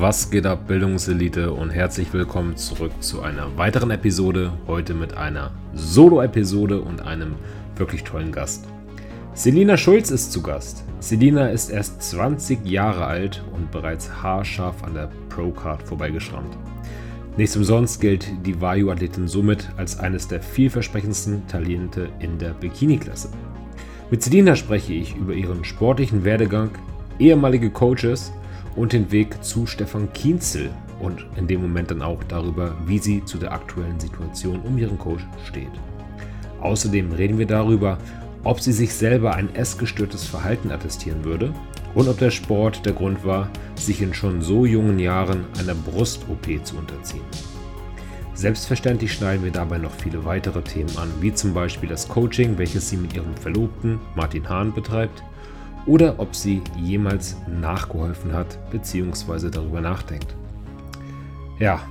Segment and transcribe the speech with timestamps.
[0.00, 4.50] Was geht ab, Bildungselite und herzlich willkommen zurück zu einer weiteren Episode.
[4.66, 7.34] Heute mit einer Solo-Episode und einem
[7.76, 8.66] wirklich tollen Gast.
[9.34, 10.84] Selina Schulz ist zu Gast.
[11.00, 16.56] Selina ist erst 20 Jahre alt und bereits haarscharf an der Pro-Card vorbeigeschrammt.
[17.40, 23.30] Nicht umsonst gilt die Vayu-Athletin somit als eines der vielversprechendsten Talente in der Bikini-Klasse.
[24.10, 26.68] Mit Selina spreche ich über ihren sportlichen Werdegang,
[27.18, 28.30] ehemalige Coaches
[28.76, 30.68] und den Weg zu Stefan Kienzel
[31.00, 34.98] und in dem Moment dann auch darüber, wie sie zu der aktuellen Situation um ihren
[34.98, 35.72] Coach steht.
[36.60, 37.96] Außerdem reden wir darüber,
[38.44, 41.54] ob sie sich selber ein essgestörtes Verhalten attestieren würde
[41.94, 46.64] und ob der Sport der Grund war, sich in schon so jungen Jahren einer Brust-OP
[46.64, 47.24] zu unterziehen.
[48.34, 52.88] Selbstverständlich schneiden wir dabei noch viele weitere Themen an, wie zum Beispiel das Coaching, welches
[52.88, 55.22] sie mit ihrem Verlobten Martin Hahn betreibt,
[55.86, 59.50] oder ob sie jemals nachgeholfen hat bzw.
[59.50, 60.34] darüber nachdenkt.
[61.58, 61.82] Ja,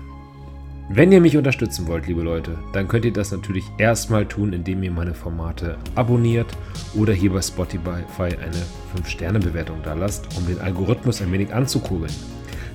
[0.91, 4.81] wenn ihr mich unterstützen wollt, liebe Leute, dann könnt ihr das natürlich erstmal tun, indem
[4.81, 6.47] ihr meine Formate abonniert
[6.95, 8.63] oder hier bei Spotify eine
[8.95, 12.11] 5-Sterne-Bewertung da lasst, um den Algorithmus ein wenig anzukurbeln.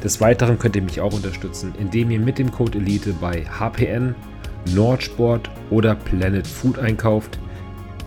[0.05, 4.15] Des Weiteren könnt ihr mich auch unterstützen, indem ihr mit dem Code Elite bei HPN,
[4.73, 7.41] Nordsport oder Planet Food einkauft,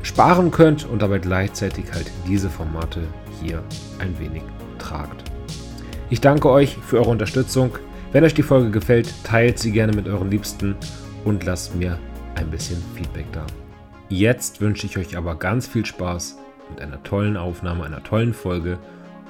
[0.03, 3.01] sparen könnt und dabei gleichzeitig halt diese Formate
[3.41, 3.61] hier
[3.99, 4.43] ein wenig
[4.79, 5.29] tragt.
[6.09, 7.71] Ich danke euch für eure Unterstützung.
[8.13, 10.77] Wenn euch die Folge gefällt, teilt sie gerne mit euren Liebsten
[11.25, 11.99] und lasst mir
[12.35, 13.45] ein bisschen Feedback da.
[14.07, 16.37] Jetzt wünsche ich euch aber ganz viel Spaß
[16.69, 18.79] mit einer tollen Aufnahme, einer tollen Folge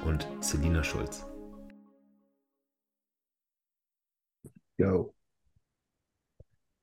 [0.06, 1.26] und Selina Schulz.
[4.76, 5.12] Yo.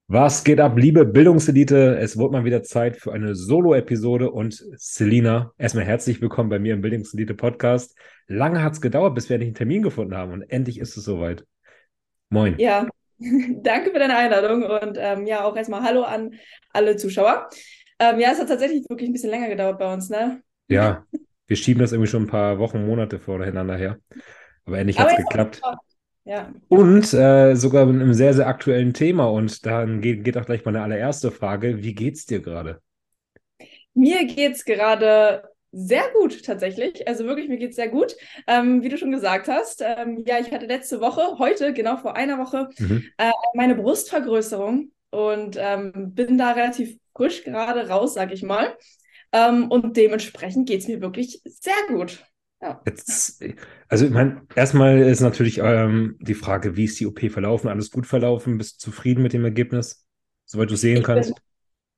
[0.08, 1.98] Was geht ab, liebe Bildungselite?
[1.98, 6.74] Es wurde mal wieder Zeit für eine Solo-Episode und Selina, erstmal herzlich willkommen bei mir
[6.74, 7.98] im Bildungselite Podcast.
[8.28, 11.06] Lange hat es gedauert, bis wir endlich einen Termin gefunden haben und endlich ist es
[11.06, 11.46] soweit.
[12.30, 12.56] Moin.
[12.58, 12.88] Ja,
[13.19, 16.36] danke für deine Einladung und ähm, ja, auch erstmal Hallo an
[16.72, 17.50] alle Zuschauer.
[18.00, 20.41] Ähm, ja, es hat tatsächlich wirklich ein bisschen länger gedauert bei uns, ne?
[20.68, 21.06] Ja,
[21.47, 24.00] wir schieben das irgendwie schon ein paar Wochen, Monate voreinander her.
[24.66, 25.62] Aber endlich hat es geklappt.
[26.24, 26.52] Ja.
[26.69, 29.25] Und äh, sogar mit einem sehr, sehr aktuellen Thema.
[29.25, 31.84] Und dann geht, geht auch gleich meine allererste Frage.
[31.84, 32.81] Wie geht's dir gerade?
[33.94, 35.44] Mir geht's gerade
[35.78, 37.06] sehr gut tatsächlich.
[37.06, 38.16] Also wirklich, mir geht es sehr gut.
[38.47, 42.16] Ähm, wie du schon gesagt hast, ähm, ja, ich hatte letzte Woche, heute, genau vor
[42.16, 43.03] einer Woche, mhm.
[43.18, 48.78] äh, meine Brustvergrößerung und ähm, bin da relativ frisch gerade raus, sag ich mal.
[49.34, 52.25] Ähm, und dementsprechend geht es mir wirklich sehr gut.
[52.62, 52.81] Ja.
[52.86, 53.44] Jetzt,
[53.90, 57.68] also ich meine, erstmal ist natürlich ähm, die Frage, wie ist die OP verlaufen?
[57.68, 58.57] Alles gut verlaufen?
[58.57, 60.07] Bist du zufrieden mit dem Ergebnis,
[60.46, 61.36] soweit du sehen ich kannst?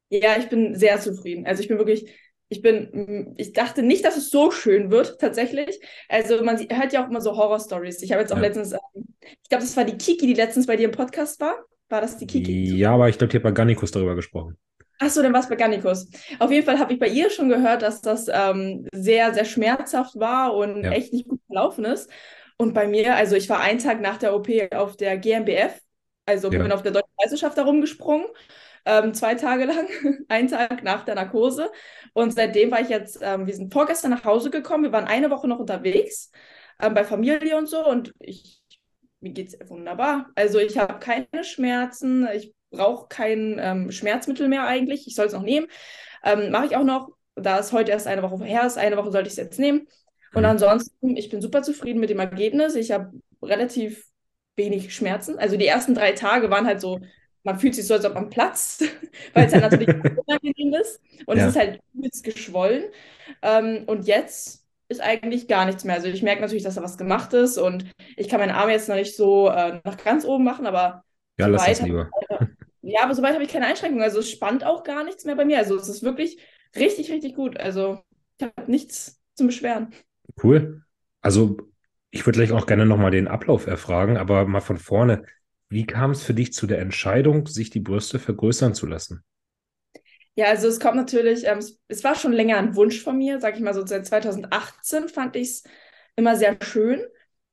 [0.09, 1.45] Bin, ja, ich bin sehr zufrieden.
[1.45, 2.11] Also ich bin wirklich
[2.49, 5.79] ich bin, mm, ich dachte nicht, dass es so schön wird, tatsächlich.
[6.07, 8.01] Also man hört ja auch immer so Horror-Stories.
[8.01, 8.43] Ich habe jetzt auch ja.
[8.43, 11.55] letztens, ähm, ich glaube, das war die Kiki, die letztens bei dir im Podcast war.
[11.89, 12.75] War das die Kiki?
[12.75, 14.57] Ja, aber ich glaube, die hat bei Garnikus darüber gesprochen.
[14.99, 16.09] Ach so, dann war es bei Garnikus.
[16.39, 20.17] Auf jeden Fall habe ich bei ihr schon gehört, dass das ähm, sehr, sehr schmerzhaft
[20.19, 20.91] war und ja.
[20.91, 22.09] echt nicht gut gelaufen ist.
[22.57, 25.79] Und bei mir, also ich war einen Tag nach der OP auf der GmbF,
[26.25, 26.57] also ja.
[26.57, 28.25] bin auf der Deutschen Meisterschaft da rumgesprungen
[28.87, 29.87] ähm, zwei Tage lang,
[30.29, 31.69] einen Tag nach der Narkose.
[32.13, 35.29] Und seitdem war ich jetzt, ähm, wir sind vorgestern nach Hause gekommen, wir waren eine
[35.29, 36.31] Woche noch unterwegs
[36.81, 38.63] ähm, bei Familie und so und ich,
[39.19, 40.29] mir geht es wunderbar.
[40.35, 45.33] Also ich habe keine Schmerzen, ich brauche kein ähm, Schmerzmittel mehr eigentlich, ich soll es
[45.33, 45.67] noch nehmen.
[46.23, 49.11] Ähm, Mache ich auch noch, da es heute erst eine Woche her ist, eine Woche
[49.11, 49.87] sollte ich es jetzt nehmen.
[50.33, 50.49] Und mhm.
[50.49, 52.75] ansonsten, ich bin super zufrieden mit dem Ergebnis.
[52.75, 53.11] Ich habe
[53.41, 54.05] relativ
[54.55, 55.37] wenig Schmerzen.
[55.37, 56.99] Also die ersten drei Tage waren halt so
[57.47, 58.83] man fühlt sich so, als ob man platzt,
[59.33, 59.87] weil es halt natürlich
[60.27, 61.43] unangenehm ist und ja.
[61.43, 62.83] es ist halt übelst geschwollen.
[63.41, 65.95] Ähm, und jetzt ist eigentlich gar nichts mehr.
[65.95, 67.85] Also ich merke natürlich, dass da was gemacht ist und
[68.17, 71.05] ich kann meinen Arm jetzt noch nicht so äh, nach ganz oben machen, aber
[71.39, 72.09] ja, lass das lieber.
[72.81, 74.03] ja, aber soweit habe ich keine Einschränkungen.
[74.03, 75.57] Also es spannt auch gar nichts mehr bei mir.
[75.57, 76.39] Also es ist wirklich
[76.75, 77.57] richtig, richtig gut.
[77.57, 77.99] Also
[78.37, 79.93] ich habe nichts zum Beschweren.
[80.43, 80.83] Cool.
[81.21, 81.57] Also
[82.11, 85.23] ich würde gleich auch gerne nochmal den Ablauf erfragen, aber mal von vorne.
[85.69, 89.23] Wie kam es für dich zu der Entscheidung, sich die Brüste vergrößern zu lassen?
[90.35, 93.55] Ja, also es kommt natürlich, ähm, es war schon länger ein Wunsch von mir, sag
[93.55, 95.63] ich mal so seit 2018 fand ich es
[96.15, 97.01] immer sehr schön.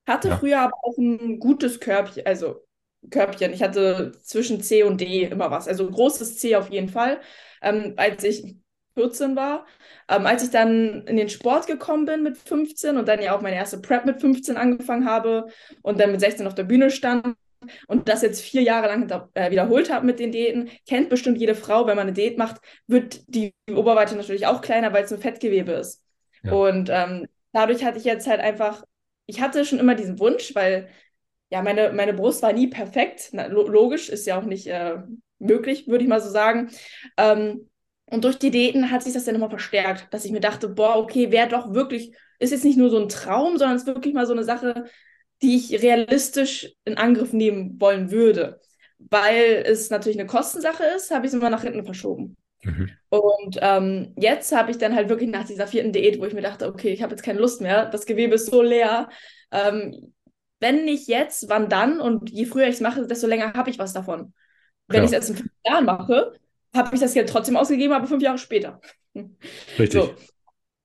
[0.06, 0.36] Hatte ja.
[0.36, 2.66] früher aber auch ein gutes Körbchen, also
[3.10, 3.54] Körbchen.
[3.54, 7.20] Ich hatte zwischen C und D immer was, also großes C auf jeden Fall.
[7.62, 8.56] Ähm, als ich
[8.94, 9.66] 14 war.
[10.08, 13.40] Ähm, als ich dann in den Sport gekommen bin mit 15 und dann ja auch
[13.40, 15.46] meine erste Prep mit 15 angefangen habe
[15.82, 17.36] und dann mit 16 auf der Bühne stand,
[17.86, 21.54] und das jetzt vier Jahre lang äh, wiederholt habe mit den Diäten, kennt bestimmt jede
[21.54, 25.20] Frau, wenn man eine Diät macht, wird die Oberweite natürlich auch kleiner, weil es ein
[25.20, 26.02] Fettgewebe ist.
[26.42, 26.52] Ja.
[26.52, 28.84] Und ähm, dadurch hatte ich jetzt halt einfach,
[29.26, 30.88] ich hatte schon immer diesen Wunsch, weil
[31.50, 33.30] ja, meine, meine Brust war nie perfekt.
[33.32, 34.96] Na, logisch, ist ja auch nicht äh,
[35.38, 36.70] möglich, würde ich mal so sagen.
[37.16, 37.68] Ähm,
[38.06, 40.96] und durch die Diäten hat sich das dann nochmal verstärkt, dass ich mir dachte, boah,
[40.96, 44.14] okay, wäre doch wirklich, ist jetzt nicht nur so ein Traum, sondern es ist wirklich
[44.14, 44.84] mal so eine Sache,
[45.42, 48.60] die ich realistisch in Angriff nehmen wollen würde.
[48.98, 52.36] Weil es natürlich eine Kostensache ist, habe ich es immer nach hinten verschoben.
[52.62, 52.90] Mhm.
[53.10, 56.42] Und ähm, jetzt habe ich dann halt wirklich nach dieser vierten Diät, wo ich mir
[56.42, 59.08] dachte, okay, ich habe jetzt keine Lust mehr, das Gewebe ist so leer.
[59.50, 60.12] Ähm,
[60.60, 62.00] wenn nicht jetzt, wann dann?
[62.00, 64.32] Und je früher ich es mache, desto länger habe ich was davon.
[64.88, 65.04] Wenn ja.
[65.04, 66.32] ich es erst in fünf Jahren mache,
[66.74, 68.80] habe ich das Geld trotzdem ausgegeben, aber fünf Jahre später.
[69.78, 69.92] Richtig.
[69.92, 70.14] So.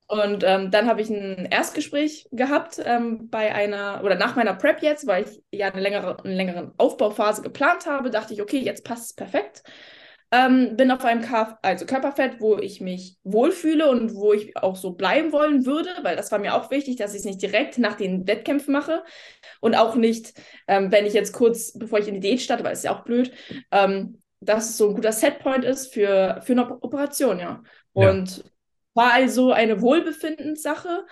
[0.09, 4.81] Und ähm, dann habe ich ein Erstgespräch gehabt ähm, bei einer, oder nach meiner Prep
[4.81, 8.83] jetzt, weil ich ja eine längere, eine längere Aufbauphase geplant habe, dachte ich, okay, jetzt
[8.83, 9.61] passt es perfekt.
[10.31, 14.75] Ähm, bin auf einem Kf also Körperfett, wo ich mich wohlfühle und wo ich auch
[14.75, 17.77] so bleiben wollen würde, weil das war mir auch wichtig, dass ich es nicht direkt
[17.77, 19.03] nach den Wettkämpfen mache
[19.61, 20.33] und auch nicht,
[20.67, 23.03] ähm, wenn ich jetzt kurz, bevor ich in die Diät starte, weil es ja auch
[23.03, 23.31] blöd,
[23.71, 27.61] ähm, dass es so ein guter Setpoint ist für, für eine Operation, ja.
[27.93, 28.43] Und ja.
[28.93, 31.05] War also eine Wohlbefindenssache,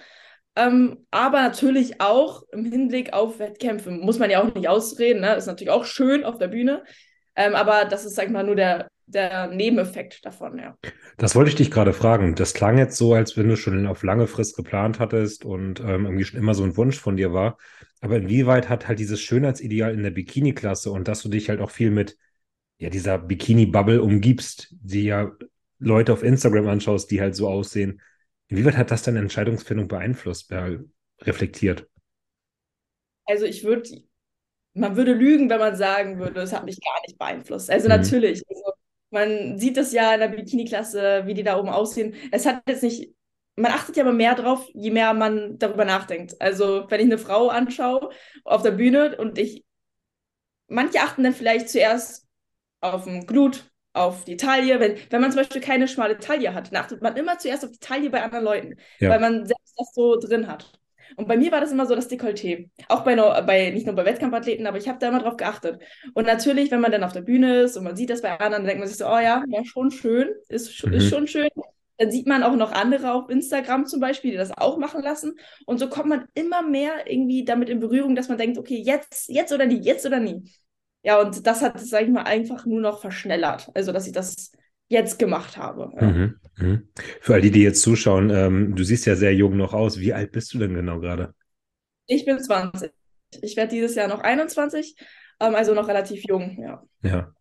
[0.55, 3.91] ähm, aber natürlich auch im Hinblick auf Wettkämpfe.
[3.91, 5.35] Muss man ja auch nicht ausreden, ne?
[5.35, 6.83] Ist natürlich auch schön auf der Bühne.
[7.35, 10.75] Ähm, aber das ist, sag ich mal, nur der, der Nebeneffekt davon, ja.
[11.17, 12.33] Das wollte ich dich gerade fragen.
[12.33, 16.05] Das klang jetzt so, als wenn du schon auf lange Frist geplant hattest und ähm,
[16.05, 17.57] irgendwie schon immer so ein Wunsch von dir war.
[18.01, 21.71] Aber inwieweit hat halt dieses Schönheitsideal in der Bikini-Klasse und dass du dich halt auch
[21.71, 22.17] viel mit
[22.79, 25.31] ja, dieser Bikini-Bubble umgibst, die ja
[25.79, 28.01] Leute auf Instagram anschaust, die halt so aussehen.
[28.47, 30.51] Inwieweit hat das deine Entscheidungsfindung beeinflusst,
[31.21, 31.87] reflektiert?
[33.25, 33.89] Also ich würde,
[34.73, 37.69] man würde lügen, wenn man sagen würde, es hat mich gar nicht beeinflusst.
[37.69, 37.95] Also mhm.
[37.95, 38.71] natürlich, also
[39.09, 42.15] man sieht das ja in der Bikini-Klasse, wie die da oben aussehen.
[42.31, 43.13] Es hat jetzt nicht,
[43.55, 46.39] man achtet ja immer mehr drauf, je mehr man darüber nachdenkt.
[46.41, 48.09] Also wenn ich eine Frau anschaue
[48.43, 49.65] auf der Bühne und ich,
[50.67, 52.27] manche achten dann vielleicht zuerst
[52.81, 54.79] auf den Glut, auf die Taille.
[54.79, 57.71] Wenn, wenn man zum Beispiel keine schmale Taille hat, dann achtet man immer zuerst auf
[57.71, 59.09] die Taille bei anderen Leuten, ja.
[59.09, 60.71] weil man selbst das so drin hat.
[61.15, 62.69] Und bei mir war das immer so das Dekolleté.
[62.89, 65.81] Auch bei, bei nicht nur bei Wettkampfathleten, aber ich habe da immer drauf geachtet.
[66.13, 68.51] Und natürlich, wenn man dann auf der Bühne ist und man sieht das bei anderen,
[68.51, 70.93] dann denkt man sich so, oh ja, ja, schon schön, ist, mhm.
[70.93, 71.49] ist schon schön.
[71.97, 75.39] Dann sieht man auch noch andere auf Instagram zum Beispiel, die das auch machen lassen.
[75.65, 79.29] Und so kommt man immer mehr irgendwie damit in Berührung, dass man denkt, okay, jetzt,
[79.29, 80.43] jetzt oder nie, jetzt oder nie.
[81.03, 83.69] Ja, und das hat, sag ich mal, einfach nur noch verschnellert.
[83.73, 84.51] Also, dass ich das
[84.89, 85.91] jetzt gemacht habe.
[85.99, 86.07] Ja.
[86.07, 86.79] Mhm, mh.
[87.21, 89.99] Für all die, die jetzt zuschauen, ähm, du siehst ja sehr jung noch aus.
[89.99, 91.33] Wie alt bist du denn genau gerade?
[92.07, 92.91] Ich bin 20.
[93.41, 94.95] Ich werde dieses Jahr noch 21,
[95.39, 96.81] ähm, also noch relativ jung, ja.
[97.01, 97.33] Ja.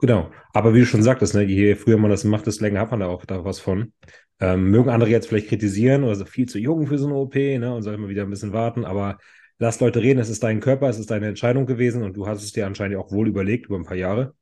[0.00, 0.30] Genau.
[0.52, 3.00] Aber wie du schon sagtest, ne, je früher man das macht, desto länger hat man
[3.00, 3.92] da auch da was von.
[4.40, 7.34] Ähm, mögen andere jetzt vielleicht kritisieren oder so viel zu jung für so eine OP,
[7.34, 9.18] ne, und soll immer wieder ein bisschen warten, aber
[9.58, 12.42] lass Leute reden, es ist dein Körper, es ist deine Entscheidung gewesen und du hast
[12.42, 14.34] es dir anscheinend auch wohl überlegt über ein paar Jahre.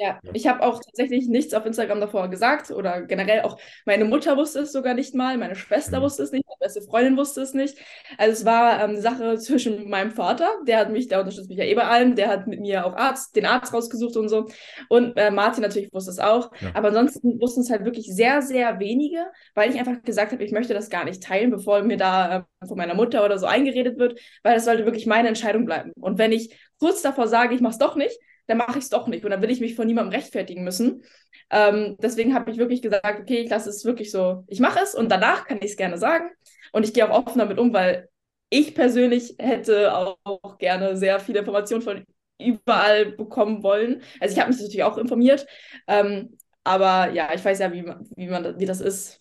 [0.00, 4.36] Ja, ich habe auch tatsächlich nichts auf Instagram davor gesagt oder generell auch meine Mutter
[4.36, 6.04] wusste es sogar nicht mal, meine Schwester mhm.
[6.04, 7.76] wusste es nicht, meine beste Freundin wusste es nicht.
[8.16, 11.58] Also es war ähm, eine Sache zwischen meinem Vater, der hat mich, der unterstützt mich
[11.58, 14.46] ja eh bei allem, der hat mit mir auch Arzt, den Arzt rausgesucht und so.
[14.88, 16.52] Und äh, Martin natürlich wusste es auch.
[16.60, 16.70] Ja.
[16.74, 19.26] Aber ansonsten wussten es halt wirklich sehr, sehr wenige,
[19.56, 22.66] weil ich einfach gesagt habe, ich möchte das gar nicht teilen, bevor mir da äh,
[22.68, 25.90] von meiner Mutter oder so eingeredet wird, weil das sollte wirklich meine Entscheidung bleiben.
[25.98, 28.16] Und wenn ich kurz davor sage, ich mache es doch nicht,
[28.48, 29.24] dann mache ich es doch nicht.
[29.24, 31.04] Und dann will ich mich vor niemandem rechtfertigen müssen.
[31.50, 34.94] Ähm, deswegen habe ich wirklich gesagt, okay, ich lasse es wirklich so, ich mache es
[34.94, 36.30] und danach kann ich es gerne sagen.
[36.72, 38.08] Und ich gehe auch offen damit um, weil
[38.50, 42.04] ich persönlich hätte auch, auch gerne sehr viele Informationen von
[42.40, 44.02] überall bekommen wollen.
[44.20, 45.46] Also ich habe mich natürlich auch informiert.
[45.86, 47.84] Ähm, aber ja, ich weiß ja, wie,
[48.16, 49.17] wie, man, wie das ist,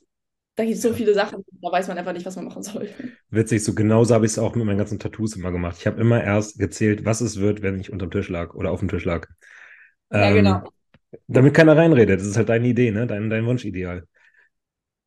[0.58, 2.90] da gibt es so viele Sachen, da weiß man einfach nicht, was man machen soll.
[3.30, 5.78] Witzig, so genauso habe ich es auch mit meinen ganzen Tattoos immer gemacht.
[5.80, 8.80] Ich habe immer erst gezählt, was es wird, wenn ich unterm Tisch lag oder auf
[8.80, 9.28] dem Tisch lag.
[10.12, 10.64] Ja, ähm, genau.
[11.28, 12.20] Damit keiner reinredet.
[12.20, 13.06] Das ist halt deine Idee, ne?
[13.06, 14.08] dein, dein Wunschideal.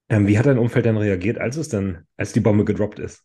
[0.08, 3.24] Ähm, wie hat dein Umfeld dann reagiert, als es dann, als die Bombe gedroppt ist?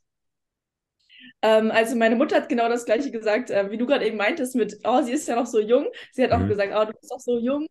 [1.44, 4.56] Ähm, also meine Mutter hat genau das gleiche gesagt, äh, wie du gerade eben meintest,
[4.56, 5.86] mit, oh, sie ist ja noch so jung.
[6.12, 6.44] Sie hat mhm.
[6.44, 7.68] auch gesagt, oh, du bist doch so jung,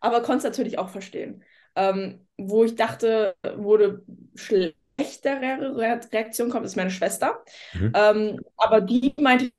[0.00, 1.44] aber konnte es natürlich auch verstehen
[1.78, 4.04] ähm, wo ich dachte, wurde
[4.34, 7.42] schlechtere Reaktion kommt, ist meine Schwester.
[7.74, 7.92] Mhm.
[7.94, 9.50] Ähm, aber die meinte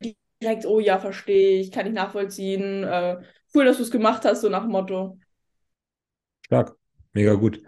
[0.41, 2.83] direkt, oh ja, verstehe ich, kann ich nachvollziehen.
[2.83, 3.17] Äh,
[3.55, 5.17] cool, dass du es gemacht hast, so nach dem Motto.
[6.45, 6.75] Stark,
[7.13, 7.61] mega gut.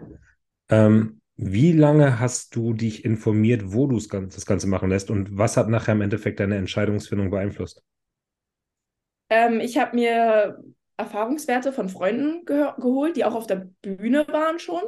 [0.68, 5.56] Ähm, wie lange hast du dich informiert, wo du das Ganze machen lässt und was
[5.56, 7.82] hat nachher im Endeffekt deine Entscheidungsfindung beeinflusst?
[9.28, 10.62] Ähm, ich habe mir
[11.02, 14.82] Erfahrungswerte von Freunden ge geholt, die auch auf der Bühne waren schon.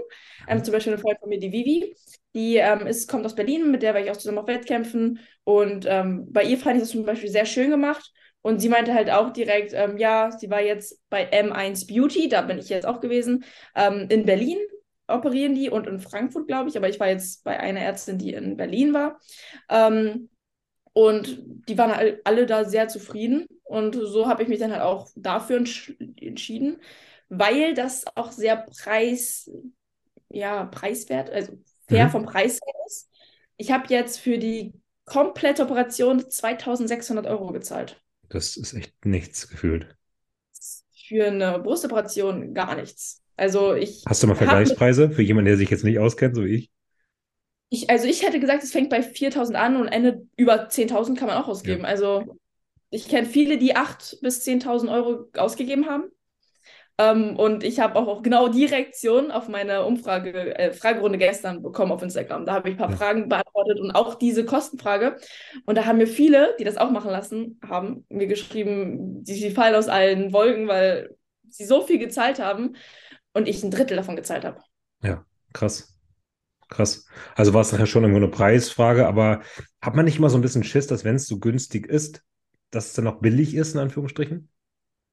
[0.48, 1.94] Ähm, zum Beispiel eine Freundin von mir, die Vivi,
[2.34, 5.20] die ähm, ist, kommt aus Berlin, mit der war ich auch zusammen auf Wettkämpfen.
[5.44, 8.12] Und ähm, bei ihr fand ich das zum Beispiel sehr schön gemacht.
[8.42, 12.42] Und sie meinte halt auch direkt, ähm, ja, sie war jetzt bei M1 Beauty, da
[12.42, 13.44] bin ich jetzt auch gewesen,
[13.74, 14.58] ähm, in Berlin
[15.06, 18.32] operieren die und in Frankfurt, glaube ich, aber ich war jetzt bei einer Ärztin, die
[18.32, 19.18] in Berlin war.
[19.70, 20.28] Ähm,
[20.92, 23.46] und die waren alle da sehr zufrieden.
[23.64, 26.80] Und so habe ich mich dann halt auch dafür entschieden,
[27.28, 29.50] weil das auch sehr preis,
[30.28, 32.10] ja, preiswert, also fair mhm.
[32.10, 33.10] vom Preis her ist.
[33.56, 34.74] Ich habe jetzt für die
[35.06, 38.00] komplette Operation 2600 Euro gezahlt.
[38.28, 39.96] Das ist echt nichts gefühlt.
[41.08, 43.22] Für eine Brustoperation gar nichts.
[43.36, 44.04] Also ich.
[44.06, 46.70] Hast du mal Vergleichspreise für jemanden, der sich jetzt nicht auskennt, so wie ich?
[47.70, 51.28] ich also ich hätte gesagt, es fängt bei 4.000 an und endet über 10.000 kann
[51.28, 51.82] man auch ausgeben.
[51.82, 51.88] Ja.
[51.88, 52.38] Also
[52.94, 56.04] ich kenne viele, die 8.000 bis 10.000 Euro ausgegeben haben.
[56.96, 61.60] Ähm, und ich habe auch, auch, genau die Reaktion auf meine Umfrage, äh, Fragerunde gestern
[61.60, 62.46] bekommen auf Instagram.
[62.46, 62.96] Da habe ich ein paar ja.
[62.96, 65.16] Fragen beantwortet und auch diese Kostenfrage.
[65.66, 69.50] Und da haben mir viele, die das auch machen lassen, haben mir geschrieben, sie, sie
[69.50, 71.16] fallen aus allen Wolken, weil
[71.48, 72.76] sie so viel gezahlt haben
[73.32, 74.60] und ich ein Drittel davon gezahlt habe.
[75.02, 75.98] Ja, krass.
[76.68, 77.06] Krass.
[77.34, 79.42] Also war es nachher schon irgendwo eine Preisfrage, aber
[79.82, 82.22] hat man nicht immer so ein bisschen Schiss, dass wenn es so günstig ist,
[82.74, 84.48] dass es dann auch billig ist, in Anführungsstrichen?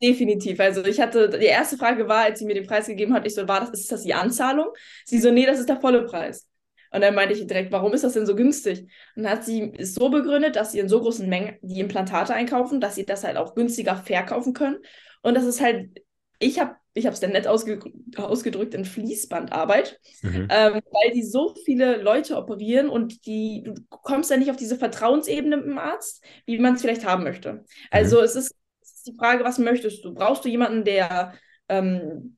[0.01, 0.59] Definitiv.
[0.59, 3.35] Also ich hatte, die erste Frage war, als sie mir den Preis gegeben hat, ich
[3.35, 4.67] so, war das, ist das die Anzahlung?
[5.05, 6.47] Sie so, nee, das ist der volle Preis.
[6.91, 8.87] Und dann meinte ich direkt, warum ist das denn so günstig?
[9.15, 12.81] Und hat sie es so begründet, dass sie in so großen Mengen die Implantate einkaufen,
[12.81, 14.79] dass sie das halt auch günstiger verkaufen können.
[15.21, 16.03] Und das ist halt,
[16.39, 17.79] ich habe ich habe es dann nett ausge
[18.17, 20.47] ausgedrückt, in Fließbandarbeit, mhm.
[20.49, 24.77] ähm, weil die so viele Leute operieren und die, du kommst dann nicht auf diese
[24.77, 27.63] Vertrauensebene mit dem Arzt, wie man es vielleicht haben möchte.
[27.91, 28.23] Also mhm.
[28.23, 30.13] es, ist, es, ist, die Frage, was möchtest du?
[30.13, 31.33] Brauchst du jemanden, der
[31.69, 32.37] ähm,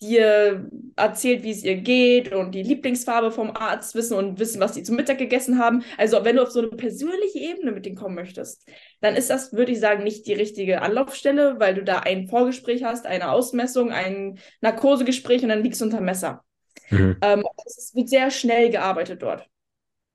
[0.00, 4.74] dir erzählt, wie es ihr geht und die Lieblingsfarbe vom Arzt wissen und wissen, was
[4.74, 5.82] sie zum Mittag gegessen haben.
[5.98, 8.66] Also wenn du auf so eine persönliche Ebene mit denen kommen möchtest,
[9.00, 12.84] dann ist das, würde ich sagen, nicht die richtige Anlaufstelle, weil du da ein Vorgespräch
[12.84, 16.44] hast, eine Ausmessung, ein Narkosegespräch und dann liegst du unter Messer.
[16.90, 17.16] Mhm.
[17.22, 19.48] Ähm, es wird sehr schnell gearbeitet dort.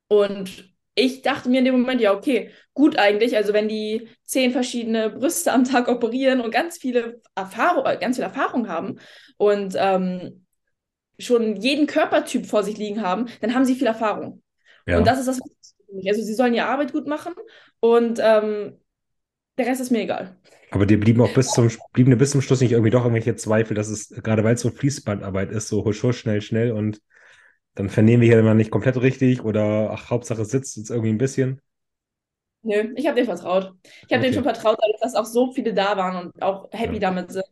[0.08, 3.36] Und ich dachte mir in dem Moment, ja, okay, gut eigentlich.
[3.36, 8.16] Also wenn die zehn verschiedene Brüste am Tag operieren und ganz viele Erfahrung, äh, ganz
[8.16, 8.98] viel Erfahrung haben
[9.36, 10.46] und ähm,
[11.18, 14.42] schon jeden Körpertyp vor sich liegen haben, dann haben sie viel Erfahrung.
[14.86, 14.98] Ja.
[14.98, 15.40] Und das ist das.
[16.08, 17.34] Also sie sollen ihre Arbeit gut machen
[17.80, 18.80] und ähm,
[19.58, 20.36] der Rest ist mir egal.
[20.70, 23.36] Aber dir blieben auch bis zum, blieben dir bis zum Schluss nicht irgendwie doch irgendwelche
[23.36, 27.00] Zweifel, dass es, gerade weil es so Fließbandarbeit ist, so husch, husch, schnell, schnell und
[27.76, 31.10] dann vernehmen wir hier immer nicht komplett richtig oder ach, Hauptsache es sitzt jetzt irgendwie
[31.10, 31.60] ein bisschen.
[32.62, 33.74] Nö, ich habe denen vertraut.
[33.84, 34.20] Ich habe okay.
[34.22, 37.00] denen schon vertraut, dass auch so viele da waren und auch happy ja.
[37.00, 37.44] damit sind.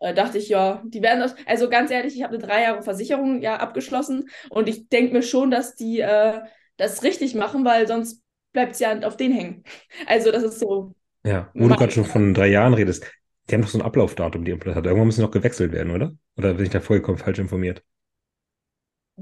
[0.00, 1.34] Äh, dachte ich, ja, die werden das.
[1.46, 5.22] Also ganz ehrlich, ich habe eine drei Jahre Versicherung ja abgeschlossen und ich denke mir
[5.22, 6.40] schon, dass die äh,
[6.76, 8.22] das richtig machen, weil sonst
[8.52, 9.64] bleibt es ja auf den hängen.
[10.06, 10.94] Also das ist so.
[11.24, 13.06] Ja, wo du gerade schon von drei Jahren redest,
[13.48, 14.88] die haben doch so ein Ablaufdatum, die Implantate.
[14.88, 16.12] Irgendwann müssen noch gewechselt werden, oder?
[16.36, 17.84] Oder bin ich da vollkommen falsch informiert?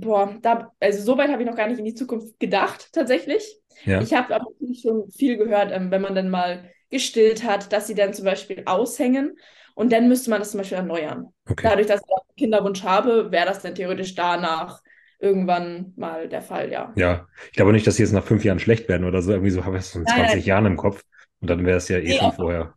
[0.01, 3.61] Boah, da, also so weit habe ich noch gar nicht in die Zukunft gedacht, tatsächlich.
[3.85, 4.01] Ja.
[4.01, 4.47] Ich habe aber
[4.81, 8.63] schon viel gehört, ähm, wenn man dann mal gestillt hat, dass sie dann zum Beispiel
[8.67, 9.39] aushängen
[9.75, 11.29] und dann müsste man das zum Beispiel erneuern.
[11.49, 11.69] Okay.
[11.69, 14.83] Dadurch, dass ich einen Kinderwunsch habe, wäre das dann theoretisch danach
[15.21, 16.93] irgendwann mal der Fall, ja.
[16.97, 19.33] Ja, ich glaube nicht, dass sie jetzt nach fünf Jahren schlecht werden oder so.
[19.33, 20.41] Irgendwie so habe ich es in 20 nein.
[20.43, 21.03] Jahren im Kopf
[21.41, 22.75] und dann wäre es ja eh nee, schon vorher.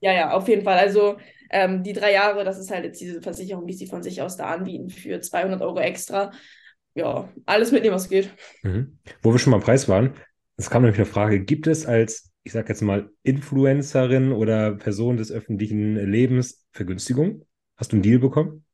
[0.00, 0.78] Ja, ja, auf jeden Fall.
[0.78, 1.16] Also
[1.50, 4.36] ähm, die drei Jahre, das ist halt jetzt diese Versicherung, die sie von sich aus
[4.36, 6.32] da anbieten für 200 Euro extra.
[6.94, 8.30] Ja, alles mitnehmen, was geht.
[8.62, 8.98] Mhm.
[9.22, 10.14] Wo wir schon mal im Preis waren,
[10.56, 15.16] es kam nämlich eine Frage, gibt es als, ich sag jetzt mal, Influencerin oder Person
[15.16, 17.44] des öffentlichen Lebens Vergünstigung?
[17.76, 18.64] Hast du einen Deal bekommen?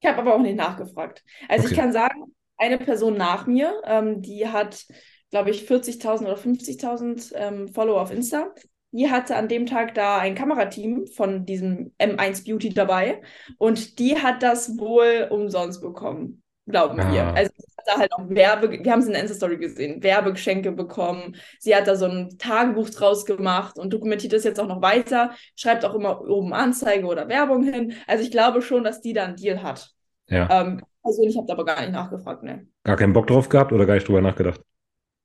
[0.00, 1.22] Ich habe aber auch nicht nachgefragt.
[1.48, 1.74] Also okay.
[1.74, 4.86] ich kann sagen, eine Person nach mir, ähm, die hat,
[5.30, 8.54] glaube ich, 40.000 oder 50.000 ähm, Follower auf Insta
[8.92, 13.22] die hatte an dem Tag da ein Kamerateam von diesem M1 Beauty dabei
[13.58, 17.12] und die hat das wohl umsonst bekommen, glauben ah.
[17.12, 17.26] wir.
[17.34, 20.72] Also sie hat da halt auch Werbe, wir haben es in der Insta-Story gesehen, Werbegeschenke
[20.72, 21.36] bekommen.
[21.58, 25.32] Sie hat da so ein Tagebuch draus gemacht und dokumentiert das jetzt auch noch weiter,
[25.54, 27.94] schreibt auch immer oben Anzeige oder Werbung hin.
[28.06, 29.90] Also ich glaube schon, dass die da einen Deal hat.
[30.28, 30.48] Ja.
[30.50, 32.66] Ähm, persönlich habe aber gar nicht nachgefragt, ne.
[32.84, 34.60] Gar keinen Bock drauf gehabt oder gar nicht drüber nachgedacht?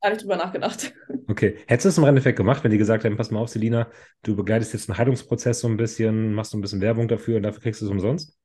[0.06, 0.94] Habe ich drüber nachgedacht.
[1.28, 1.58] Okay.
[1.66, 3.90] Hättest du es im Endeffekt gemacht, wenn die gesagt hätten, pass mal auf, Selina,
[4.22, 7.44] du begleitest jetzt einen Heilungsprozess so ein bisschen, machst so ein bisschen Werbung dafür und
[7.44, 8.38] dafür kriegst du es umsonst?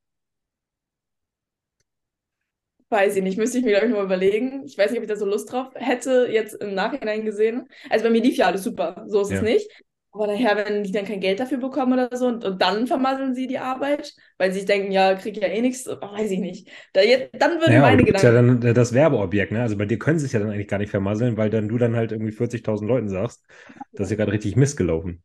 [2.88, 4.64] Weiß ich nicht, müsste ich mir, glaube ich, mal überlegen.
[4.64, 7.69] Ich weiß nicht, ob ich da so Lust drauf hätte, jetzt im Nachhinein gesehen.
[7.88, 9.37] Also bei mir lief ja alles super, so ist ja.
[9.37, 9.71] es nicht.
[10.12, 13.35] Aber nachher, wenn die dann kein Geld dafür bekommen oder so und, und dann vermasseln
[13.35, 16.69] sie die Arbeit, weil sie sich denken, ja, krieg ja eh nichts, weiß ich nicht.
[16.93, 17.02] Da,
[17.33, 18.26] dann würden ja, meine Gedanken.
[18.26, 19.62] ja dann äh, das Werbeobjekt, ne?
[19.62, 21.79] Also bei dir können sie es ja dann eigentlich gar nicht vermasseln, weil dann du
[21.79, 23.47] dann halt irgendwie 40.000 Leuten sagst,
[23.93, 25.23] das ist ja gerade richtig missgelaufen.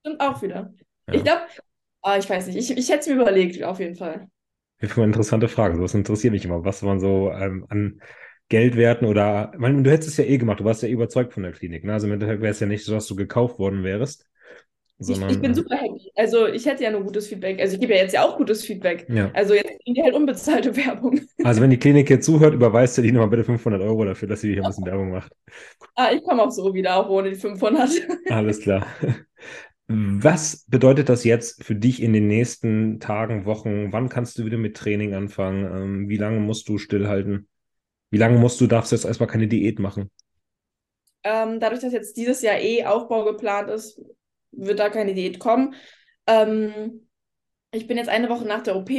[0.00, 0.72] Stimmt auch wieder.
[1.08, 1.14] Ja.
[1.14, 1.60] Ich glaube, oh,
[2.02, 4.28] ah, ich weiß nicht, ich, ich hätte es mir überlegt, auf jeden Fall.
[4.78, 5.80] Das ist eine interessante Frage.
[5.80, 8.00] Das interessiert mich immer, was man so ähm, an
[8.48, 11.42] Geldwerten oder, ich meine, du hättest es ja eh gemacht, du warst ja überzeugt von
[11.42, 11.84] der Klinik.
[11.84, 11.92] Ne?
[11.92, 14.26] Also im Endeffekt wäre es ja nicht so, dass du gekauft worden wärst.
[14.98, 16.12] Sondern, ich, ich, bin äh, super happy.
[16.14, 17.60] Also ich hätte ja nur gutes Feedback.
[17.60, 19.06] Also ich gebe ja jetzt ja auch gutes Feedback.
[19.08, 19.30] Ja.
[19.34, 21.20] Also jetzt kriegen die halt unbezahlte Werbung.
[21.42, 24.40] Also wenn die Klinik hier zuhört, überweist du die nochmal bitte 500 Euro dafür, dass
[24.40, 25.32] sie hier ein bisschen Werbung macht.
[25.96, 27.88] Ah, ich komme auch so wieder, auch ohne die 500.
[28.28, 28.84] Alles klar.
[29.86, 33.92] Was bedeutet das jetzt für dich in den nächsten Tagen, Wochen?
[33.92, 35.64] Wann kannst du wieder mit Training anfangen?
[35.64, 37.46] Ähm, wie lange musst du stillhalten?
[38.14, 40.08] Wie lange musst du, darfst jetzt erstmal keine Diät machen?
[41.24, 44.00] Ähm, dadurch, dass jetzt dieses Jahr eh Aufbau geplant ist,
[44.52, 45.74] wird da keine Diät kommen.
[46.28, 47.08] Ähm,
[47.72, 48.90] ich bin jetzt eine Woche nach der OP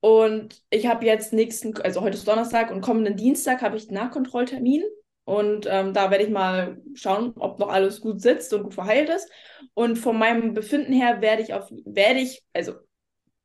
[0.00, 4.82] und ich habe jetzt nächsten, also heute ist Donnerstag und kommenden Dienstag habe ich Nachkontrolltermin.
[5.24, 9.08] Und ähm, da werde ich mal schauen, ob noch alles gut sitzt und gut verheilt
[9.08, 9.26] ist.
[9.72, 12.74] Und von meinem Befinden her werde ich auf, werde ich, also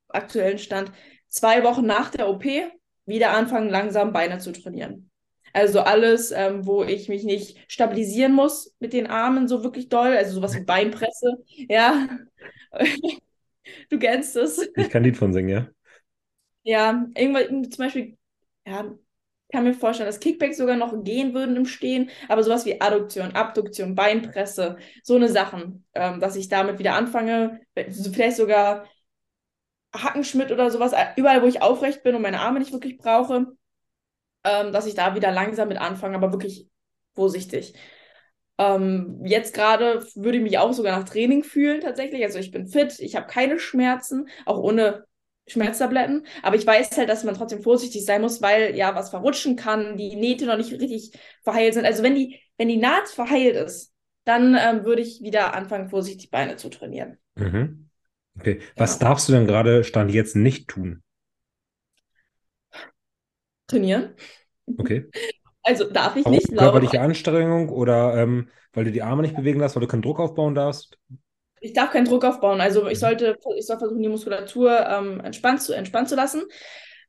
[0.10, 0.92] aktuellen Stand,
[1.30, 2.44] zwei Wochen nach der OP
[3.10, 5.10] wieder anfangen, langsam Beine zu trainieren.
[5.54, 10.16] Also alles, ähm, wo ich mich nicht stabilisieren muss mit den Armen so wirklich doll,
[10.16, 11.38] also sowas wie Beinpresse,
[11.70, 12.08] ja.
[13.90, 14.70] du kennst es.
[14.76, 15.68] Ich kann Lied von singen, ja.
[16.64, 18.18] Ja, irgendwann zum Beispiel,
[18.68, 18.94] ja,
[19.52, 23.32] kann mir vorstellen, dass Kickbacks sogar noch gehen würden im Stehen, aber sowas wie Adduktion,
[23.32, 28.86] Abduktion, Beinpresse, so eine Sachen, ähm, dass ich damit wieder anfange, vielleicht sogar
[29.94, 33.48] Hackenschmidt oder sowas, überall, wo ich aufrecht bin und meine Arme nicht wirklich brauche,
[34.44, 36.68] ähm, dass ich da wieder langsam mit anfange, aber wirklich
[37.14, 37.74] vorsichtig.
[38.58, 42.24] Ähm, jetzt gerade würde ich mich auch sogar nach Training fühlen tatsächlich.
[42.24, 45.06] Also ich bin fit, ich habe keine Schmerzen, auch ohne
[45.48, 46.26] Schmerztabletten.
[46.44, 49.98] Aber ich weiß halt, dass man trotzdem vorsichtig sein muss, weil ja was verrutschen kann,
[49.98, 51.12] die Nähte noch nicht richtig
[51.44, 51.86] verheilt sind.
[51.86, 53.94] Also wenn die, wenn die Naht verheilt ist,
[54.26, 57.18] dann ähm, würde ich wieder anfangen, vorsichtig Beine zu trainieren.
[57.36, 57.89] Mhm.
[58.40, 58.60] Okay.
[58.76, 61.04] Was darfst du denn gerade Stand jetzt nicht tun?
[63.68, 64.16] Trainieren.
[64.78, 65.10] Okay.
[65.62, 66.38] Also darf ich Warum?
[66.38, 66.58] nicht.
[66.58, 70.20] Körperliche Anstrengung oder ähm, weil du die Arme nicht bewegen darfst, weil du keinen Druck
[70.20, 70.98] aufbauen darfst?
[71.60, 72.60] Ich darf keinen Druck aufbauen.
[72.60, 73.02] Also ich mhm.
[73.02, 76.44] sollte, ich soll versuchen, die Muskulatur ähm, entspannt, zu, entspannt zu lassen.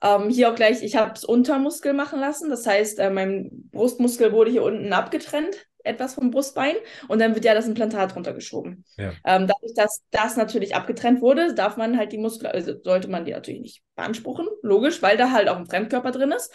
[0.02, 2.50] Ähm, hier auch gleich, ich habe es Untermuskel machen lassen.
[2.50, 6.74] Das heißt, äh, mein Brustmuskel wurde hier unten abgetrennt etwas vom Brustbein
[7.08, 8.84] und dann wird ja das Implantat runtergeschoben.
[8.96, 9.12] Ja.
[9.24, 13.24] Ähm, dadurch, dass das natürlich abgetrennt wurde, darf man halt die Muskel, also sollte man
[13.24, 16.52] die natürlich nicht beanspruchen, logisch, weil da halt auch ein Fremdkörper drin ist.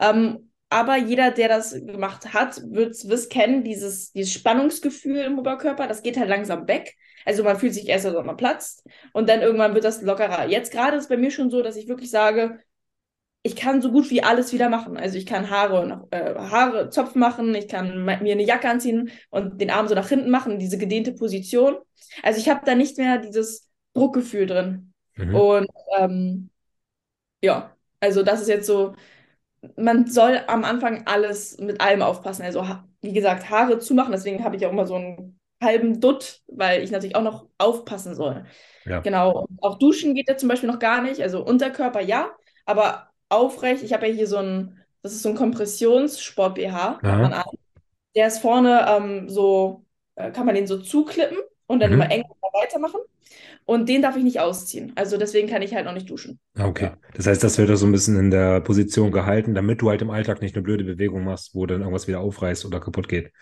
[0.00, 5.86] Ähm, aber jeder, der das gemacht hat, wird es kennen, dieses, dieses Spannungsgefühl im Oberkörper,
[5.86, 6.96] das geht halt langsam weg.
[7.24, 10.46] Also man fühlt sich erst, als ob man platzt und dann irgendwann wird das lockerer.
[10.46, 12.58] Jetzt gerade ist es bei mir schon so, dass ich wirklich sage,
[13.46, 14.96] ich kann so gut wie alles wieder machen.
[14.96, 19.60] Also ich kann Haare, äh, Haare, Zopf machen, ich kann mir eine Jacke anziehen und
[19.60, 21.76] den Arm so nach hinten machen, diese gedehnte Position.
[22.22, 24.94] Also ich habe da nicht mehr dieses Druckgefühl drin.
[25.16, 25.34] Mhm.
[25.34, 26.50] Und ähm,
[27.42, 28.94] ja, also das ist jetzt so,
[29.76, 32.44] man soll am Anfang alles mit allem aufpassen.
[32.44, 32.66] Also
[33.02, 36.90] wie gesagt, Haare zumachen, deswegen habe ich auch immer so einen halben Dutt, weil ich
[36.90, 38.46] natürlich auch noch aufpassen soll.
[38.86, 39.00] Ja.
[39.00, 39.44] Genau.
[39.46, 41.20] Und auch duschen geht ja zum Beispiel noch gar nicht.
[41.20, 42.30] Also Unterkörper ja,
[42.64, 43.82] aber aufrecht.
[43.82, 47.00] Ich habe ja hier so ein, das ist so ein Kompressionssport-BH,
[48.14, 52.00] Der ist vorne ähm, so, äh, kann man den so zuklippen und dann mhm.
[52.00, 53.00] immer eng weitermachen.
[53.66, 54.92] Und den darf ich nicht ausziehen.
[54.94, 56.38] Also deswegen kann ich halt noch nicht duschen.
[56.56, 56.92] Ah, okay.
[57.14, 60.02] Das heißt, das wird da so ein bisschen in der Position gehalten, damit du halt
[60.02, 63.32] im Alltag nicht eine blöde Bewegung machst, wo dann irgendwas wieder aufreißt oder kaputt geht.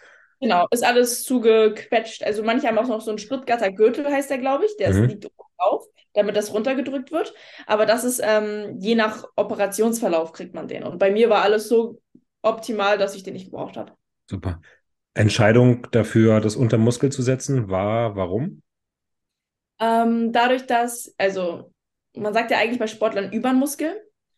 [0.41, 2.25] Genau, ist alles zugequetscht.
[2.25, 4.77] Also manche haben auch noch so einen Stuttgarter Gürtel, heißt der, glaube ich.
[4.77, 5.05] Der mhm.
[5.05, 7.35] liegt oben drauf, damit das runtergedrückt wird.
[7.67, 10.85] Aber das ist ähm, je nach Operationsverlauf kriegt man den.
[10.85, 12.01] Und bei mir war alles so
[12.43, 13.93] optimal, dass ich den nicht gebraucht habe.
[14.29, 14.61] Super.
[15.15, 18.63] Entscheidung dafür, das unter Muskel zu setzen, war warum?
[19.79, 21.73] Ähm, dadurch, dass, also
[22.15, 23.93] man sagt ja eigentlich bei Sportlern über den Muskel,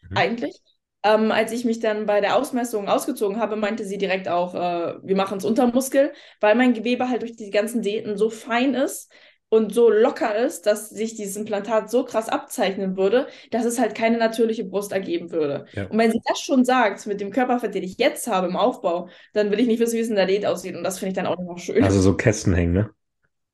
[0.08, 0.16] mhm.
[0.16, 0.60] eigentlich.
[1.06, 4.94] Ähm, als ich mich dann bei der Ausmessung ausgezogen habe, meinte sie direkt auch, äh,
[5.02, 8.74] wir machen es unter Muskel, weil mein Gewebe halt durch die ganzen Diäten so fein
[8.74, 9.12] ist
[9.48, 13.94] und so locker ist, dass sich dieses Implantat so krass abzeichnen würde, dass es halt
[13.94, 15.66] keine natürliche Brust ergeben würde.
[15.72, 15.86] Ja.
[15.86, 19.08] Und wenn sie das schon sagt, mit dem Körperfett, den ich jetzt habe im Aufbau,
[19.32, 20.74] dann will ich nicht wissen, wie es in der Diät aussieht.
[20.74, 21.84] Und das finde ich dann auch noch schön.
[21.84, 22.90] Also so Kästen hängen, ne?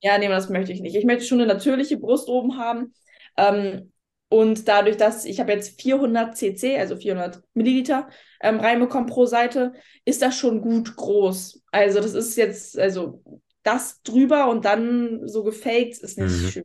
[0.03, 0.97] Ja, nee, das möchte ich nicht.
[0.97, 2.95] Ich möchte schon eine natürliche Brust oben haben.
[3.37, 3.93] Ähm,
[4.31, 8.09] und dadurch, dass ich habe jetzt 400 cc, also 400 Milliliter
[8.41, 9.73] ähm, reinbekommen pro Seite,
[10.05, 11.63] ist das schon gut groß.
[11.73, 13.23] Also das ist jetzt, also
[13.63, 16.49] das drüber und dann so gefaked ist nicht mhm.
[16.49, 16.65] schön.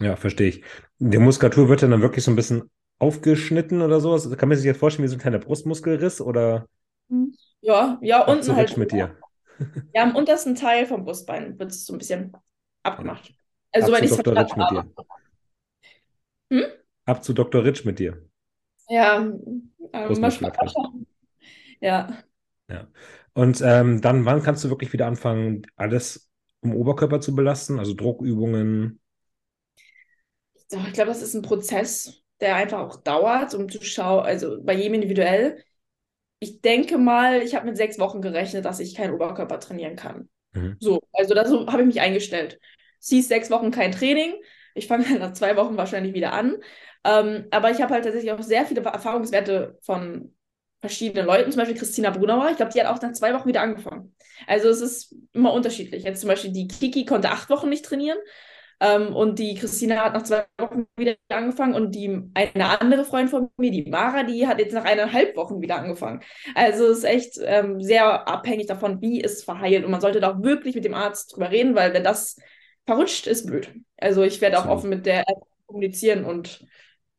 [0.00, 0.64] Ja, verstehe ich.
[0.98, 4.28] Die Muskulatur wird dann wirklich so ein bisschen aufgeschnitten oder sowas.
[4.36, 6.66] Kann man sich jetzt vorstellen, wie so ein kleiner Brustmuskelriss oder?
[7.60, 8.76] Ja, ja, unten so halt.
[8.76, 9.16] mit dir.
[9.94, 12.32] Ja, am untersten Teil vom Brustbein wird es so ein bisschen
[12.82, 13.32] abgemacht.
[13.70, 14.36] Also, soweit ich Dr.
[14.36, 14.92] Rich mit dir.
[16.50, 16.64] Hm?
[17.04, 17.62] Ab zu Dr.
[17.62, 18.28] Rich mit dir.
[18.88, 20.32] Ja, ähm, mal
[21.80, 22.18] Ja.
[22.68, 22.88] Ja.
[23.34, 26.30] Und ähm, dann, wann kannst du wirklich wieder anfangen, alles
[26.62, 27.78] im Oberkörper zu belasten?
[27.78, 29.00] Also Druckübungen?
[30.54, 34.74] Ich glaube, das ist ein Prozess, der einfach auch dauert, um zu schauen, also bei
[34.74, 35.62] jedem individuell.
[36.38, 40.28] Ich denke mal, ich habe mit sechs Wochen gerechnet, dass ich keinen Oberkörper trainieren kann.
[40.52, 40.76] Mhm.
[40.80, 42.58] So, also da habe ich mich eingestellt.
[42.98, 44.34] Sie ist sechs Wochen kein Training.
[44.74, 46.56] Ich fange dann nach zwei Wochen wahrscheinlich wieder an.
[47.04, 50.34] Ähm, aber ich habe halt tatsächlich auch sehr viele Erfahrungswerte von
[50.82, 52.50] verschiedenen Leuten, zum Beispiel Christina Brunauer.
[52.50, 54.14] Ich glaube, die hat auch nach zwei Wochen wieder angefangen.
[54.46, 56.02] Also es ist immer unterschiedlich.
[56.04, 58.18] Jetzt zum Beispiel die Kiki konnte acht Wochen nicht trainieren.
[58.80, 63.28] Ähm, und die Christina hat nach zwei Wochen wieder angefangen und die eine andere Freundin
[63.28, 66.20] von mir, die Mara, die hat jetzt nach eineinhalb Wochen wieder angefangen.
[66.56, 69.84] Also es ist echt ähm, sehr abhängig davon, wie es verheilt.
[69.84, 72.36] Und man sollte da auch wirklich mit dem Arzt drüber reden, weil wenn das
[72.84, 73.72] verrutscht, ist blöd.
[73.98, 76.66] Also ich werde auch offen mit der App kommunizieren und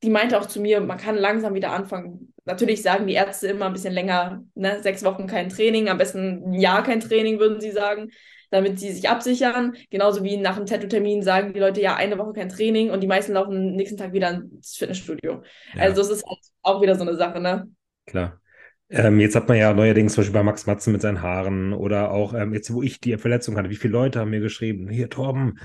[0.04, 2.33] die meinte auch zu mir, man kann langsam wieder anfangen.
[2.46, 4.82] Natürlich sagen die Ärzte immer ein bisschen länger, ne?
[4.82, 8.10] sechs Wochen kein Training, am besten ein Jahr kein Training, würden sie sagen,
[8.52, 9.76] damit sie sich absichern.
[9.90, 13.08] Genauso wie nach einem Tattoo-Termin sagen die Leute ja eine Woche kein Training und die
[13.08, 15.42] meisten laufen nächsten Tag wieder ins Fitnessstudio.
[15.74, 15.82] Ja.
[15.82, 17.68] Also es ist halt auch wieder so eine Sache, ne?
[18.06, 18.42] Klar.
[18.90, 22.12] Ähm, jetzt hat man ja neuerdings zum Beispiel bei Max Matzen mit seinen Haaren oder
[22.12, 25.10] auch ähm, jetzt, wo ich die Verletzung hatte, wie viele Leute haben mir geschrieben, hier
[25.10, 25.58] Torben,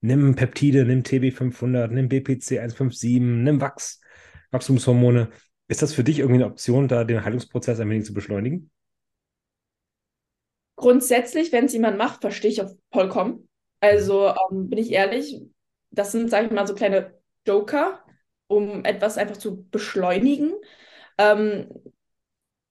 [0.00, 4.00] nimm Peptide, nimm TB500, nimm BPC 157, nimm Wachs,
[4.50, 5.28] Wachstumshormone.
[5.70, 8.72] Ist das für dich irgendwie eine Option, da den Heilungsprozess ein wenig zu beschleunigen?
[10.74, 13.48] Grundsätzlich, wenn es jemand macht, verstehe ich auch vollkommen.
[13.78, 15.40] Also ähm, bin ich ehrlich,
[15.92, 17.14] das sind, sage ich mal, so kleine
[17.46, 18.04] Joker,
[18.48, 20.54] um etwas einfach zu beschleunigen.
[21.18, 21.68] Ähm,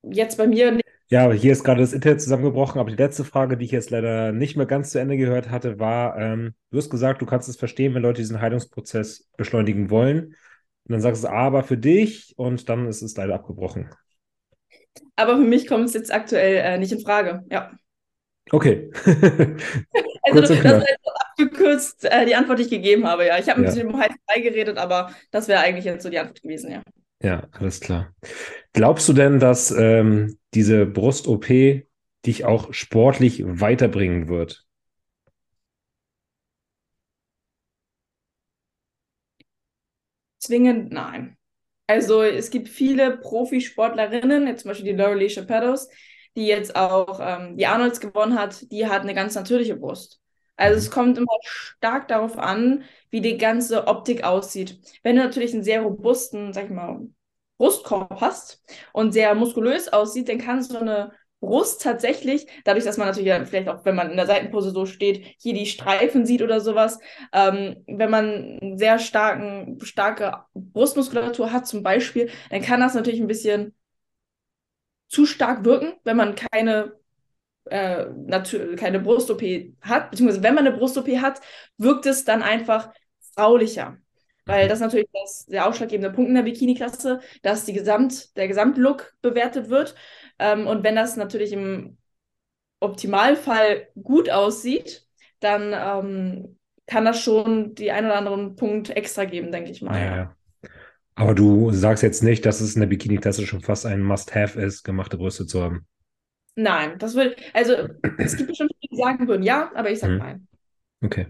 [0.02, 3.64] jetzt bei mir ja, hier ist gerade das Internet zusammengebrochen, aber die letzte Frage, die
[3.64, 7.20] ich jetzt leider nicht mehr ganz zu Ende gehört hatte, war, ähm, du hast gesagt,
[7.20, 10.36] du kannst es verstehen, wenn Leute diesen Heilungsprozess beschleunigen wollen.
[10.84, 13.90] Und dann sagst du aber für dich und dann ist es leider abgebrochen.
[15.16, 17.72] Aber für mich kommt es jetzt aktuell äh, nicht in Frage, ja.
[18.50, 18.90] Okay.
[20.22, 23.38] also das ist abgekürzt äh, die Antwort, die ich gegeben habe, ja.
[23.38, 23.70] Ich habe ein ja.
[23.70, 24.12] bisschen im Heiß
[24.42, 26.82] geredet, aber das wäre eigentlich jetzt so die Antwort gewesen, ja.
[27.22, 28.14] Ja, alles klar.
[28.72, 31.48] Glaubst du denn, dass ähm, diese Brust-OP
[32.26, 34.64] dich auch sportlich weiterbringen wird?
[40.40, 41.36] Zwingend nein.
[41.86, 45.88] Also es gibt viele Profisportlerinnen, jetzt zum Beispiel die Laurelie Chapedos,
[46.36, 50.20] die jetzt auch ähm, die Arnolds gewonnen hat, die hat eine ganz natürliche Brust.
[50.56, 54.80] Also es kommt immer stark darauf an, wie die ganze Optik aussieht.
[55.02, 57.08] Wenn du natürlich einen sehr robusten, sag ich mal,
[57.58, 63.08] Brustkorb hast und sehr muskulös aussieht, dann kann so eine Brust tatsächlich, dadurch, dass man
[63.08, 66.60] natürlich vielleicht auch, wenn man in der Seitenpose so steht, hier die Streifen sieht oder
[66.60, 66.98] sowas,
[67.32, 73.26] ähm, wenn man sehr starken, starke Brustmuskulatur hat zum Beispiel, dann kann das natürlich ein
[73.26, 73.74] bisschen
[75.08, 76.92] zu stark wirken, wenn man keine
[77.66, 78.06] äh,
[78.76, 79.42] keine Brust-OP
[79.82, 81.40] hat, beziehungsweise wenn man eine Brust-OP hat,
[81.78, 82.92] wirkt es dann einfach
[83.34, 83.98] fraulicher.
[84.46, 89.14] Weil das natürlich das, der ausschlaggebende Punkt in der Bikini-Klasse, dass die Gesamt, der Gesamtlook
[89.22, 89.94] bewertet wird.
[90.40, 91.98] Ähm, und wenn das natürlich im
[92.80, 95.06] Optimalfall gut aussieht,
[95.38, 100.00] dann ähm, kann das schon die ein oder anderen Punkt extra geben, denke ich mal.
[100.00, 100.36] Ja.
[101.14, 104.84] Aber du sagst jetzt nicht, dass es in der Bikini-Klasse schon fast ein Must-Have ist,
[104.84, 105.86] gemachte Brüste zu haben.
[106.56, 107.74] Nein, das würde, also
[108.18, 110.18] es gibt bestimmt viele, die sagen würden, ja, aber ich sage hm.
[110.18, 110.48] nein.
[111.02, 111.26] Okay.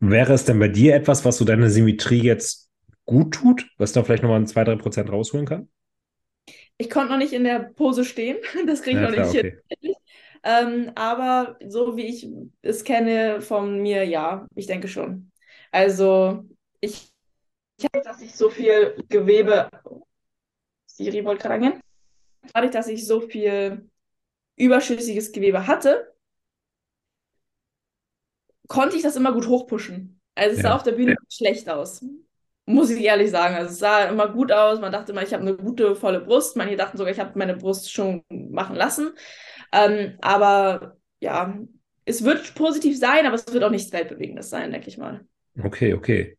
[0.00, 2.70] Wäre es denn bei dir etwas, was so deine Symmetrie jetzt
[3.04, 5.68] gut tut, was da vielleicht nochmal ein 2-3 Prozent rausholen kann?
[6.76, 9.38] Ich konnte noch nicht in der Pose stehen, das kriege ich ja, noch klar, nicht
[9.38, 9.62] okay.
[9.80, 9.94] hin.
[10.46, 12.28] Ähm, aber so wie ich
[12.60, 15.32] es kenne von mir, ja, ich denke schon.
[15.70, 16.44] Also
[16.80, 17.08] ich,
[17.78, 19.70] ich habe, dass ich so viel Gewebe,
[20.86, 21.80] Siri wollte gerade angehen,
[22.52, 23.88] dadurch, dass ich so viel
[24.56, 26.14] überschüssiges Gewebe hatte,
[28.68, 30.20] konnte ich das immer gut hochpushen.
[30.34, 32.04] Also es sah auf der Bühne schlecht aus.
[32.66, 33.54] Muss ich ehrlich sagen.
[33.54, 34.80] Also es sah immer gut aus.
[34.80, 36.56] Man dachte immer, ich habe eine gute, volle Brust.
[36.56, 39.12] Manche dachten sogar, ich habe meine Brust schon machen lassen.
[39.72, 41.58] Ähm, aber ja,
[42.04, 45.20] es wird positiv sein, aber es wird auch nichts Weltbewegendes sein, denke ich mal.
[45.62, 46.36] Okay, okay.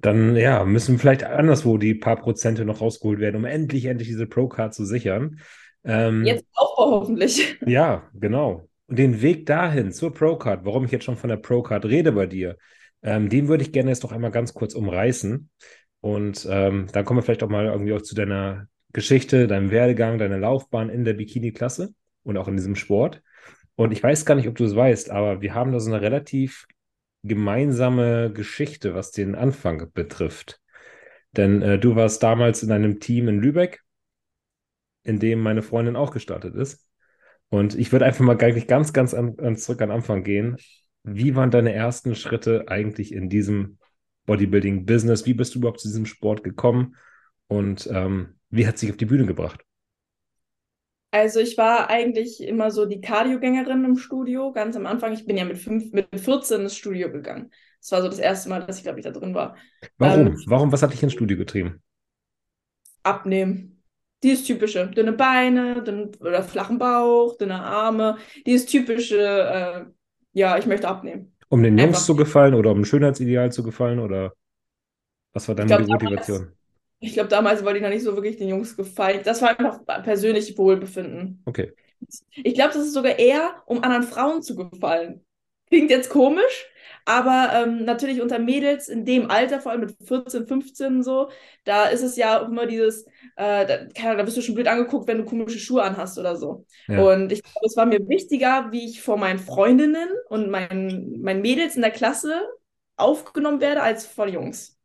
[0.00, 4.26] Dann ja, müssen vielleicht anderswo die paar Prozente noch rausgeholt werden, um endlich, endlich diese
[4.26, 5.40] Pro-Card zu sichern.
[5.84, 7.56] Ähm, Jetzt Aufbau hoffentlich.
[7.66, 8.68] Ja, genau.
[8.88, 12.26] Und den Weg dahin zur Procard, warum ich jetzt schon von der Procard rede bei
[12.26, 12.56] dir,
[13.02, 15.50] ähm, den würde ich gerne jetzt noch einmal ganz kurz umreißen.
[16.00, 20.18] Und ähm, dann kommen wir vielleicht auch mal irgendwie auch zu deiner Geschichte, deinem Werdegang,
[20.18, 23.22] deiner Laufbahn in der Bikini-Klasse und auch in diesem Sport.
[23.74, 26.02] Und ich weiß gar nicht, ob du es weißt, aber wir haben da so eine
[26.02, 26.66] relativ
[27.22, 30.60] gemeinsame Geschichte, was den Anfang betrifft.
[31.36, 33.80] Denn äh, du warst damals in einem Team in Lübeck,
[35.04, 36.86] in dem meine Freundin auch gestartet ist.
[37.48, 40.56] Und ich würde einfach mal ganz, ganz an, an, zurück an Anfang gehen.
[41.04, 43.78] Wie waren deine ersten Schritte eigentlich in diesem
[44.26, 45.26] Bodybuilding-Business?
[45.26, 46.96] Wie bist du überhaupt zu diesem Sport gekommen?
[47.48, 49.64] Und ähm, wie hat sich auf die Bühne gebracht?
[51.10, 55.12] Also ich war eigentlich immer so die Cardiogängerin im Studio, ganz am Anfang.
[55.12, 57.50] Ich bin ja mit, fünf, mit 14 ins Studio gegangen.
[57.80, 59.56] Das war so das erste Mal, dass ich, glaube ich, da drin war.
[59.98, 60.28] Warum?
[60.28, 60.72] Ähm, Warum?
[60.72, 61.82] Was hat dich ins Studio getrieben?
[63.02, 63.82] Abnehmen.
[64.22, 68.16] Dieses typische, dünne Beine, dünn, oder flachen Bauch, dünne Arme.
[68.46, 69.84] Dieses typische, äh,
[70.32, 71.34] ja, ich möchte abnehmen.
[71.48, 74.32] Um den Jungs zu gefallen oder um ein Schönheitsideal zu gefallen oder
[75.32, 76.38] was war deine glaub, Motivation?
[76.38, 76.56] Damals,
[77.00, 79.20] ich glaube, damals wollte ich noch nicht so wirklich den Jungs gefallen.
[79.24, 81.42] Das war einfach persönliches Wohlbefinden.
[81.44, 81.72] Okay.
[82.34, 85.24] Ich glaube, das ist sogar eher, um anderen Frauen zu gefallen.
[85.72, 86.66] Klingt jetzt komisch,
[87.06, 91.30] aber ähm, natürlich unter Mädels in dem Alter, vor allem mit 14, 15 so,
[91.64, 93.06] da ist es ja auch immer dieses,
[93.36, 96.36] äh, da, keine, da bist du schon blöd angeguckt, wenn du komische Schuhe anhast oder
[96.36, 96.66] so.
[96.88, 97.00] Ja.
[97.00, 101.40] Und ich glaube, es war mir wichtiger, wie ich vor meinen Freundinnen und meinen, meinen
[101.40, 102.46] Mädels in der Klasse
[102.96, 104.78] aufgenommen werde, als vor Jungs.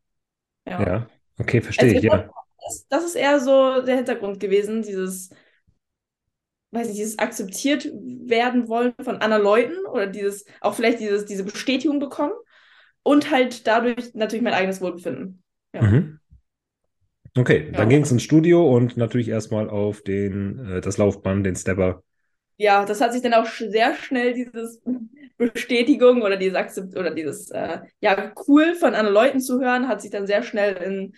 [0.66, 1.10] Ja, ja.
[1.38, 2.30] okay, verstehe also, ich, ja.
[2.64, 5.32] Das, das ist eher so der Hintergrund gewesen, dieses
[6.72, 11.44] weiß nicht, dieses akzeptiert werden wollen von anderen Leuten oder dieses, auch vielleicht dieses, diese
[11.44, 12.34] Bestätigung bekommen
[13.04, 15.44] und halt dadurch natürlich mein eigenes Wohlbefinden.
[15.74, 15.82] Ja.
[15.82, 16.20] Mhm.
[17.38, 17.86] Okay, dann ja.
[17.86, 22.04] ging es ins Studio und natürlich erstmal auf den, äh, das Laufband, den Stepper.
[22.58, 24.82] Ja, das hat sich dann auch sehr schnell dieses
[25.38, 30.02] Bestätigung oder dieses Akzept oder dieses äh, ja cool von anderen Leuten zu hören, hat
[30.02, 31.16] sich dann sehr schnell in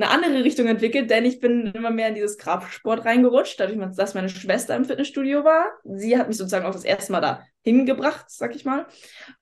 [0.00, 4.14] eine andere Richtung entwickelt, denn ich bin immer mehr in dieses Kraftsport reingerutscht, dadurch, dass
[4.14, 5.72] meine Schwester im Fitnessstudio war.
[5.84, 8.86] Sie hat mich sozusagen auch das erste Mal da hingebracht, sag ich mal.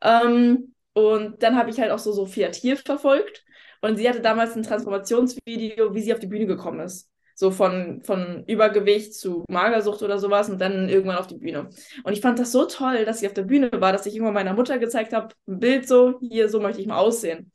[0.03, 3.45] Ähm, und dann habe ich halt auch so Sophia Thiel verfolgt.
[3.81, 7.09] Und sie hatte damals ein Transformationsvideo, wie sie auf die Bühne gekommen ist.
[7.37, 11.71] So von, von Übergewicht zu Magersucht oder sowas und dann irgendwann auf die Bühne.
[12.03, 14.35] Und ich fand das so toll, dass sie auf der Bühne war, dass ich irgendwann
[14.35, 17.53] meiner Mutter gezeigt habe, ein Bild so, hier, so möchte ich mal aussehen.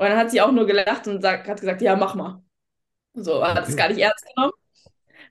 [0.00, 2.42] Und dann hat sie auch nur gelacht und sagt, hat gesagt, ja, mach mal.
[3.12, 4.52] So, hat es gar nicht ernst genommen.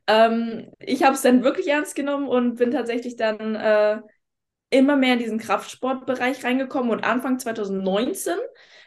[0.05, 3.99] Ähm, ich habe es dann wirklich ernst genommen und bin tatsächlich dann äh,
[4.69, 6.91] immer mehr in diesen Kraftsportbereich reingekommen.
[6.91, 8.36] Und Anfang 2019,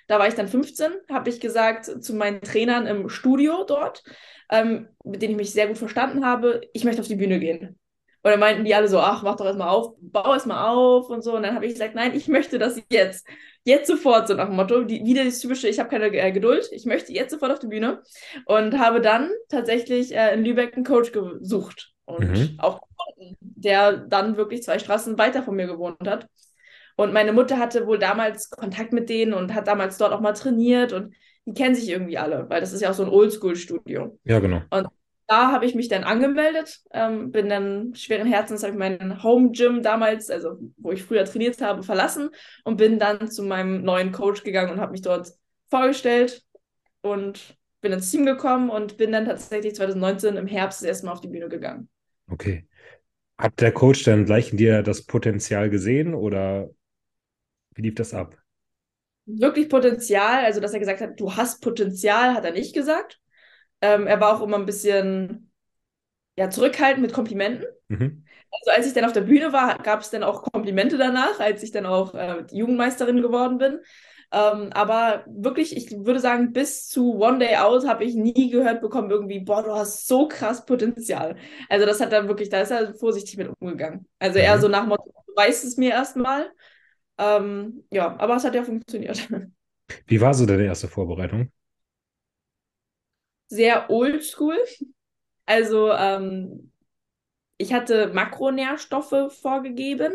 [0.07, 4.05] da war ich dann 15, habe ich gesagt zu meinen Trainern im Studio dort,
[4.53, 7.77] ähm, mit denen ich mich sehr gut verstanden habe, ich möchte auf die Bühne gehen.
[8.25, 11.23] Und dann meinten die alle so, ach, mach doch erstmal auf, bau erstmal auf und
[11.23, 11.35] so.
[11.35, 13.27] Und dann habe ich gesagt, nein, ich möchte das jetzt.
[13.65, 14.85] Jetzt sofort, so nach dem Motto.
[14.85, 17.69] Die, wieder das typische, ich habe keine äh, Geduld, ich möchte jetzt sofort auf die
[17.69, 18.03] Bühne.
[18.47, 21.93] Und habe dann tatsächlich äh, in Lübeck einen Coach gesucht.
[22.05, 22.55] Und mhm.
[22.59, 22.81] auch
[23.41, 26.29] der dann wirklich zwei Straßen weiter von mir gewohnt hat.
[26.97, 30.33] Und meine Mutter hatte wohl damals Kontakt mit denen und hat damals dort auch mal
[30.33, 31.15] trainiert und
[31.47, 34.19] die kennen sich irgendwie alle, weil das ist ja auch so ein Oldschool-Studio.
[34.25, 34.63] Ja, genau.
[34.71, 34.89] Und
[35.33, 39.53] da habe ich mich dann angemeldet, ähm, bin dann schweren Herzens, habe ich meinen Home
[39.53, 42.29] Gym damals, also wo ich früher trainiert habe, verlassen
[42.65, 45.33] und bin dann zu meinem neuen Coach gegangen und habe mich dort
[45.71, 46.45] vorgestellt
[47.01, 51.29] und bin ins Team gekommen und bin dann tatsächlich 2019 im Herbst erstmal auf die
[51.29, 51.89] Bühne gegangen.
[52.31, 52.67] Okay.
[53.39, 56.69] Hat der Coach dann gleich in dir das Potenzial gesehen oder
[57.75, 58.37] wie lief das ab?
[59.25, 63.22] Wirklich Potenzial, also dass er gesagt hat, du hast Potenzial, hat er nicht gesagt.
[63.83, 65.51] Ähm, er war auch immer ein bisschen
[66.37, 67.67] ja, zurückhaltend mit Komplimenten.
[67.89, 68.25] Mhm.
[68.51, 71.63] Also als ich dann auf der Bühne war, gab es dann auch Komplimente danach, als
[71.63, 73.81] ich dann auch äh, Jugendmeisterin geworden bin.
[74.31, 78.81] Ähm, aber wirklich, ich würde sagen, bis zu One Day Out habe ich nie gehört
[78.81, 81.37] bekommen, irgendwie, boah, du hast so krass Potenzial.
[81.69, 84.07] Also das hat er wirklich, da ist er vorsichtig mit umgegangen.
[84.19, 84.45] Also mhm.
[84.45, 86.51] eher so nach Motto, du weißt es mir erstmal.
[87.19, 89.29] Ähm, ja, aber es hat ja funktioniert.
[90.07, 91.51] Wie war so deine erste Vorbereitung?
[93.53, 94.57] Sehr oldschool.
[95.47, 96.73] Also ähm,
[97.59, 100.13] ich hatte Makronährstoffe vorgegeben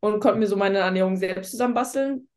[0.00, 2.28] und konnte mir so meine Ernährung selbst zusammenbasteln.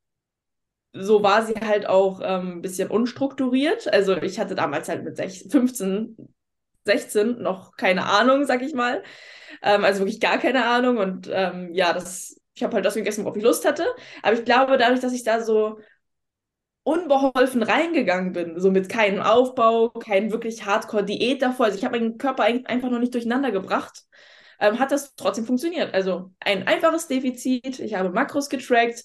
[0.94, 3.92] So war sie halt auch ähm, ein bisschen unstrukturiert.
[3.92, 6.18] Also ich hatte damals halt mit 16, 15,
[6.86, 9.04] 16 noch keine Ahnung, sag ich mal.
[9.64, 10.98] Ähm, also wirklich gar keine Ahnung.
[10.98, 13.86] Und ähm, ja, das, ich habe halt das gegessen, worauf ich Lust hatte.
[14.24, 15.80] Aber ich glaube, dadurch, dass ich da so
[16.86, 21.68] unbeholfen reingegangen bin, so mit keinem Aufbau, kein wirklich Hardcore-Diät davor.
[21.68, 24.04] Also ich habe meinen Körper einfach noch nicht durcheinander gebracht.
[24.60, 25.94] ähm, hat das trotzdem funktioniert.
[25.94, 29.04] Also ein einfaches Defizit, ich habe Makros getrackt,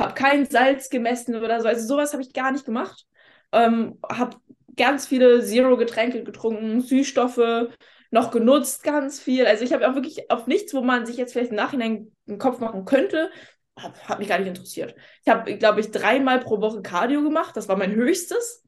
[0.00, 3.06] habe kein Salz gemessen oder so, also sowas habe ich gar nicht gemacht.
[3.52, 4.36] Ähm, habe
[4.76, 7.68] ganz viele Zero-Getränke getrunken, Süßstoffe
[8.10, 9.46] noch genutzt, ganz viel.
[9.46, 12.38] Also ich habe auch wirklich auf nichts, wo man sich jetzt vielleicht im Nachhinein einen
[12.38, 13.30] Kopf machen könnte,
[13.76, 14.94] hat, hat mich gar nicht interessiert.
[15.24, 17.56] Ich habe, glaube ich, dreimal pro Woche Cardio gemacht.
[17.56, 18.64] Das war mein höchstes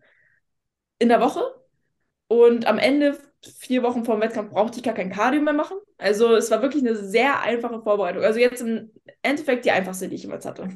[0.99, 1.43] in der Woche.
[2.29, 3.19] Und am Ende,
[3.59, 5.77] vier Wochen vor dem Wettkampf, brauchte ich gar kein Cardio mehr machen.
[5.99, 8.25] Also es war wirklich eine sehr einfache Vorbereitung.
[8.25, 8.91] Also jetzt im
[9.23, 10.69] Endeffekt die einfachste, die ich jemals hatte.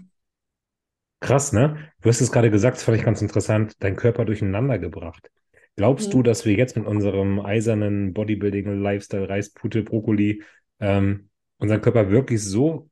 [1.21, 1.91] Krass, ne?
[2.01, 5.31] Du hast es gerade gesagt, das fand ich ganz interessant, dein Körper durcheinander gebracht.
[5.75, 6.13] Glaubst mhm.
[6.13, 10.43] du, dass wir jetzt mit unserem eisernen Bodybuilding-Lifestyle, Reis, Pute, Brokkoli,
[10.81, 12.89] ähm, unseren Körper wirklich so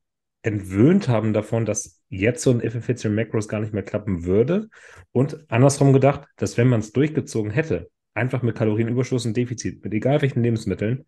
[0.46, 4.68] entwöhnt haben davon, dass jetzt so ein Effizienz Macros gar nicht mehr klappen würde?
[5.10, 9.92] Und andersrum gedacht, dass wenn man es durchgezogen hätte, einfach mit Kalorienüberschuss und Defizit, mit
[9.92, 11.04] egal welchen Lebensmitteln,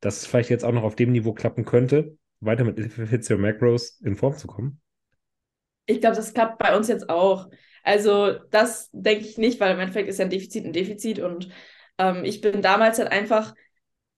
[0.00, 4.00] dass es vielleicht jetzt auch noch auf dem Niveau klappen könnte, weiter mit Effizienz Macros
[4.04, 4.80] in Form zu kommen?
[5.86, 7.50] Ich glaube, das klappt bei uns jetzt auch.
[7.82, 11.48] Also das denke ich nicht, weil im Endeffekt ist ja ein Defizit ein Defizit und
[11.98, 13.54] ähm, ich bin damals halt einfach,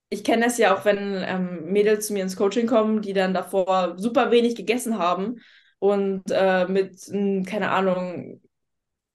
[0.09, 3.33] ich kenne das ja auch, wenn ähm, Mädels zu mir ins Coaching kommen, die dann
[3.33, 5.37] davor super wenig gegessen haben
[5.79, 6.99] und äh, mit,
[7.47, 8.41] keine Ahnung,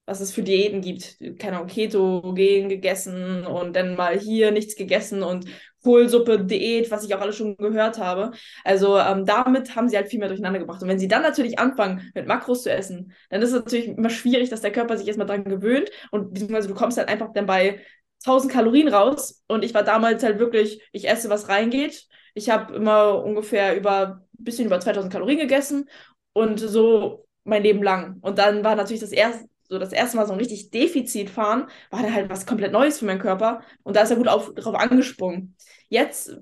[0.06, 1.18] was es für Diäten gibt.
[1.38, 5.46] Keine Ahnung, Keto-Gen gegessen und dann mal hier nichts gegessen und
[5.82, 8.32] Kohlsuppe, Diät, was ich auch alles schon gehört habe.
[8.64, 10.82] Also ähm, damit haben sie halt viel mehr durcheinander gebracht.
[10.82, 14.10] Und wenn sie dann natürlich anfangen, mit Makros zu essen, dann ist es natürlich immer
[14.10, 17.46] schwierig, dass der Körper sich erstmal dran gewöhnt und beziehungsweise du kommst halt einfach dann
[17.46, 17.80] bei
[18.24, 19.42] 1000 Kalorien raus.
[19.48, 22.06] Und ich war damals halt wirklich, ich esse, was reingeht.
[22.34, 25.88] Ich habe immer ungefähr über, ein bisschen über 2000 Kalorien gegessen
[26.32, 28.18] und so mein Leben lang.
[28.22, 31.68] Und dann war natürlich das erste, so das erste Mal so ein richtig Defizit fahren,
[31.90, 33.62] war dann halt was komplett Neues für meinen Körper.
[33.82, 35.56] Und da ist er gut auf, drauf angesprungen.
[35.88, 36.36] Jetzt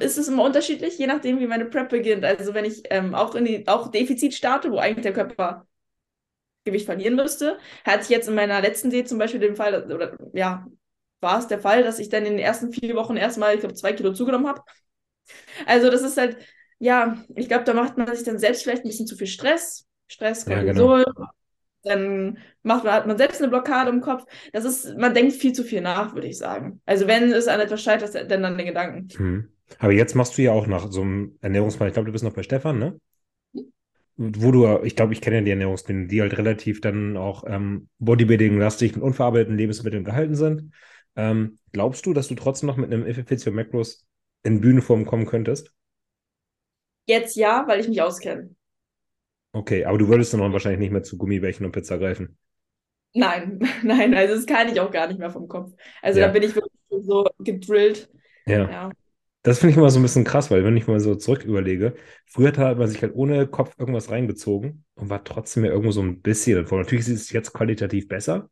[0.00, 2.24] ist es immer unterschiedlich, je nachdem, wie meine Prep beginnt.
[2.24, 5.66] Also wenn ich ähm, auch in die, auch Defizit starte, wo eigentlich der Körper
[6.64, 10.16] Gewicht verlieren müsste, hatte ich jetzt in meiner letzten Diät zum Beispiel den Fall, oder
[10.32, 10.66] ja,
[11.20, 13.74] war es der Fall, dass ich dann in den ersten vier Wochen erstmal, ich glaube,
[13.74, 14.62] zwei Kilo zugenommen habe.
[15.66, 16.36] Also das ist halt,
[16.78, 19.86] ja, ich glaube, da macht man sich dann selbst vielleicht ein bisschen zu viel Stress.
[20.08, 21.28] Stress, Cortisol, ja, genau
[21.82, 24.24] dann macht man, hat man selbst eine Blockade im Kopf.
[24.52, 26.80] Das ist, man denkt viel zu viel nach, würde ich sagen.
[26.86, 29.08] Also wenn es an etwas scheitert, dann an den Gedanken.
[29.16, 29.48] Hm.
[29.78, 32.34] Aber jetzt machst du ja auch nach so einem Ernährungsplan, ich glaube, du bist noch
[32.34, 32.98] bei Stefan, ne?
[34.16, 37.88] Wo du, ich glaube, ich kenne ja die Ernährungspläne, die halt relativ dann auch ähm,
[37.98, 40.72] Bodybuilding-lastig mit unverarbeiteten Lebensmitteln gehalten sind.
[41.16, 44.06] Ähm, glaubst du, dass du trotzdem noch mit einem FFP Macros
[44.42, 45.72] in Bühnenform kommen könntest?
[47.06, 48.54] Jetzt ja, weil ich mich auskenne.
[49.52, 52.38] Okay, aber du würdest dann auch wahrscheinlich nicht mehr zu Gummibärchen und Pizza greifen.
[53.14, 55.72] Nein, nein, also das kann ich auch gar nicht mehr vom Kopf.
[56.00, 56.26] Also ja.
[56.26, 58.10] da bin ich wirklich so gedrillt.
[58.46, 58.70] Ja.
[58.70, 58.90] ja.
[59.42, 61.94] Das finde ich immer so ein bisschen krass, weil wenn ich mal so zurück überlege,
[62.26, 66.00] früher hat man sich halt ohne Kopf irgendwas reingezogen und war trotzdem ja irgendwo so
[66.00, 66.78] ein bisschen davor.
[66.78, 68.50] Natürlich ist es jetzt qualitativ besser.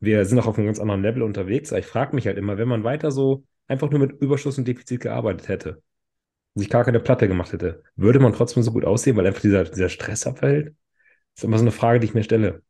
[0.00, 2.58] Wir sind auch auf einem ganz anderen Level unterwegs, aber ich frage mich halt immer,
[2.58, 5.82] wenn man weiter so einfach nur mit Überschuss und Defizit gearbeitet hätte,
[6.54, 9.64] sich gar keine Platte gemacht hätte, würde man trotzdem so gut aussehen, weil einfach dieser,
[9.64, 10.68] dieser Stress abfällt?
[11.34, 12.62] Das ist immer so eine Frage, die ich mir stelle.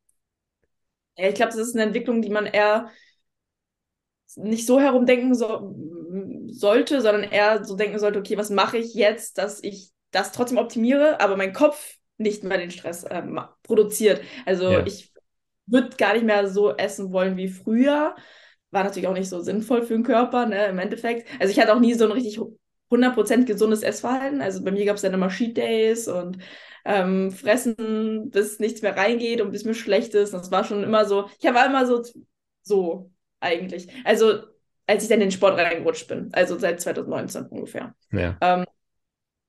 [1.16, 2.90] Ja, ich glaube, das ist eine Entwicklung, die man eher
[4.36, 5.74] nicht so herumdenken so,
[6.48, 10.58] sollte, sondern eher so denken sollte, okay, was mache ich jetzt, dass ich das trotzdem
[10.58, 13.22] optimiere, aber mein Kopf nicht mehr den Stress äh,
[13.62, 14.20] produziert.
[14.44, 14.86] Also ja.
[14.86, 15.12] ich
[15.66, 18.14] würde gar nicht mehr so essen wollen wie früher.
[18.70, 21.28] War natürlich auch nicht so sinnvoll für den Körper, ne, im Endeffekt.
[21.40, 22.40] Also ich hatte auch nie so ein richtig
[22.90, 24.42] 100% gesundes Essverhalten.
[24.42, 26.38] Also bei mir gab es dann immer Cheat Days und
[26.84, 30.34] ähm, fressen, bis nichts mehr reingeht und bis mir schlecht ist.
[30.34, 32.02] Das war schon immer so, ich war immer so,
[32.62, 33.10] so
[33.40, 33.88] eigentlich.
[34.04, 34.42] Also
[34.86, 37.94] als ich dann in den Sport reingerutscht bin, also seit 2019 ungefähr.
[38.12, 38.64] Ja, ähm,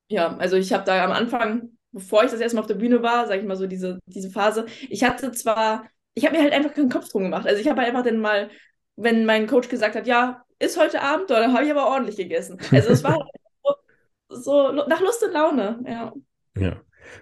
[0.08, 3.28] ja also ich habe da am Anfang, bevor ich das erstmal auf der Bühne war,
[3.28, 6.74] sage ich mal so diese, diese Phase, ich hatte zwar, ich habe mir halt einfach
[6.74, 7.48] keinen Kopf drum gemacht.
[7.48, 8.50] Also ich habe halt einfach dann mal,
[8.96, 12.60] wenn mein Coach gesagt hat, ja, ist heute Abend, dann habe ich aber ordentlich gegessen.
[12.72, 13.18] Also es war
[14.30, 16.14] so, so, nach Lust und Laune, ja.
[16.58, 16.82] Ja.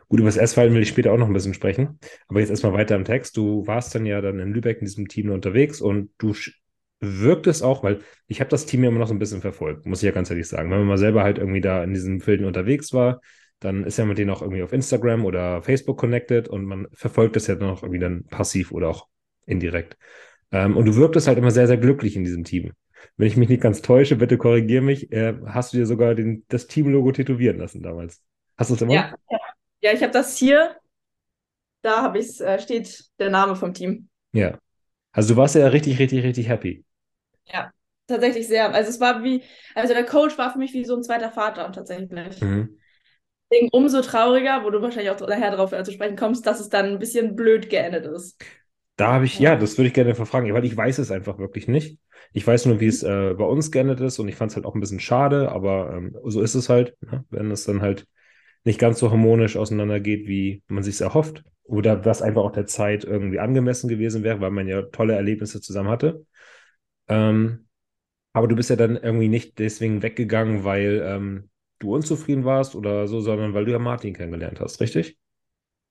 [0.10, 2.00] Gut, über das Essverhalten will ich später auch noch ein bisschen sprechen.
[2.27, 3.37] Aber jetzt erstmal weiter im Text.
[3.37, 6.33] Du warst dann ja dann in Lübeck in diesem Team unterwegs und du
[7.00, 10.00] wirktest auch, weil ich habe das Team ja immer noch so ein bisschen verfolgt, muss
[10.00, 10.69] ich ja ganz ehrlich sagen.
[10.69, 13.21] Wenn man mal selber halt irgendwie da in diesen Filmen unterwegs war,
[13.60, 17.35] dann ist ja mit denen auch irgendwie auf Instagram oder Facebook connected und man verfolgt
[17.35, 19.08] das ja noch irgendwie dann passiv oder auch
[19.45, 19.97] indirekt.
[20.52, 22.73] Ähm, und du wirktest halt immer sehr, sehr glücklich in diesem Team
[23.17, 26.45] wenn ich mich nicht ganz täusche, bitte korrigiere mich, äh, hast du dir sogar den,
[26.47, 28.21] das Teamlogo tätowieren lassen damals.
[28.58, 28.93] Hast du es immer?
[28.93, 29.39] Ja, ja.
[29.81, 30.75] ja ich habe das hier.
[31.81, 34.10] Da habe ich äh, steht der Name vom Team.
[34.31, 34.58] Ja.
[35.12, 36.83] Also du warst ja richtig, richtig, richtig happy.
[37.52, 37.71] Ja.
[38.08, 38.73] tatsächlich sehr.
[38.73, 39.43] Also es war wie,
[39.75, 42.41] also der Coach war für mich wie so ein zweiter Vater tatsächlich.
[42.41, 42.77] Mhm.
[43.52, 46.85] Deswegen umso trauriger, wo du wahrscheinlich auch nachher darauf zu sprechen kommst, dass es dann
[46.85, 48.39] ein bisschen blöd geendet ist.
[48.95, 51.67] Da habe ich, ja, das würde ich gerne verfragen, weil ich weiß es einfach wirklich
[51.67, 51.97] nicht.
[52.33, 54.65] Ich weiß nur, wie es äh, bei uns geendet ist und ich fand es halt
[54.65, 57.23] auch ein bisschen schade, aber ähm, so ist es halt, ne?
[57.29, 58.08] wenn es dann halt
[58.65, 61.43] nicht ganz so harmonisch auseinandergeht, wie man sich erhofft.
[61.63, 65.62] Oder was einfach auch der Zeit irgendwie angemessen gewesen wäre, weil man ja tolle Erlebnisse
[65.62, 66.25] zusammen hatte.
[67.10, 67.67] Ähm,
[68.33, 71.49] aber du bist ja dann irgendwie nicht deswegen weggegangen, weil ähm,
[71.79, 75.17] du unzufrieden warst oder so, sondern weil du ja Martin kennengelernt hast, richtig?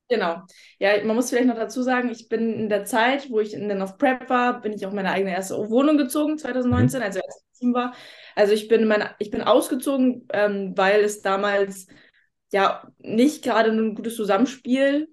[0.08, 0.42] Genau.
[0.78, 3.68] Ja, man muss vielleicht noch dazu sagen, ich bin in der Zeit, wo ich in
[3.68, 7.04] der North Prep war, bin ich auch meine eigene erste Wohnung gezogen, 2019, mhm.
[7.04, 7.94] als ich erstes Team war.
[8.34, 11.88] Also ich bin, mein, ich bin ausgezogen, ähm, weil es damals
[12.52, 15.08] ja nicht gerade ein gutes Zusammenspiel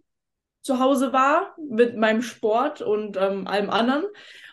[0.62, 4.06] zu Hause war mit meinem Sport und ähm, allem anderen.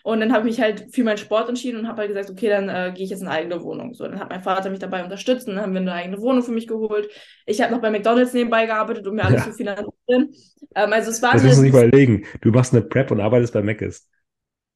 [0.03, 2.49] Und dann habe ich mich halt für meinen Sport entschieden und habe halt gesagt, okay,
[2.49, 3.93] dann äh, gehe ich jetzt in eine eigene Wohnung.
[3.93, 6.43] So, dann hat mein Vater mich dabei unterstützt und dann haben wir eine eigene Wohnung
[6.43, 7.09] für mich geholt.
[7.45, 9.51] Ich habe noch bei McDonalds nebenbei gearbeitet, um mir alles ja.
[9.51, 10.33] zu finanzieren.
[10.75, 12.25] Ähm, also es war das musst du nicht überlegen.
[12.41, 14.09] Du machst eine Prep und arbeitest bei Mc's.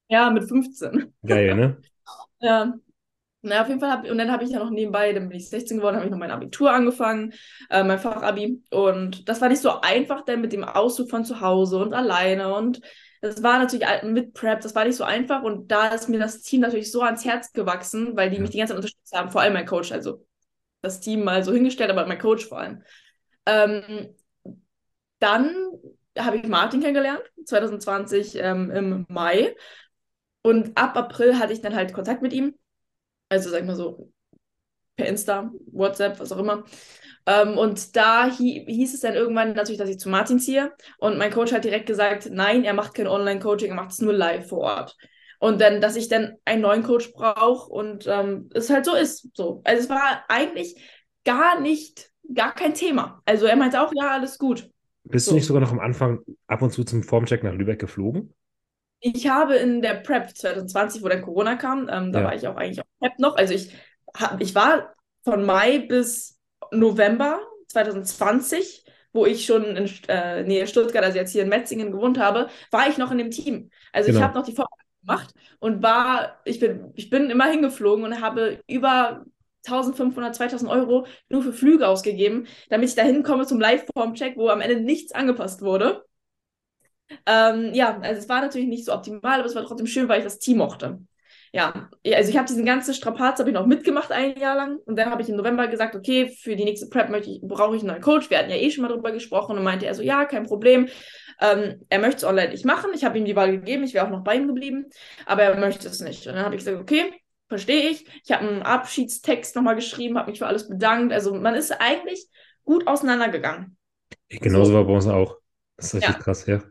[0.08, 1.12] Ja, mit 15.
[1.26, 1.76] Geil, ne?
[2.40, 2.72] ja.
[3.42, 5.48] Na, auf jeden Fall habe und dann habe ich ja noch nebenbei, dann bin ich
[5.48, 7.34] 16 geworden, habe ich noch mein Abitur angefangen,
[7.70, 8.62] äh, mein Fachabi.
[8.70, 12.54] Und das war nicht so einfach, denn mit dem Auszug von zu Hause und alleine.
[12.54, 12.80] Und
[13.20, 15.42] das war natürlich mit Prep, das war nicht so einfach.
[15.42, 18.58] Und da ist mir das Team natürlich so ans Herz gewachsen, weil die mich die
[18.58, 19.92] ganze Zeit unterstützt haben, vor allem mein Coach.
[19.92, 20.24] Also
[20.82, 22.82] das Team mal so hingestellt, aber mein Coach vor allem.
[23.46, 24.14] Ähm,
[25.18, 25.54] dann
[26.18, 29.54] habe ich Martin kennengelernt, 2020 ähm, im Mai.
[30.42, 32.54] Und ab April hatte ich dann halt Kontakt mit ihm
[33.28, 34.10] also sag ich mal so,
[34.98, 36.64] per Insta, WhatsApp, was auch immer.
[37.24, 40.72] Ähm, und da hi hieß es dann irgendwann natürlich, dass ich zu Martin ziehe.
[40.98, 44.12] Und mein Coach hat direkt gesagt, nein, er macht kein Online-Coaching, er macht es nur
[44.12, 44.96] live vor Ort.
[45.38, 49.28] Und dann, dass ich dann einen neuen Coach brauche und ähm, es halt so ist.
[49.34, 49.62] So.
[49.64, 50.82] Also es war eigentlich
[51.24, 53.22] gar nicht, gar kein Thema.
[53.24, 54.68] Also er meinte auch, ja, alles gut.
[55.04, 55.30] Bist so.
[55.30, 58.34] du nicht sogar noch am Anfang ab und zu zum Formcheck nach Lübeck geflogen?
[59.00, 62.24] Ich habe in der Prep 2020, wo dann Corona kam, ähm, da ja.
[62.24, 63.36] war ich auch eigentlich auf Prep noch.
[63.36, 63.72] Also ich,
[64.38, 64.94] ich war
[65.24, 66.38] von Mai bis
[66.70, 72.18] November 2020, wo ich schon in äh, Nähe Stuttgart, also jetzt hier in Metzingen gewohnt
[72.18, 73.70] habe, war ich noch in dem Team.
[73.92, 74.18] Also genau.
[74.18, 78.20] ich habe noch die Vorbereitung gemacht und war, ich bin, ich bin immer hingeflogen und
[78.20, 79.24] habe über
[79.66, 84.60] 1500, 2000 Euro nur für Flüge ausgegeben, damit ich da hinkomme zum Live-Form-Check, wo am
[84.60, 86.04] Ende nichts angepasst wurde.
[87.26, 90.18] Ähm, ja, also es war natürlich nicht so optimal, aber es war trotzdem schön, weil
[90.18, 91.00] ich das Team mochte.
[91.58, 94.96] Ja, also ich habe diesen ganzen Strapaz habe ich noch mitgemacht ein Jahr lang und
[94.96, 97.82] dann habe ich im November gesagt, okay, für die nächste Prep möchte ich, brauche ich
[97.82, 98.30] einen neuen Coach.
[98.30, 100.88] Wir hatten ja eh schon mal darüber gesprochen und meinte er so, ja, kein Problem.
[101.40, 102.92] Ähm, er möchte es online nicht machen.
[102.94, 104.86] Ich habe ihm die Wahl gegeben, ich wäre auch noch bei ihm geblieben,
[105.26, 106.28] aber er möchte es nicht.
[106.28, 107.12] Und dann habe ich gesagt, okay,
[107.48, 108.06] verstehe ich.
[108.24, 111.12] Ich habe einen Abschiedstext nochmal geschrieben, habe mich für alles bedankt.
[111.12, 112.28] Also man ist eigentlich
[112.64, 113.76] gut auseinandergegangen.
[114.28, 114.74] Genauso so.
[114.74, 115.38] war bei uns auch.
[115.76, 116.22] Das ist richtig ja.
[116.22, 116.62] krass, ja.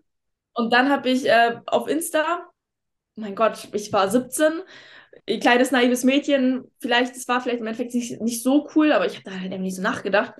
[0.54, 2.48] Und dann habe ich äh, auf Insta,
[3.18, 4.61] mein Gott, ich war 17,
[5.28, 9.05] ein kleines naives Mädchen, vielleicht, es war vielleicht im Endeffekt nicht, nicht so cool, aber
[9.05, 10.34] ich habe da halt irgendwie nicht so nachgedacht.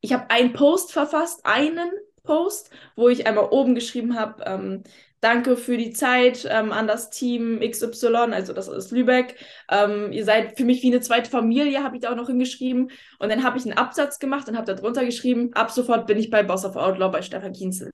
[0.00, 1.90] Ich habe einen Post verfasst, einen
[2.24, 4.82] Post, wo ich einmal oben geschrieben habe, ähm,
[5.20, 9.36] danke für die Zeit ähm, an das Team XY, also das ist Lübeck.
[9.70, 12.90] Ähm, ihr seid für mich wie eine zweite Familie, habe ich da auch noch hingeschrieben.
[13.18, 16.18] Und dann habe ich einen Absatz gemacht und habe da drunter geschrieben, ab sofort bin
[16.18, 17.90] ich bei Boss of Outlaw bei Stefan Kienzel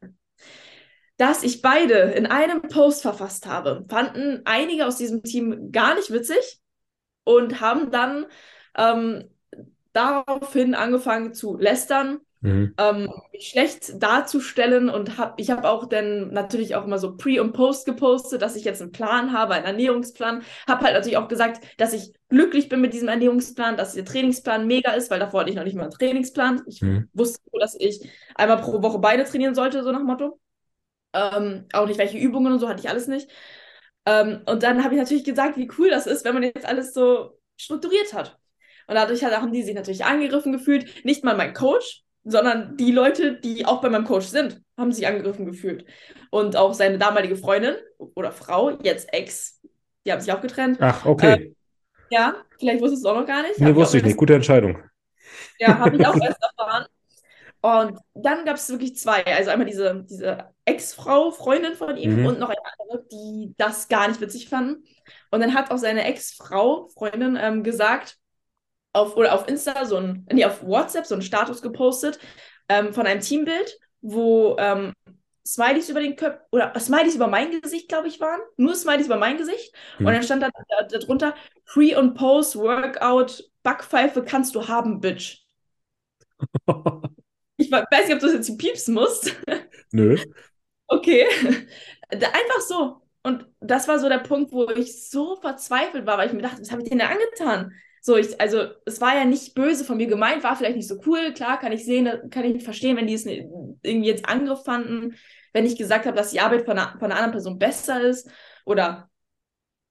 [1.20, 6.10] dass ich beide in einem Post verfasst habe, fanden einige aus diesem Team gar nicht
[6.10, 6.60] witzig
[7.24, 8.24] und haben dann
[8.74, 9.24] ähm,
[9.92, 12.74] daraufhin angefangen zu lästern, mhm.
[12.78, 17.52] ähm, schlecht darzustellen und hab, ich habe auch dann natürlich auch immer so Pre- und
[17.52, 20.42] Post gepostet, dass ich jetzt einen Plan habe, einen Ernährungsplan.
[20.66, 24.66] Habe halt natürlich auch gesagt, dass ich glücklich bin mit diesem Ernährungsplan, dass der Trainingsplan
[24.66, 26.62] mega ist, weil davor hatte ich noch nicht mal einen Trainingsplan.
[26.66, 27.10] Ich mhm.
[27.12, 30.40] wusste nur, dass ich einmal pro Woche beide trainieren sollte, so nach Motto.
[31.12, 33.28] Ähm, auch nicht welche Übungen und so hatte ich alles nicht.
[34.06, 36.94] Ähm, und dann habe ich natürlich gesagt, wie cool das ist, wenn man jetzt alles
[36.94, 38.38] so strukturiert hat.
[38.86, 41.04] Und dadurch haben die sich natürlich angegriffen gefühlt.
[41.04, 45.06] Nicht mal mein Coach, sondern die Leute, die auch bei meinem Coach sind, haben sich
[45.06, 45.84] angegriffen gefühlt.
[46.30, 49.60] Und auch seine damalige Freundin oder Frau, jetzt Ex,
[50.04, 50.78] die haben sich auch getrennt.
[50.80, 51.32] Ach, okay.
[51.32, 51.56] Ähm,
[52.10, 53.60] ja, vielleicht wusstest du es auch noch gar nicht.
[53.60, 54.16] Nee, wusste ich nicht.
[54.16, 54.82] Gute Entscheidung.
[55.58, 56.86] Ja, habe ich auch erst erfahren.
[57.62, 59.24] Und dann gab es wirklich zwei.
[59.26, 62.26] Also einmal diese, diese Ex-Frau, Freundin von ihm mhm.
[62.26, 64.84] und noch eine andere, die das gar nicht witzig fanden.
[65.30, 68.16] Und dann hat auch seine Ex-Frau, Freundin, ähm, gesagt,
[68.92, 72.18] auf, oder auf Insta, so ein, nee, auf WhatsApp so einen Status gepostet
[72.68, 74.94] ähm, von einem Teambild, wo ähm,
[75.46, 78.40] Smileys über den Köpfen, oder Smileys über mein Gesicht, glaube ich, waren.
[78.56, 79.74] Nur Smileys über mein Gesicht.
[79.98, 80.06] Hm.
[80.06, 81.34] Und dann stand da, da, drunter,
[81.66, 85.44] Pre- und Post-Workout, Backpfeife kannst du haben, Bitch.
[87.60, 89.36] ich weiß nicht, ob du das jetzt piepsen musst.
[89.92, 90.16] Nö.
[90.86, 91.26] Okay.
[92.10, 93.02] Einfach so.
[93.22, 96.60] Und das war so der Punkt, wo ich so verzweifelt war, weil ich mir dachte,
[96.60, 97.72] was habe ich denn da angetan?
[98.02, 101.00] So, ich, also es war ja nicht böse von mir gemeint, war vielleicht nicht so
[101.06, 101.34] cool.
[101.34, 105.16] Klar, kann ich sehen, kann ich verstehen, wenn die es irgendwie jetzt Angriff fanden,
[105.52, 108.30] wenn ich gesagt habe, dass die Arbeit von einer, von einer anderen Person besser ist
[108.64, 109.10] oder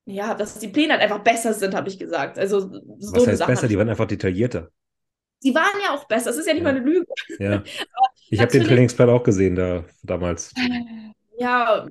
[0.05, 2.39] ja, dass die Pläne halt einfach besser sind, habe ich gesagt.
[2.39, 3.67] Also so Was heißt besser?
[3.67, 4.71] Die waren einfach detaillierter.
[5.43, 6.31] Die waren ja auch besser.
[6.31, 6.71] Es ist ja nicht ja.
[6.71, 7.05] mal eine Lüge.
[7.39, 7.63] Ja.
[8.29, 10.53] ich habe den Trainingsplan auch gesehen da damals.
[11.37, 11.87] Ja.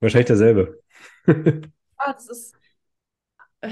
[0.00, 0.80] Wahrscheinlich derselbe.
[1.26, 2.54] ja, das ist.
[3.60, 3.70] Äh,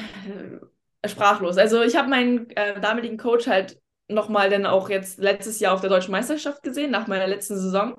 [1.08, 1.56] sprachlos.
[1.56, 5.80] Also ich habe meinen äh, damaligen Coach halt nochmal dann auch jetzt letztes Jahr auf
[5.80, 7.96] der Deutschen Meisterschaft gesehen, nach meiner letzten Saison.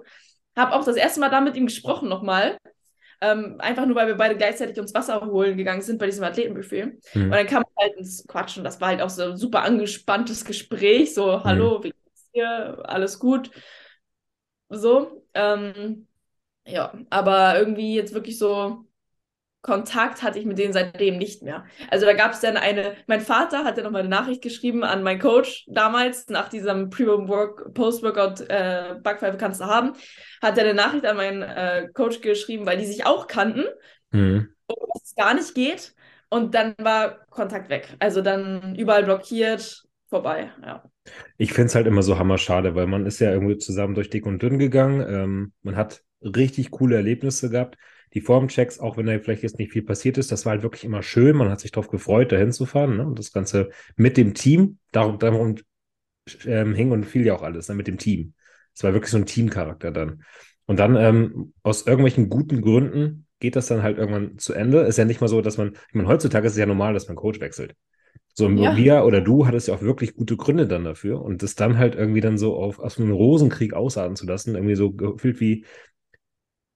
[0.55, 2.57] Habe auch das erste Mal da mit ihm gesprochen nochmal.
[3.21, 6.85] Ähm, einfach nur, weil wir beide gleichzeitig uns Wasser holen gegangen sind bei diesem Athletenbuffet.
[7.13, 7.23] Mhm.
[7.25, 8.63] Und dann kam halt ins Quatschen.
[8.63, 11.13] Das war halt auch so ein super angespanntes Gespräch.
[11.13, 11.43] So, mhm.
[11.43, 12.81] hallo, wie geht's dir?
[12.83, 13.51] Alles gut.
[14.69, 15.23] So.
[15.33, 16.07] Ähm,
[16.65, 18.85] ja, aber irgendwie jetzt wirklich so
[19.61, 21.65] Kontakt hatte ich mit denen seitdem nicht mehr.
[21.89, 25.03] Also da gab es dann eine, mein Vater hat dann nochmal eine Nachricht geschrieben an
[25.03, 29.93] meinen Coach damals, nach diesem Pre-Work, Post-Workout äh, Backpfeife kannst du haben,
[30.41, 33.65] hat er eine Nachricht an meinen äh, Coach geschrieben, weil die sich auch kannten
[34.09, 34.49] mhm.
[34.65, 35.93] und es gar nicht geht.
[36.29, 37.89] Und dann war Kontakt weg.
[37.99, 40.83] Also dann überall blockiert, vorbei, ja.
[41.37, 44.25] Ich finde es halt immer so hammerschade, weil man ist ja irgendwie zusammen durch dick
[44.25, 45.01] und dünn gegangen.
[45.07, 47.77] Ähm, man hat richtig coole Erlebnisse gehabt
[48.13, 50.83] die Formchecks, auch wenn da vielleicht jetzt nicht viel passiert ist, das war halt wirklich
[50.83, 51.35] immer schön.
[51.35, 52.97] Man hat sich darauf gefreut, da hinzufahren.
[52.97, 53.05] Ne?
[53.05, 55.55] Und das Ganze mit dem Team, darum, darum
[56.45, 57.75] ähm, hing und fiel ja auch alles ne?
[57.75, 58.33] mit dem Team.
[58.73, 60.23] Es war wirklich so ein Teamcharakter dann.
[60.65, 64.81] Und dann ähm, aus irgendwelchen guten Gründen geht das dann halt irgendwann zu Ende.
[64.81, 67.07] Ist ja nicht mal so, dass man, ich meine, heutzutage ist es ja normal, dass
[67.07, 67.75] man Coach wechselt.
[68.33, 68.77] So, ja.
[68.77, 71.95] wir oder du hattest ja auch wirklich gute Gründe dann dafür und das dann halt
[71.95, 75.65] irgendwie dann so auf, aus einem Rosenkrieg ausarten zu lassen, irgendwie so gefühlt wie,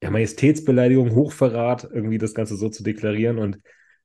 [0.05, 3.59] ja, Majestätsbeleidigung, Hochverrat, irgendwie das Ganze so zu deklarieren und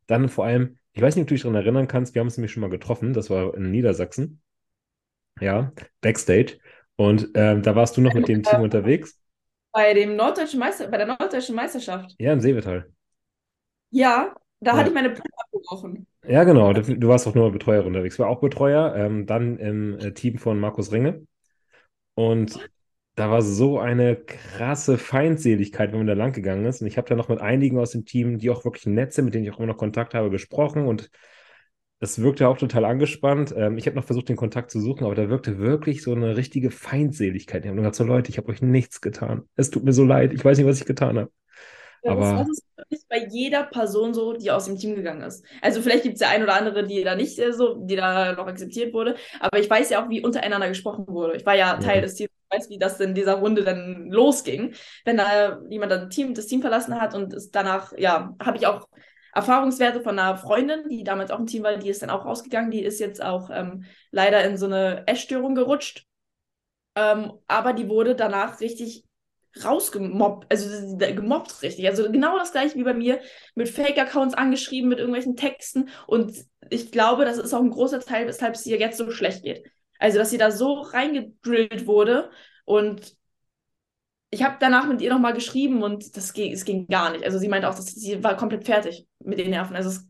[0.07, 2.39] dann vor allem, ich weiß nicht, ob du dich daran erinnern kannst, wir haben es
[2.39, 4.41] nämlich schon mal getroffen, das war in Niedersachsen,
[5.41, 6.57] ja, Backstage
[6.97, 9.21] und ähm, da warst du noch mit dem Team unterwegs.
[9.73, 12.15] Bei dem norddeutschen Meister, bei der norddeutschen Meisterschaft.
[12.19, 12.91] Ja, in Seevetal.
[13.91, 14.77] Ja, da ja.
[14.79, 16.07] hatte ich meine Brille abgebrochen.
[16.27, 16.73] Ja, genau.
[16.73, 18.15] Du, du, warst auch nur Betreuer unterwegs.
[18.15, 21.27] Ich war auch Betreuer, ähm, dann im äh, Team von Markus Ringe.
[22.15, 22.59] Und
[23.21, 26.81] da war so eine krasse Feindseligkeit, wenn man da lang gegangen ist.
[26.81, 29.27] Und ich habe da noch mit einigen aus dem Team, die auch wirklich nett sind,
[29.27, 30.87] mit denen ich auch immer noch Kontakt habe, gesprochen.
[30.87, 31.11] Und
[31.99, 33.53] es wirkte auch total angespannt.
[33.55, 36.35] Ähm, ich habe noch versucht, den Kontakt zu suchen, aber da wirkte wirklich so eine
[36.39, 37.63] richtige Feindseligkeit.
[37.63, 39.43] Die haben gesagt, so Leute, ich habe euch nichts getan.
[39.55, 40.33] Es tut mir so leid.
[40.33, 41.31] Ich weiß nicht, was ich getan habe.
[42.03, 45.45] Ja, aber das ist bei jeder Person so, die aus dem Team gegangen ist.
[45.61, 48.33] Also vielleicht gibt es ja ein oder andere, die da nicht äh, so, die da
[48.33, 49.17] noch akzeptiert wurde.
[49.39, 51.37] Aber ich weiß ja auch, wie untereinander gesprochen wurde.
[51.37, 52.03] Ich war ja Teil ja.
[52.03, 54.75] des Teams, ich weiß, wie das in dieser Runde dann losging.
[55.05, 58.89] Wenn da jemand das Team, das Team verlassen hat und danach, ja, habe ich auch
[59.33, 62.71] Erfahrungswerte von einer Freundin, die damals auch im Team war, die ist dann auch rausgegangen.
[62.71, 66.07] Die ist jetzt auch ähm, leider in so eine Essstörung gerutscht.
[66.97, 69.05] Ähm, aber die wurde danach richtig
[69.63, 71.87] rausgemobbt, also gemobbt richtig.
[71.89, 73.21] Also genau das gleiche wie bei mir,
[73.55, 75.89] mit Fake-Accounts angeschrieben, mit irgendwelchen Texten.
[76.07, 76.33] Und
[76.69, 79.65] ich glaube, das ist auch ein großer Teil, weshalb es ihr jetzt so schlecht geht.
[79.99, 82.31] Also, dass sie da so reingedrillt wurde
[82.65, 83.15] und
[84.31, 87.25] ich habe danach mit ihr nochmal geschrieben und das ging, es ging gar nicht.
[87.25, 89.75] Also sie meinte auch, dass sie war komplett fertig mit den Nerven.
[89.75, 90.09] Also es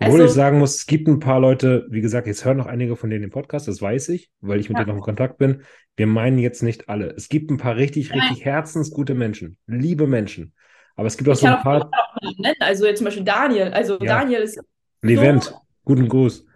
[0.00, 2.66] obwohl also, ich sagen muss, es gibt ein paar Leute, wie gesagt, jetzt hören noch
[2.66, 4.84] einige von denen den Podcast, das weiß ich, weil ich mit ja.
[4.84, 5.62] denen noch in Kontakt bin.
[5.96, 7.12] Wir meinen jetzt nicht alle.
[7.16, 8.20] Es gibt ein paar richtig, Nein.
[8.20, 10.54] richtig herzensgute Menschen, liebe Menschen.
[10.96, 11.86] Aber es gibt auch ich so ein paar.
[11.86, 13.72] Auch also jetzt zum Beispiel Daniel.
[13.72, 14.20] Also ja.
[14.20, 14.60] Daniel ist.
[15.02, 16.46] Levent, so, guten Gruß.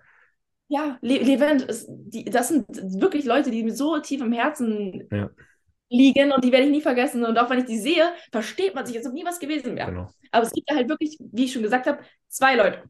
[0.68, 2.66] Ja, Le Levent, ist, die, das sind
[3.01, 5.30] wirklich Leute, die mir so tief im Herzen ja.
[5.89, 7.24] liegen und die werde ich nie vergessen.
[7.24, 9.91] Und auch wenn ich die sehe, versteht man sich, als ob nie was gewesen wäre.
[9.91, 10.11] Genau.
[10.32, 12.82] Aber es gibt ja halt wirklich, wie ich schon gesagt habe, zwei Leute.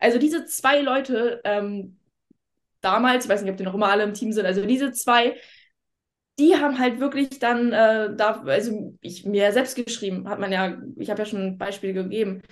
[0.00, 1.98] Also diese zwei Leute ähm,
[2.80, 5.36] damals, ich weiß nicht, ob die noch immer alle im Team sind, also diese zwei,
[6.38, 10.78] die haben halt wirklich dann, äh, da, also ich mir selbst geschrieben, hat man ja,
[10.96, 12.42] ich habe ja schon Beispiele gegeben.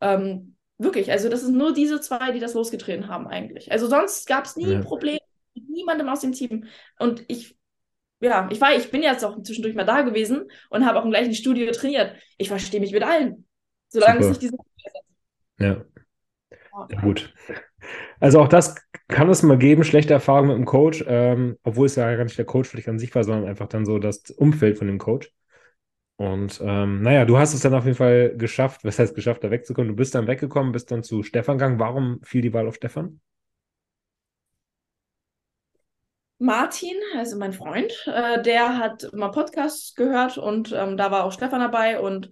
[0.00, 3.70] Ähm, wirklich, also das sind nur diese zwei, die das losgetreten haben eigentlich.
[3.70, 4.80] Also sonst gab es nie ja.
[4.82, 5.20] Probleme
[5.54, 6.64] mit niemandem aus dem Team.
[6.98, 7.56] Und ich,
[8.20, 11.10] ja, ich war, ich bin jetzt auch zwischendurch mal da gewesen und habe auch im
[11.10, 12.16] gleichen Studio trainiert.
[12.38, 13.46] Ich verstehe mich mit allen,
[13.88, 14.32] solange Super.
[14.32, 14.56] es nicht diese.
[15.58, 15.84] Ja.
[16.90, 17.32] Ja, gut.
[18.20, 18.74] Also auch das
[19.08, 22.38] kann es mal geben, schlechte Erfahrungen mit dem Coach, ähm, obwohl es ja gar nicht
[22.38, 25.32] der Coach vielleicht an sich war, sondern einfach dann so das Umfeld von dem Coach.
[26.16, 28.84] Und ähm, naja, du hast es dann auf jeden Fall geschafft.
[28.84, 29.88] Was heißt geschafft, da wegzukommen?
[29.90, 31.78] Du bist dann weggekommen, bist dann zu Stefan gegangen.
[31.78, 33.20] Warum fiel die Wahl auf Stefan?
[36.38, 41.32] Martin, also mein Freund, äh, der hat immer Podcasts gehört und ähm, da war auch
[41.32, 42.30] Stefan dabei und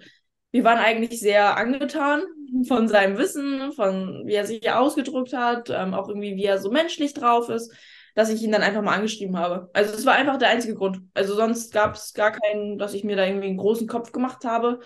[0.51, 2.23] wir waren eigentlich sehr angetan
[2.67, 6.71] von seinem Wissen, von wie er sich ausgedrückt hat, ähm, auch irgendwie wie er so
[6.71, 7.73] menschlich drauf ist,
[8.15, 9.69] dass ich ihn dann einfach mal angeschrieben habe.
[9.73, 11.01] Also es war einfach der einzige Grund.
[11.15, 14.45] Also sonst gab es gar keinen, dass ich mir da irgendwie einen großen Kopf gemacht
[14.45, 14.81] habe,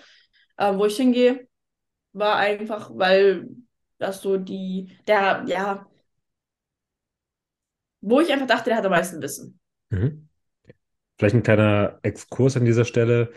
[0.57, 1.47] äh, wo ich hingehe.
[2.13, 3.47] War einfach, weil
[3.99, 5.85] das so die, der, ja,
[8.01, 9.59] wo ich einfach dachte, der hat am meisten Wissen.
[9.89, 10.27] Mhm.
[11.17, 13.31] Vielleicht ein kleiner Exkurs an dieser Stelle.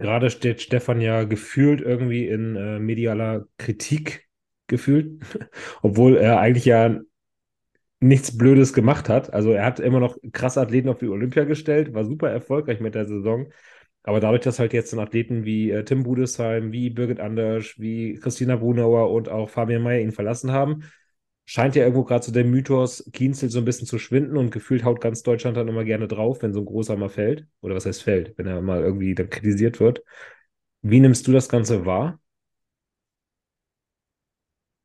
[0.00, 4.26] Gerade steht Stefan ja gefühlt irgendwie in äh, medialer Kritik
[4.66, 5.22] gefühlt,
[5.82, 7.00] obwohl er eigentlich ja
[8.00, 9.32] nichts Blödes gemacht hat.
[9.32, 12.94] Also er hat immer noch krasse Athleten auf die Olympia gestellt, war super erfolgreich mit
[12.94, 13.52] der Saison.
[14.02, 18.14] Aber dadurch, dass halt jetzt dann Athleten wie äh, Tim Budesheim, wie Birgit Anders, wie
[18.14, 20.84] Christina Brunauer und auch Fabian Mayer ihn verlassen haben,
[21.50, 24.84] scheint ja irgendwo gerade so der Mythos Kienzel so ein bisschen zu schwinden und gefühlt
[24.84, 27.44] haut ganz Deutschland dann immer gerne drauf, wenn so ein großer mal fällt.
[27.60, 30.04] Oder was heißt fällt, wenn er mal irgendwie dann kritisiert wird.
[30.82, 32.20] Wie nimmst du das Ganze wahr?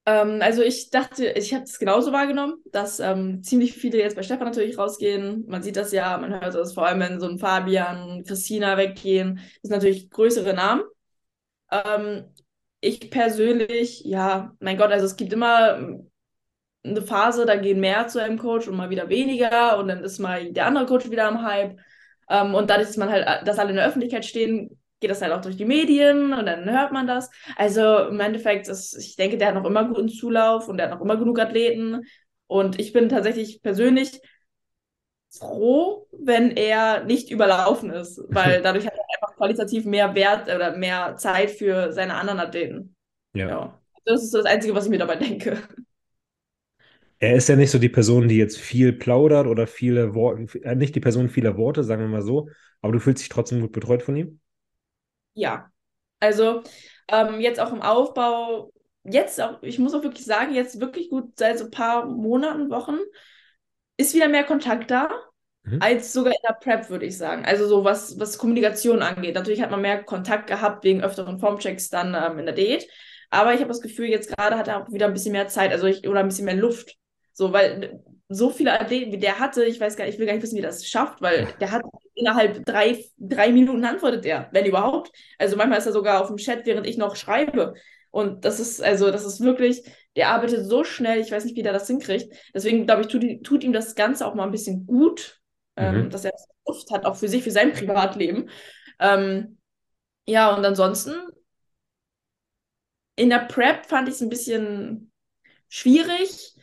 [0.08, 4.24] Ähm, also ich dachte, ich habe es genauso wahrgenommen, dass ähm, ziemlich viele jetzt bei
[4.24, 5.46] Stefan natürlich rausgehen.
[5.48, 9.36] Man sieht das ja, man hört das vor allem, wenn so ein Fabian, Christina weggehen.
[9.36, 10.82] Das sind natürlich größere Namen.
[11.70, 12.24] Ähm,
[12.82, 16.02] ich persönlich, ja, mein Gott, also es gibt immer
[16.86, 20.20] eine Phase, da gehen mehr zu einem Coach und mal wieder weniger und dann ist
[20.20, 21.78] mal der andere Coach wieder am Hype.
[22.30, 25.34] Ähm, und dadurch, dass man halt, dass alle in der Öffentlichkeit stehen, geht das halt
[25.34, 27.30] auch durch die Medien und dann hört man das.
[27.56, 30.96] Also im Endeffekt ist, ich denke, der hat noch immer guten Zulauf und der hat
[30.96, 32.04] noch immer genug Athleten.
[32.48, 34.22] Und ich bin tatsächlich persönlich
[35.30, 40.78] froh, wenn er nicht überlaufen ist, weil dadurch hat er einfach qualitativ mehr Wert oder
[40.78, 42.96] mehr Zeit für seine anderen Athleten.
[43.34, 43.50] Ja.
[43.50, 43.82] ja.
[44.06, 45.58] Das ist das Einzige, was ich mir dabei denke
[47.20, 50.76] er ist ja nicht so die Person, die jetzt viel plaudert oder viele Worte, äh,
[50.76, 52.50] nicht die Person vieler Worte, sagen wir mal so,
[52.82, 54.40] aber du fühlst dich trotzdem gut betreut von ihm?
[55.34, 55.72] Ja.
[56.20, 56.64] Also
[57.10, 58.72] ähm, jetzt auch im Aufbau,
[59.04, 62.70] jetzt auch, ich muss auch wirklich sagen, jetzt wirklich gut seit so ein paar Monaten,
[62.70, 62.98] Wochen,
[63.98, 65.10] ist wieder mehr Kontakt da.
[65.64, 65.82] Mhm.
[65.82, 67.46] Als sogar in der Prep, würde ich sagen.
[67.46, 69.36] Also so was, was Kommunikation angeht.
[69.36, 72.88] Natürlich hat man mehr Kontakt gehabt wegen öfteren Formchecks dann ähm, in der Diät.
[73.30, 75.72] Aber ich habe das Gefühl, jetzt gerade hat er auch wieder ein bisschen mehr Zeit,
[75.72, 76.98] also ich, oder ein bisschen mehr Luft.
[77.36, 80.34] So, weil so viele Athleten, wie der hatte, ich weiß gar nicht, ich will gar
[80.34, 81.84] nicht wissen, wie das schafft, weil der hat
[82.16, 85.12] innerhalb drei, drei Minuten antwortet er, wenn überhaupt.
[85.38, 87.74] Also manchmal ist er sogar auf dem Chat, während ich noch schreibe.
[88.10, 89.84] Und das ist, also, das ist wirklich,
[90.16, 92.34] der arbeitet so schnell, ich weiß nicht, wie der das hinkriegt.
[92.54, 95.42] Deswegen, glaube ich, tut, tut, ihm das Ganze auch mal ein bisschen gut,
[95.76, 96.02] ähm, mhm.
[96.04, 98.50] ähm, dass er das Luft hat, auch für sich, für sein Privatleben.
[99.00, 99.58] Ähm,
[100.26, 101.16] ja, und ansonsten,
[103.18, 105.12] in der Prep fand ich es ein bisschen
[105.68, 106.55] schwierig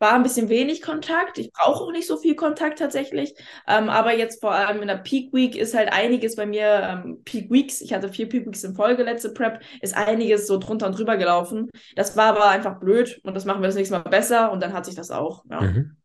[0.00, 1.38] war ein bisschen wenig Kontakt.
[1.38, 3.34] Ich brauche auch nicht so viel Kontakt tatsächlich.
[3.68, 7.22] Ähm, aber jetzt vor allem in der Peak Week ist halt einiges bei mir, ähm,
[7.24, 10.86] Peak Weeks, ich hatte vier Peak Weeks in Folge, letzte Prep, ist einiges so drunter
[10.86, 11.68] und drüber gelaufen.
[11.96, 14.72] Das war aber einfach blöd und das machen wir das nächste Mal besser und dann
[14.72, 15.44] hat sich das auch.
[15.50, 15.60] Ja.
[15.60, 15.96] Mhm.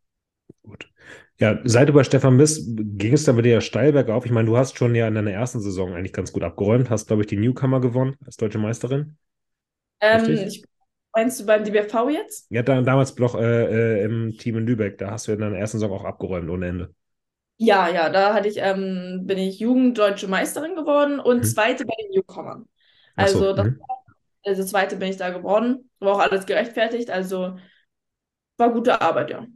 [0.62, 0.90] Gut.
[1.38, 4.26] Ja, seit du bei Stefan bist, ging es dann bei dir steil bergauf.
[4.26, 7.08] Ich meine, du hast schon ja in deiner ersten Saison eigentlich ganz gut abgeräumt, hast,
[7.08, 9.18] glaube ich, die Newcomer gewonnen als deutsche Meisterin.
[10.02, 10.64] Ähm, ich
[11.16, 12.52] Meinst du beim DBV jetzt?
[12.52, 14.98] Ja, da, damals noch äh, äh, im Team in Lübeck.
[14.98, 16.94] Da hast du in deiner ersten Saison auch abgeräumt ohne Ende.
[17.58, 21.44] Ja, ja, da hatte ich, ähm, bin ich Jugenddeutsche Meisterin geworden und hm.
[21.44, 22.66] zweite bei den Newcomern.
[23.16, 23.82] Also, so, das, hm.
[24.44, 25.90] also zweite bin ich da geworden.
[26.00, 27.10] War auch alles gerechtfertigt.
[27.10, 27.58] Also
[28.58, 29.48] war gute Arbeit, ja.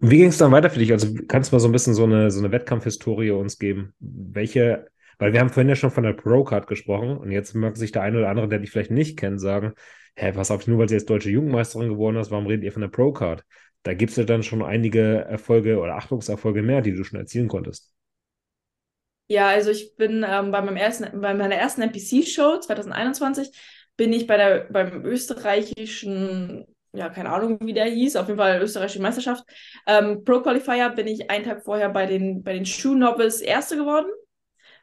[0.00, 0.92] Wie ging es dann weiter für dich?
[0.92, 3.94] Also kannst du mal so ein bisschen so eine, so eine Wettkampfhistorie uns geben?
[3.98, 4.88] Welche,
[5.18, 8.02] weil wir haben vorhin ja schon von der Pro-Card gesprochen und jetzt mag sich der
[8.02, 9.74] eine oder andere, der dich vielleicht nicht kennt, sagen,
[10.16, 12.82] hä, pass auf, nur weil sie jetzt deutsche Jugendmeisterin geworden ist, warum redet ihr von
[12.82, 13.44] der Pro-Card?
[13.82, 17.48] Da gibt es ja dann schon einige Erfolge oder Achtungserfolge mehr, die du schon erzielen
[17.48, 17.92] konntest.
[19.26, 23.50] Ja, also ich bin ähm, bei, meinem ersten, bei meiner ersten NPC-Show 2021
[23.96, 28.60] bin ich bei der, beim österreichischen, ja, keine Ahnung, wie der hieß, auf jeden Fall
[28.60, 29.44] österreichische Meisterschaft,
[29.86, 33.76] ähm, Pro Qualifier bin ich einen Tag vorher bei den, bei den Shoe Novels Erste
[33.76, 34.06] geworden.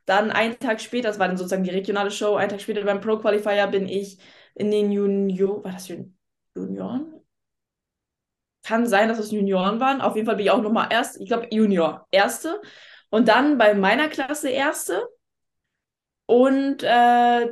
[0.05, 3.01] Dann einen Tag später, das war dann sozusagen die regionale Show, einen Tag später beim
[3.01, 4.17] Pro Qualifier bin ich
[4.55, 5.87] in den Junior, war das
[6.55, 7.21] Junioren?
[8.63, 10.01] Kann sein, dass es Junioren waren.
[10.01, 12.61] Auf jeden Fall bin ich auch nochmal erst, ich glaube Junior, erste.
[13.09, 15.07] Und dann bei meiner Klasse erste.
[16.25, 17.47] Und äh,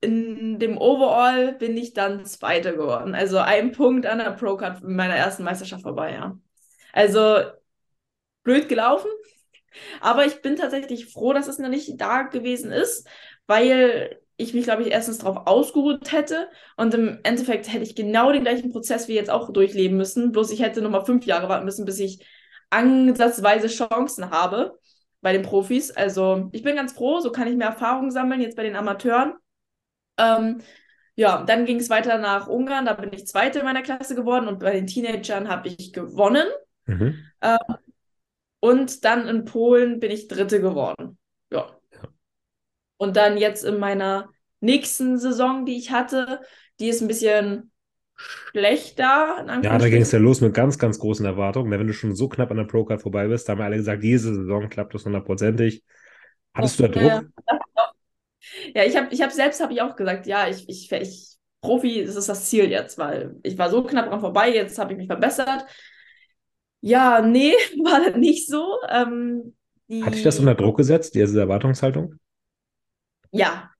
[0.00, 3.14] in dem Overall bin ich dann Zweite geworden.
[3.14, 6.38] Also ein Punkt an der Pro-Card in meiner ersten Meisterschaft vorbei, ja.
[6.92, 7.38] Also
[8.42, 9.10] blöd gelaufen,
[10.00, 13.06] Aber ich bin tatsächlich froh, dass es noch nicht da gewesen ist,
[13.46, 18.32] weil ich mich, glaube ich, erstens darauf ausgeruht hätte und im Endeffekt hätte ich genau
[18.32, 20.32] den gleichen Prozess wie jetzt auch durchleben müssen.
[20.32, 22.26] Bloß ich hätte nochmal fünf Jahre warten müssen, bis ich
[22.70, 24.78] ansatzweise Chancen habe
[25.20, 25.90] bei den Profis.
[25.90, 29.34] Also ich bin ganz froh, so kann ich mehr Erfahrung sammeln jetzt bei den Amateuren.
[30.18, 30.60] Ähm,
[31.14, 34.48] ja, dann ging es weiter nach Ungarn, da bin ich Zweite in meiner Klasse geworden
[34.48, 36.46] und bei den Teenagern habe ich gewonnen.
[36.86, 37.18] Mhm.
[37.42, 37.58] Ähm,
[38.62, 41.18] und dann in Polen bin ich Dritte geworden.
[41.50, 41.76] Ja.
[42.96, 46.40] Und dann jetzt in meiner nächsten Saison, die ich hatte,
[46.78, 47.72] die ist ein bisschen
[48.14, 49.44] schlechter.
[49.62, 51.72] Ja, da ging es ja los mit ganz, ganz großen Erwartungen.
[51.72, 54.04] Wenn du schon so knapp an der Pro-Card vorbei bist, da haben wir alle gesagt,
[54.04, 55.82] diese Saison klappt das hundertprozentig.
[56.54, 57.28] Hattest du da Druck?
[58.74, 62.04] Ja, ich habe ich hab selbst habe ich auch gesagt, ja, ich, ich, ich Profi,
[62.04, 64.98] das ist das Ziel jetzt, weil ich war so knapp dran vorbei, jetzt habe ich
[64.98, 65.64] mich verbessert.
[66.82, 67.52] Ja, nee,
[67.84, 68.76] war das nicht so.
[68.90, 69.54] Ähm,
[69.88, 70.04] die...
[70.04, 72.16] Hat dich das unter Druck gesetzt, diese Erwartungshaltung?
[73.30, 73.70] Ja.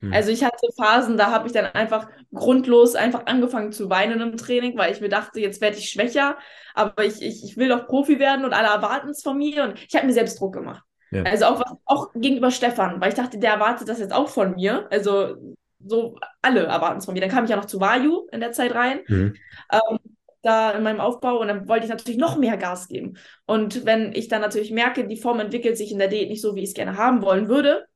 [0.00, 0.12] Hm.
[0.12, 4.36] Also ich hatte Phasen, da habe ich dann einfach grundlos einfach angefangen zu weinen im
[4.36, 6.36] Training, weil ich mir dachte, jetzt werde ich schwächer,
[6.74, 9.82] aber ich, ich, ich will doch Profi werden und alle erwarten es von mir und
[9.82, 10.82] ich habe mir selbst Druck gemacht.
[11.10, 11.24] Ja.
[11.24, 14.88] Also auch, auch gegenüber Stefan, weil ich dachte, der erwartet das jetzt auch von mir.
[14.90, 17.20] Also so alle erwarten es von mir.
[17.20, 19.00] Dann kam ich ja noch zu Vayu in der Zeit rein.
[19.08, 19.34] Mhm.
[19.70, 19.98] Ähm,
[20.42, 23.16] da in meinem Aufbau und dann wollte ich natürlich noch mehr Gas geben.
[23.46, 26.54] Und wenn ich dann natürlich merke, die Form entwickelt sich in der Diät nicht so,
[26.54, 27.86] wie ich es gerne haben wollen würde,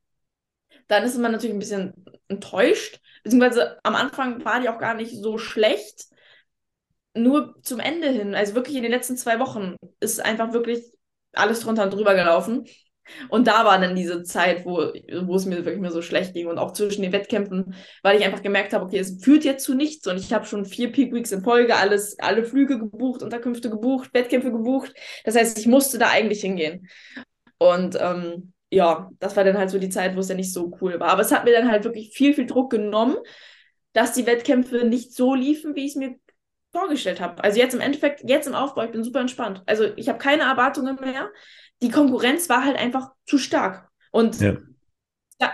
[0.89, 3.01] dann ist man natürlich ein bisschen enttäuscht.
[3.23, 6.07] Beziehungsweise am Anfang war die auch gar nicht so schlecht.
[7.15, 10.85] Nur zum Ende hin, also wirklich in den letzten zwei Wochen, ist einfach wirklich
[11.33, 12.67] alles drunter und drüber gelaufen.
[13.29, 14.93] Und da war dann diese Zeit, wo,
[15.25, 18.25] wo es mir wirklich mir so schlecht ging und auch zwischen den Wettkämpfen, weil ich
[18.25, 21.13] einfach gemerkt habe, okay, es führt jetzt zu nichts und ich habe schon vier Peak
[21.13, 24.93] Weeks in Folge, alles, alle Flüge gebucht, Unterkünfte gebucht, Wettkämpfe gebucht.
[25.25, 26.89] Das heißt, ich musste da eigentlich hingehen.
[27.59, 30.77] Und ähm, ja, das war dann halt so die Zeit, wo es ja nicht so
[30.81, 31.09] cool war.
[31.09, 33.17] Aber es hat mir dann halt wirklich viel, viel Druck genommen,
[33.93, 36.17] dass die Wettkämpfe nicht so liefen, wie ich es mir
[36.79, 37.43] vorgestellt habe.
[37.43, 39.63] Also jetzt im Endeffekt, jetzt im Aufbau, ich bin super entspannt.
[39.67, 41.31] Also ich habe keine Erwartungen mehr
[41.83, 43.89] die Konkurrenz war halt einfach zu stark.
[44.11, 44.57] Und ja.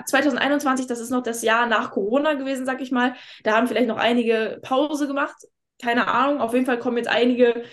[0.07, 3.15] 2021, das ist noch das Jahr nach Corona gewesen, sag ich mal.
[3.43, 5.35] Da haben vielleicht noch einige Pause gemacht.
[5.81, 6.41] Keine Ahnung.
[6.41, 7.65] Auf jeden Fall kommen jetzt einige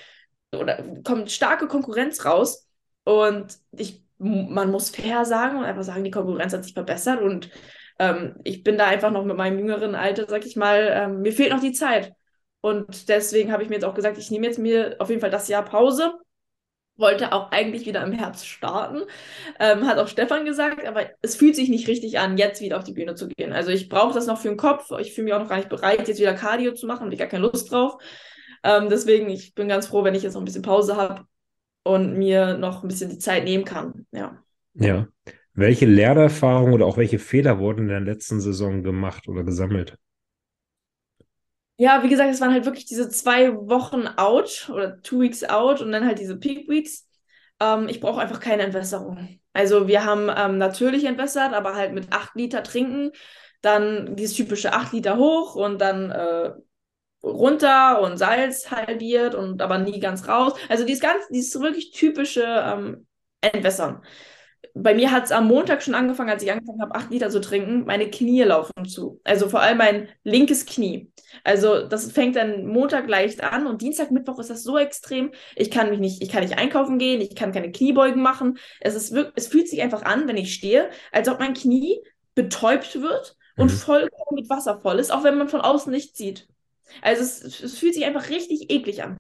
[0.52, 2.68] oder kommt starke Konkurrenz raus.
[3.04, 7.22] Und ich, man muss fair sagen und einfach sagen, die Konkurrenz hat sich verbessert.
[7.22, 7.52] Und
[8.00, 11.32] ähm, ich bin da einfach noch mit meinem jüngeren Alter, sag ich mal, ähm, mir
[11.32, 12.14] fehlt noch die Zeit.
[12.62, 15.30] Und deswegen habe ich mir jetzt auch gesagt, ich nehme jetzt mir auf jeden Fall
[15.30, 16.14] das Jahr Pause
[17.00, 19.02] wollte auch eigentlich wieder im Herbst starten,
[19.60, 22.84] ähm, hat auch Stefan gesagt, aber es fühlt sich nicht richtig an, jetzt wieder auf
[22.84, 23.54] die Bühne zu gehen.
[23.54, 24.92] Also ich brauche das noch für den Kopf.
[25.00, 27.20] Ich fühle mich auch noch gar nicht bereit, jetzt wieder Cardio zu machen, habe ich
[27.20, 28.02] gar keine Lust drauf.
[28.64, 31.24] Ähm, deswegen, ich bin ganz froh, wenn ich jetzt noch ein bisschen Pause habe
[31.84, 34.06] und mir noch ein bisschen die Zeit nehmen kann.
[34.12, 34.44] Ja.
[34.74, 35.08] Ja.
[35.54, 39.98] Welche Lernerfahrungen oder auch welche Fehler wurden in der letzten Saison gemacht oder gesammelt?
[41.80, 45.80] Ja, wie gesagt, es waren halt wirklich diese zwei Wochen out oder two weeks out
[45.80, 47.08] und dann halt diese Peak Weeks.
[47.62, 49.40] Ähm, ich brauche einfach keine Entwässerung.
[49.54, 53.12] Also wir haben ähm, natürlich entwässert, aber halt mit acht Liter trinken,
[53.62, 56.52] dann dieses typische acht Liter hoch und dann äh,
[57.24, 60.60] runter und Salz halbiert und aber nie ganz raus.
[60.68, 63.08] Also dieses ganz, dieses wirklich typische ähm,
[63.40, 64.04] Entwässern
[64.74, 67.42] bei mir hat es am Montag schon angefangen, als ich angefangen habe, acht Liter zu
[67.42, 69.20] trinken, meine Knie laufen zu.
[69.24, 71.12] Also vor allem mein linkes Knie.
[71.44, 75.32] Also das fängt dann Montag leicht an und Dienstag, Mittwoch ist das so extrem.
[75.56, 78.58] Ich kann mich nicht, ich kann nicht einkaufen gehen, ich kann keine Kniebeugen machen.
[78.80, 82.00] Es ist wirklich, es fühlt sich einfach an, wenn ich stehe, als ob mein Knie
[82.36, 83.76] betäubt wird und mhm.
[83.78, 86.48] vollkommen mit Wasser voll ist, auch wenn man von außen nichts sieht.
[87.02, 89.18] Also es, es fühlt sich einfach richtig eklig an.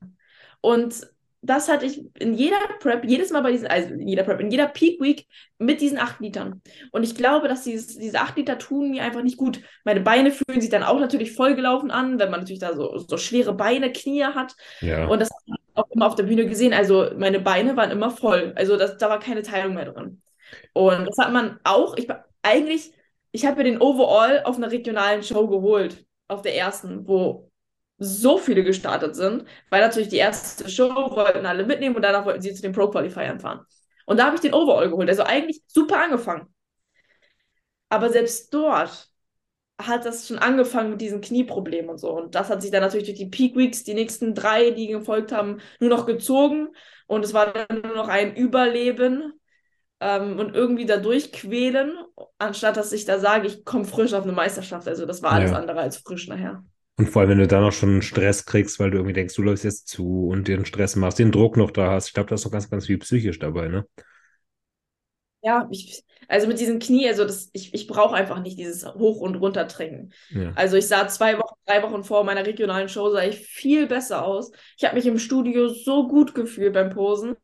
[0.61, 1.07] Und
[1.41, 4.51] das hatte ich in jeder Prep, jedes Mal bei diesen, also in jeder Prep, in
[4.51, 5.25] jeder Peak Week
[5.57, 6.61] mit diesen acht Litern.
[6.91, 9.61] Und ich glaube, dass dieses, diese acht Liter tun mir einfach nicht gut.
[9.85, 13.17] Meine Beine fühlen sich dann auch natürlich vollgelaufen an, wenn man natürlich da so, so
[13.17, 14.55] schwere Beine, Knie hat.
[14.81, 15.07] Ja.
[15.07, 16.73] Und das habe ich auch immer auf der Bühne gesehen.
[16.73, 18.53] Also meine Beine waren immer voll.
[18.55, 20.21] Also das, da war keine Teilung mehr drin.
[20.73, 22.07] Und das hat man auch, ich
[22.41, 22.91] eigentlich,
[23.31, 27.48] ich habe mir den Overall auf einer regionalen Show geholt, auf der ersten, wo
[27.99, 32.41] so viele gestartet sind, weil natürlich die erste Show wollten alle mitnehmen und danach wollten
[32.41, 33.65] sie zu den Pro-Qualifiern fahren.
[34.05, 35.09] Und da habe ich den Overall geholt.
[35.09, 36.47] Also eigentlich super angefangen.
[37.89, 39.09] Aber selbst dort
[39.79, 42.11] hat das schon angefangen mit diesen Knieproblemen und so.
[42.11, 45.31] Und das hat sich dann natürlich durch die Peak Weeks, die nächsten drei, die gefolgt
[45.31, 46.69] haben, nur noch gezogen.
[47.07, 49.33] Und es war dann nur noch ein Überleben
[49.99, 51.97] ähm, und irgendwie da durchquälen,
[52.37, 54.87] anstatt dass ich da sage, ich komme frisch auf eine Meisterschaft.
[54.87, 55.57] Also das war alles ja.
[55.57, 56.63] andere als frisch nachher.
[56.99, 59.41] Und vor allem, wenn du dann auch schon Stress kriegst, weil du irgendwie denkst, du
[59.41, 62.07] läufst jetzt zu und den Stress machst, den Druck noch da hast.
[62.07, 63.87] Ich glaube, da ist noch ganz, ganz viel psychisch dabei, ne?
[65.41, 69.21] Ja, ich, also mit diesem Knie, also das, ich, ich brauche einfach nicht dieses Hoch-
[69.21, 70.11] und Runtertrinken.
[70.31, 70.51] Ja.
[70.55, 74.25] Also ich sah zwei Wochen, drei Wochen vor meiner regionalen Show, sah ich viel besser
[74.25, 74.51] aus.
[74.77, 77.37] Ich habe mich im Studio so gut gefühlt beim Posen.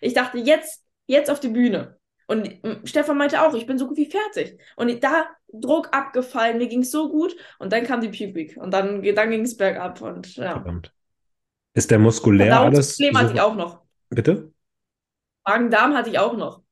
[0.00, 1.98] Ich dachte, jetzt, jetzt auf die Bühne.
[2.28, 4.56] Und Stefan meinte auch, ich bin so gut wie fertig.
[4.76, 5.26] Und da
[5.60, 7.36] Druck abgefallen, mir ging es so gut.
[7.58, 8.56] Und dann kam die Week.
[8.56, 10.00] Und dann, dann ging es bergab.
[10.00, 10.52] Und ja.
[10.52, 10.92] Verdammt.
[11.74, 12.96] Ist der muskulär alles?
[12.96, 13.18] Problem so...
[13.20, 13.82] hatte ich auch noch.
[14.10, 14.52] Bitte?
[15.46, 16.62] Magen-Darm hatte ich auch noch.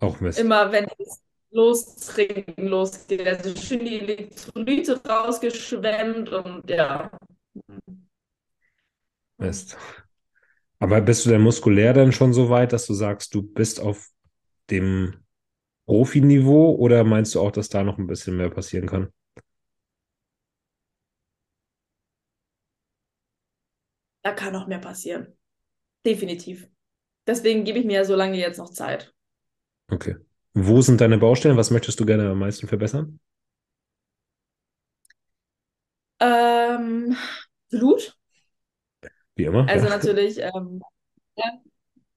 [0.00, 0.38] Auch Mist.
[0.38, 3.26] Immer wenn es lostrinken losgeht.
[3.26, 7.10] Also schön die Elektrolyte rausgeschwemmt und ja.
[9.38, 9.76] Mist.
[10.78, 14.08] Aber bist du denn muskulär dann schon so weit, dass du sagst, du bist auf
[14.70, 15.21] dem
[15.86, 19.12] Profiniveau oder meinst du auch, dass da noch ein bisschen mehr passieren kann?
[24.22, 25.36] Da kann noch mehr passieren.
[26.06, 26.68] Definitiv.
[27.26, 29.12] Deswegen gebe ich mir so lange jetzt noch Zeit.
[29.88, 30.16] Okay.
[30.54, 31.56] Wo sind deine Baustellen?
[31.56, 33.18] Was möchtest du gerne am meisten verbessern?
[36.20, 37.16] Ähm,
[37.70, 38.16] Blut.
[39.34, 39.68] Wie immer.
[39.68, 39.96] Also ja.
[39.96, 40.82] natürlich, ähm,
[41.36, 41.60] ja,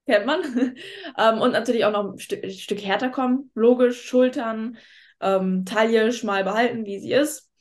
[0.05, 0.41] kennt man.
[1.17, 3.51] ähm, und natürlich auch noch ein Stück, Stück härter kommen.
[3.55, 4.77] Logisch, Schultern,
[5.21, 7.51] ähm, Taille schmal behalten, wie sie ist.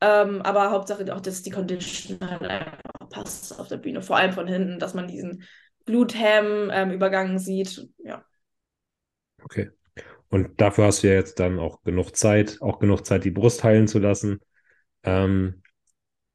[0.00, 2.78] Ähm, aber Hauptsache auch, dass die Condition halt einfach
[3.08, 4.02] passt auf der Bühne.
[4.02, 5.44] Vor allem von hinten, dass man diesen
[5.86, 7.88] Bluthemmen-Übergang ähm, sieht.
[7.98, 8.24] Ja.
[9.42, 9.70] Okay.
[10.28, 13.62] Und dafür hast du ja jetzt dann auch genug Zeit, auch genug Zeit, die Brust
[13.64, 14.40] heilen zu lassen.
[15.04, 15.62] Ähm,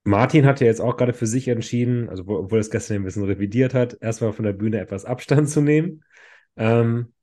[0.04, 3.04] Martin hat ja jetzt auch gerade für sich entschieden, also obwohl er es gestern ein
[3.04, 6.04] bisschen revidiert hat, erstmal von der Bühne etwas Abstand zu nehmen.
[6.56, 7.14] Ähm,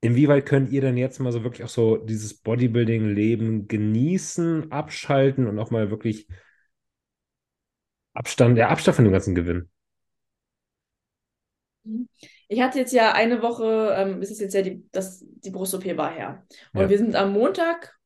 [0.00, 5.58] inwieweit könnt ihr denn jetzt mal so wirklich auch so dieses Bodybuilding-Leben genießen, abschalten und
[5.58, 6.28] auch mal wirklich
[8.14, 9.68] Abstand, ja, Abstand von dem ganzen gewinnen?
[12.48, 15.84] Ich hatte jetzt ja eine Woche, ähm, ist es jetzt ja die, das, die Brust-OP
[15.96, 16.46] war her.
[16.72, 16.88] Und ja.
[16.88, 17.98] wir sind am Montag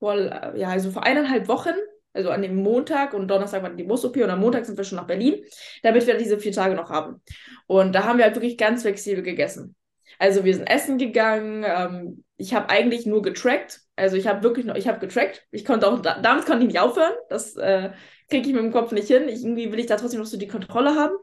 [0.00, 0.16] vor,
[0.56, 1.74] ja, also vor eineinhalb Wochen,
[2.12, 4.96] also an dem Montag und Donnerstag war die Brust-OP und am Montag sind wir schon
[4.96, 5.44] nach Berlin,
[5.82, 7.22] damit wir diese vier Tage noch haben.
[7.66, 9.76] Und da haben wir halt wirklich ganz flexibel gegessen.
[10.18, 14.66] Also wir sind essen gegangen, ähm, ich habe eigentlich nur getrackt, also ich habe wirklich
[14.66, 17.90] noch, ich habe getrackt, ich konnte auch, damals konnte ich nicht aufhören, das äh,
[18.28, 20.36] kriege ich mit dem Kopf nicht hin, ich, irgendwie will ich da trotzdem noch so
[20.36, 21.14] die Kontrolle haben.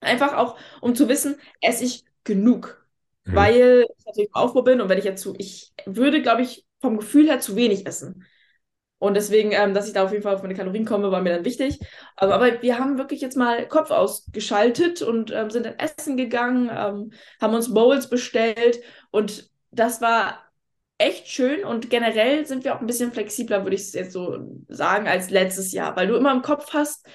[0.00, 2.86] Einfach auch, um zu wissen, esse ich genug.
[3.24, 3.34] Mhm.
[3.34, 6.66] Weil ich natürlich im Aufbau bin und wenn ich jetzt zu, ich würde, glaube ich,
[6.80, 8.24] vom Gefühl her zu wenig essen.
[8.98, 11.30] Und deswegen, ähm, dass ich da auf jeden Fall auf meine Kalorien komme, war mir
[11.36, 11.78] dann wichtig.
[12.16, 16.68] Aber, aber wir haben wirklich jetzt mal Kopf ausgeschaltet und ähm, sind dann essen gegangen,
[16.72, 20.44] ähm, haben uns Bowls bestellt und das war
[20.98, 25.06] echt schön und generell sind wir auch ein bisschen flexibler, würde ich jetzt so sagen,
[25.06, 27.06] als letztes Jahr, weil du immer im Kopf hast,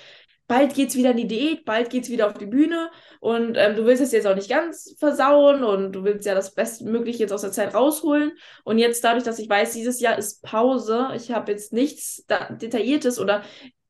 [0.47, 2.89] bald geht es wieder in die Diät, bald geht es wieder auf die Bühne
[3.19, 6.53] und ähm, du willst es jetzt auch nicht ganz versauen und du willst ja das
[6.53, 8.33] Bestmögliche jetzt aus der Zeit rausholen.
[8.63, 12.25] Und jetzt dadurch, dass ich weiß, dieses Jahr ist Pause, ich habe jetzt nichts
[12.61, 13.43] Detailliertes oder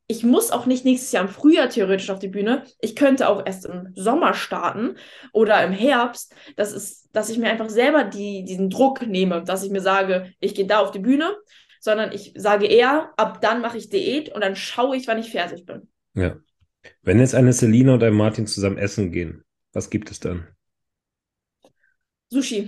[0.07, 2.63] ich muss auch nicht nächstes Jahr im Frühjahr theoretisch auf die Bühne.
[2.79, 4.97] Ich könnte auch erst im Sommer starten
[5.31, 6.35] oder im Herbst.
[6.55, 10.31] Das ist, dass ich mir einfach selber die, diesen Druck nehme, dass ich mir sage,
[10.39, 11.35] ich gehe da auf die Bühne,
[11.79, 15.31] sondern ich sage eher, ab dann mache ich Diät und dann schaue ich, wann ich
[15.31, 15.89] fertig bin.
[16.15, 16.37] Ja.
[17.03, 19.43] Wenn jetzt eine Selina und ein Martin zusammen essen gehen,
[19.73, 20.47] was gibt es dann?
[22.31, 22.59] Sushi.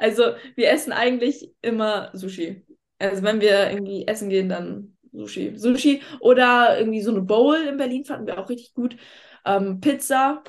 [0.00, 2.64] Also wir essen eigentlich immer Sushi.
[2.98, 5.54] Also wenn wir irgendwie essen gehen, dann Sushi.
[5.56, 8.96] Sushi oder irgendwie so eine Bowl in Berlin fanden wir auch richtig gut.
[9.44, 10.42] Ähm, Pizza,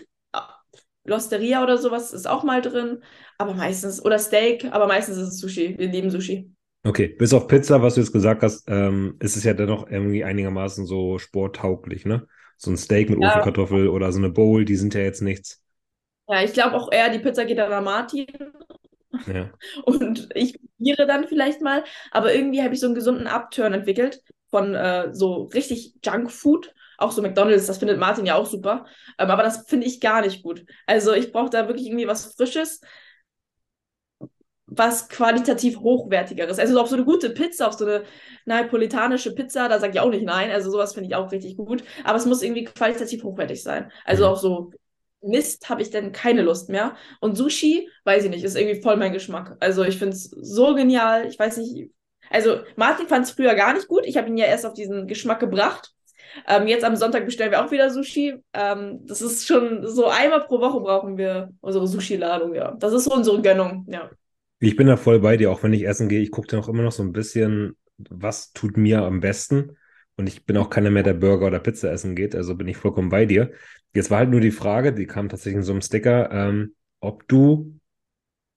[1.04, 3.04] Losteria oder sowas ist auch mal drin.
[3.38, 5.78] Aber meistens, oder Steak, aber meistens ist es Sushi.
[5.78, 6.55] Wir lieben Sushi.
[6.86, 10.24] Okay, bis auf Pizza, was du jetzt gesagt hast, ähm, ist es ja dennoch irgendwie
[10.24, 12.28] einigermaßen so sporttauglich, ne?
[12.58, 13.30] So ein Steak mit ja.
[13.30, 15.64] Ofenkartoffel oder so eine Bowl, die sind ja jetzt nichts.
[16.28, 18.28] Ja, ich glaube auch eher, die Pizza geht dann an Martin.
[19.26, 19.50] Ja.
[19.86, 21.84] Und ich probiere dann vielleicht mal.
[22.12, 24.22] Aber irgendwie habe ich so einen gesunden Upturn entwickelt
[24.52, 26.74] von äh, so richtig Junkfood.
[26.98, 28.86] Auch so McDonalds, das findet Martin ja auch super.
[29.18, 30.66] Ähm, aber das finde ich gar nicht gut.
[30.86, 32.82] Also ich brauche da wirklich irgendwie was Frisches
[34.68, 36.60] was qualitativ hochwertigeres.
[36.60, 38.04] Also auf so eine gute Pizza, auf so eine
[38.46, 40.52] napolitanische Pizza, da sage ich auch nicht nein.
[40.52, 41.84] Also sowas finde ich auch richtig gut.
[42.04, 43.92] Aber es muss irgendwie qualitativ hochwertig sein.
[44.06, 44.32] Also mhm.
[44.32, 44.72] auf so
[45.22, 46.96] Mist habe ich dann keine Lust mehr.
[47.20, 49.58] Und Sushi, weiß ich nicht, ist irgendwie voll mein Geschmack.
[49.60, 51.28] Also ich finde es so genial.
[51.28, 51.92] Ich weiß nicht.
[52.30, 54.06] Also Martin fand es früher gar nicht gut.
[54.06, 55.92] Ich habe ihn ja erst auf diesen Geschmack gebracht.
[56.48, 58.36] Ähm, jetzt am Sonntag bestellen wir auch wieder Sushi.
[58.54, 62.76] Ähm, das ist schon so einmal pro Woche brauchen wir unsere Sushi-Ladung, ja.
[62.80, 64.10] Das ist so unsere Gönnung, ja.
[64.60, 66.22] Ich bin da voll bei dir, auch wenn ich essen gehe.
[66.22, 69.78] Ich gucke dann auch immer noch so ein bisschen, was tut mir am besten.
[70.18, 72.78] Und ich bin auch keiner mehr, der Burger oder Pizza essen geht, also bin ich
[72.78, 73.52] vollkommen bei dir.
[73.94, 77.28] Jetzt war halt nur die Frage, die kam tatsächlich in so einem Sticker, ähm, ob
[77.28, 77.78] du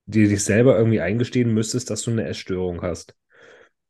[0.07, 3.17] dir dich selber irgendwie eingestehen müsstest, dass du eine Essstörung hast.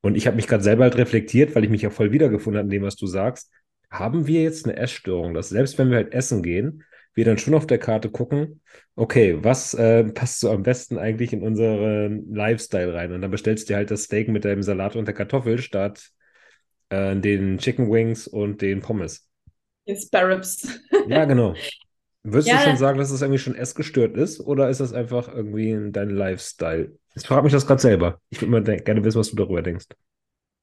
[0.01, 2.67] Und ich habe mich gerade selber halt reflektiert, weil ich mich ja voll wiedergefunden habe
[2.67, 3.51] in dem, was du sagst.
[3.91, 6.85] Haben wir jetzt eine Essstörung, dass selbst wenn wir halt essen gehen,
[7.19, 8.61] wir dann schon auf der Karte gucken,
[8.95, 13.11] okay, was äh, passt so am besten eigentlich in unseren Lifestyle rein?
[13.11, 16.11] Und dann bestellst du dir halt das Steak mit deinem Salat und der Kartoffel statt
[16.91, 19.29] äh, den Chicken Wings und den Pommes.
[19.89, 20.81] Den Sparrows.
[21.09, 21.55] ja, genau.
[22.23, 25.27] Würdest ja, du schon sagen, dass es irgendwie schon essgestört ist oder ist das einfach
[25.27, 26.97] irgendwie dein Lifestyle?
[27.17, 28.21] Ich frage mich das gerade selber.
[28.31, 29.87] Ich würde mal gerne wissen, was du darüber denkst.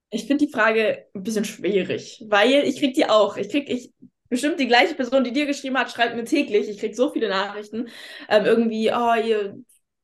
[0.09, 3.35] Ich finde die Frage ein bisschen schwierig, weil ich kriege die auch.
[3.35, 3.91] Ich kriege, ich
[4.29, 6.69] bestimmt die gleiche Person, die dir geschrieben hat, schreibt mir täglich.
[6.69, 7.89] Ich kriege so viele Nachrichten.
[8.29, 9.55] Ähm, irgendwie, oh, ihr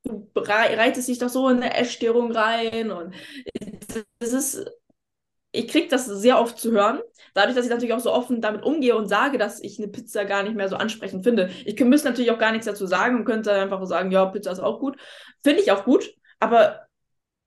[0.04, 2.90] du reitest dich doch so in eine Essstörung rein.
[2.90, 3.14] Und
[4.18, 4.64] das ist,
[5.52, 7.00] ich kriege das sehr oft zu hören.
[7.34, 10.24] Dadurch, dass ich natürlich auch so offen damit umgehe und sage, dass ich eine Pizza
[10.24, 11.50] gar nicht mehr so ansprechend finde.
[11.64, 14.60] Ich müsste natürlich auch gar nichts dazu sagen und könnte einfach sagen, ja, Pizza ist
[14.60, 14.96] auch gut.
[15.42, 16.86] Finde ich auch gut, aber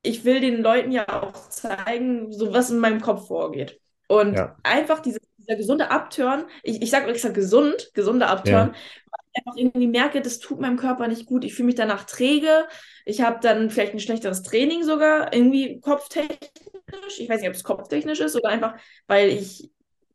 [0.01, 3.80] ich will den Leuten ja auch zeigen, so was in meinem Kopf vorgeht.
[4.07, 4.55] Und ja.
[4.61, 8.74] einfach diese, dieser gesunde Abturn, ich, ich sage extra gesund, gesunde Abturn, ja.
[8.74, 11.43] weil ich einfach irgendwie merke, das tut meinem Körper nicht gut.
[11.43, 12.68] Ich fühle mich danach träge.
[13.06, 17.20] Ich habe dann vielleicht ein schlechteres Training sogar, irgendwie kopftechnisch.
[17.20, 18.76] Ich weiß nicht, ob es kopftechnisch ist oder einfach,
[19.08, 19.70] weil ich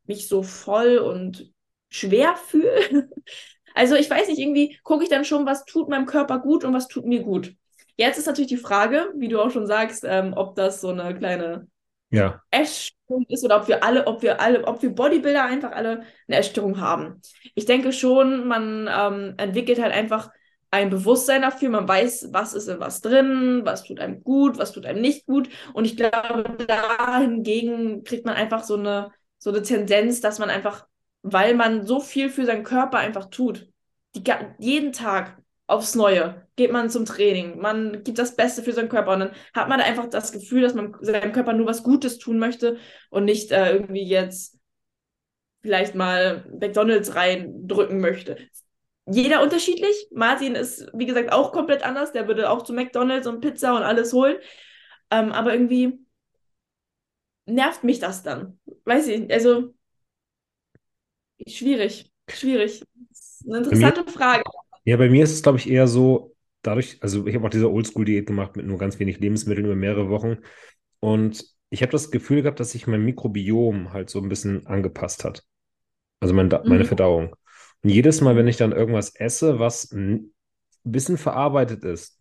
[0.06, 1.52] mich so voll und
[1.88, 3.08] schwer fühle.
[3.72, 6.74] Also ich weiß nicht, irgendwie gucke ich dann schon, was tut meinem Körper gut und
[6.74, 7.54] was tut mir gut.
[7.96, 11.14] Jetzt ist natürlich die Frage, wie du auch schon sagst, ähm, ob das so eine
[11.16, 11.68] kleine
[12.10, 12.42] ja.
[12.50, 16.36] Essstörung ist oder ob wir alle, ob wir alle, ob wir Bodybuilder einfach alle eine
[16.36, 17.20] Essstörung haben.
[17.54, 20.30] Ich denke schon, man ähm, entwickelt halt einfach
[20.70, 24.72] ein Bewusstsein dafür, man weiß, was ist in was drin, was tut einem gut, was
[24.72, 25.48] tut einem nicht gut.
[25.72, 30.50] Und ich glaube, da hingegen kriegt man einfach so eine, so eine Tendenz, dass man
[30.50, 30.86] einfach,
[31.22, 33.68] weil man so viel für seinen Körper einfach tut,
[34.14, 34.22] die,
[34.58, 39.12] jeden Tag aufs Neue geht man zum Training, man gibt das Beste für seinen Körper
[39.12, 42.38] und dann hat man einfach das Gefühl, dass man seinem Körper nur was Gutes tun
[42.38, 42.76] möchte
[43.10, 44.58] und nicht äh, irgendwie jetzt
[45.62, 48.36] vielleicht mal McDonalds reindrücken möchte
[49.06, 50.06] jeder unterschiedlich.
[50.12, 52.12] Martin ist, wie gesagt, auch komplett anders.
[52.12, 54.36] Der würde auch zu McDonalds und Pizza und alles holen.
[55.10, 55.98] Ähm, aber irgendwie
[57.46, 58.58] nervt mich das dann.
[58.84, 59.74] Weiß ich, also
[61.46, 62.84] schwierig, schwierig.
[63.08, 64.44] Das ist eine interessante mir, Frage.
[64.84, 66.29] Ja, bei mir ist es, glaube ich, eher so,
[66.62, 70.08] dadurch, also ich habe auch diese Oldschool-Diät gemacht mit nur ganz wenig Lebensmitteln über mehrere
[70.10, 70.38] Wochen.
[71.00, 75.24] Und ich habe das Gefühl gehabt, dass sich mein Mikrobiom halt so ein bisschen angepasst
[75.24, 75.44] hat.
[76.20, 76.88] Also mein, meine mhm.
[76.88, 77.36] Verdauung.
[77.82, 80.32] Und jedes Mal, wenn ich dann irgendwas esse, was ein
[80.84, 82.20] bisschen verarbeitet ist,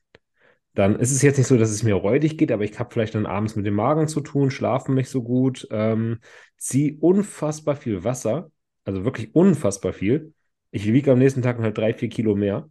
[0.75, 3.15] dann ist es jetzt nicht so, dass es mir räudig geht, aber ich habe vielleicht
[3.15, 6.19] dann abends mit dem Magen zu tun, schlafe nicht so gut, ähm,
[6.57, 8.51] ziehe unfassbar viel Wasser,
[8.85, 10.33] also wirklich unfassbar viel.
[10.71, 12.69] Ich wiege am nächsten Tag halt drei, vier Kilo mehr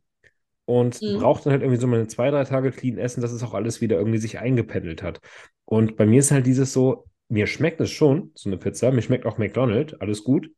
[0.68, 1.20] und mhm.
[1.20, 3.80] brauche dann halt irgendwie so meine zwei, drei Tage clean essen, dass es auch alles
[3.80, 5.22] wieder irgendwie sich eingependelt hat.
[5.64, 9.00] Und bei mir ist halt dieses so, mir schmeckt es schon, so eine Pizza, mir
[9.00, 10.50] schmeckt auch McDonald's, alles gut.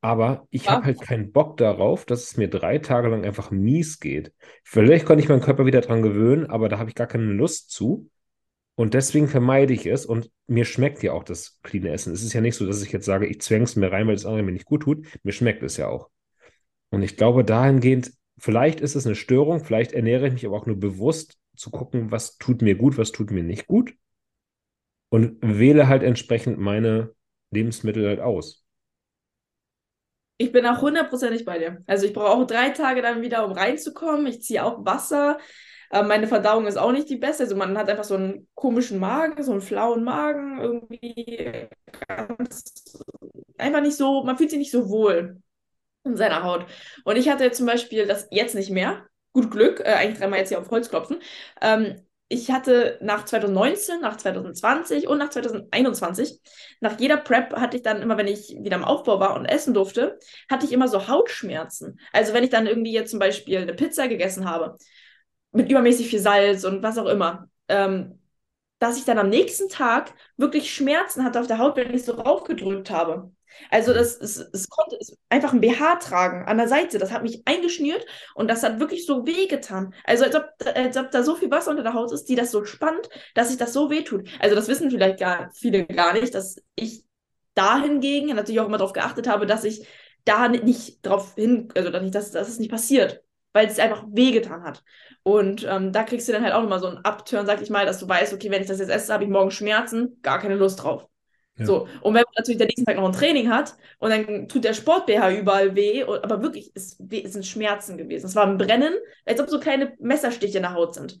[0.00, 0.72] Aber ich ja.
[0.72, 4.32] habe halt keinen Bock darauf, dass es mir drei Tage lang einfach mies geht.
[4.64, 7.70] Vielleicht kann ich meinen Körper wieder dran gewöhnen, aber da habe ich gar keine Lust
[7.70, 8.10] zu.
[8.74, 10.04] Und deswegen vermeide ich es.
[10.04, 12.12] Und mir schmeckt ja auch das cleane Essen.
[12.12, 14.16] Es ist ja nicht so, dass ich jetzt sage, ich zwänge es mir rein, weil
[14.16, 15.06] das andere mir nicht gut tut.
[15.22, 16.10] Mir schmeckt es ja auch.
[16.90, 20.66] Und ich glaube, dahingehend, vielleicht ist es eine Störung, vielleicht ernähre ich mich aber auch
[20.66, 23.94] nur bewusst zu gucken, was tut mir gut, was tut mir nicht gut.
[25.10, 27.14] Und wähle halt entsprechend meine
[27.50, 28.64] Lebensmittel halt aus.
[30.38, 31.82] Ich bin auch hundertprozentig bei dir.
[31.86, 34.26] Also ich brauche drei Tage dann wieder, um reinzukommen.
[34.26, 35.38] Ich ziehe auch Wasser.
[35.90, 37.44] Äh, meine Verdauung ist auch nicht die beste.
[37.44, 40.58] Also man hat einfach so einen komischen Magen, so einen flauen Magen.
[40.58, 41.68] Irgendwie
[42.08, 43.04] ganz,
[43.58, 45.41] einfach nicht so, man fühlt sich nicht so wohl
[46.04, 46.66] in seiner Haut.
[47.04, 49.06] Und ich hatte zum Beispiel das jetzt nicht mehr.
[49.32, 51.18] Gut Glück, äh, eigentlich dreimal jetzt hier auf Holz klopfen.
[51.60, 56.40] Ähm, ich hatte nach 2019, nach 2020 und nach 2021,
[56.80, 59.74] nach jeder Prep hatte ich dann immer, wenn ich wieder im Aufbau war und essen
[59.74, 60.18] durfte,
[60.50, 62.00] hatte ich immer so Hautschmerzen.
[62.10, 64.78] Also wenn ich dann irgendwie jetzt zum Beispiel eine Pizza gegessen habe,
[65.52, 68.18] mit übermäßig viel Salz und was auch immer, ähm,
[68.78, 72.14] dass ich dann am nächsten Tag wirklich Schmerzen hatte auf der Haut, wenn ich so
[72.14, 73.30] raufgedrückt habe.
[73.70, 76.98] Also das, es, es konnte es, einfach ein BH tragen an der Seite.
[76.98, 79.94] Das hat mich eingeschnürt und das hat wirklich so wehgetan.
[80.04, 80.44] Also als ob,
[80.74, 83.48] als ob da so viel Wasser unter der Haut ist, die das so spannt, dass
[83.48, 84.28] sich das so wehtut.
[84.40, 87.04] Also das wissen vielleicht gar viele gar nicht, dass ich
[87.54, 89.86] da hingegen natürlich auch immer darauf geachtet habe, dass ich
[90.24, 93.22] da nicht drauf hin, also dass, dass es nicht passiert,
[93.52, 94.82] weil es einfach wehgetan hat.
[95.22, 97.86] Und ähm, da kriegst du dann halt auch nochmal so einen Upturn, sag ich mal,
[97.86, 100.56] dass du weißt, okay, wenn ich das jetzt esse, habe ich morgen Schmerzen, gar keine
[100.56, 101.06] Lust drauf.
[101.62, 101.66] Ja.
[101.66, 104.64] So, und wenn man natürlich den nächsten Tag noch ein Training hat und dann tut
[104.64, 108.26] der Sport-BH überall weh, und, aber wirklich, es, es sind Schmerzen gewesen.
[108.26, 108.94] Es war ein Brennen,
[109.24, 111.18] als ob so kleine Messerstiche in der Haut sind.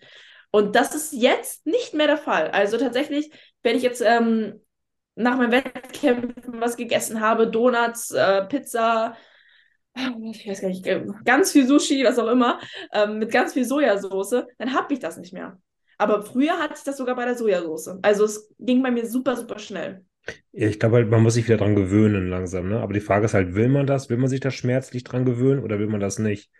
[0.50, 2.50] Und das ist jetzt nicht mehr der Fall.
[2.50, 3.30] Also tatsächlich,
[3.62, 4.60] wenn ich jetzt ähm,
[5.14, 9.16] nach meinem Wettkämpfen was gegessen habe, Donuts, äh, Pizza,
[9.94, 10.86] ich weiß gar nicht,
[11.24, 12.60] ganz viel Sushi, was auch immer,
[12.92, 15.58] ähm, mit ganz viel Sojasauce, dann habe ich das nicht mehr.
[15.98, 17.98] Aber früher hatte ich das sogar bei der Sojasauce.
[18.02, 20.04] Also es ging bei mir super, super schnell.
[20.52, 22.80] Ja, ich glaube halt, man muss sich wieder dran gewöhnen langsam, ne?
[22.80, 24.08] Aber die Frage ist halt, will man das?
[24.10, 26.50] Will man sich da schmerzlich dran gewöhnen oder will man das nicht?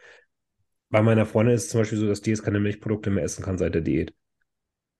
[0.91, 3.43] Bei meiner Freundin ist es zum Beispiel so, dass die jetzt keine Milchprodukte mehr essen
[3.45, 4.15] kann seit der Diät.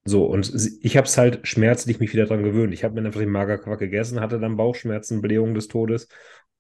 [0.05, 0.53] So, und
[0.83, 2.75] ich habe es halt schmerzlich mich wieder dran gewöhnt.
[2.75, 6.09] Ich habe mir einfach den Magerquark gegessen, hatte dann Bauchschmerzen, Blähung des Todes,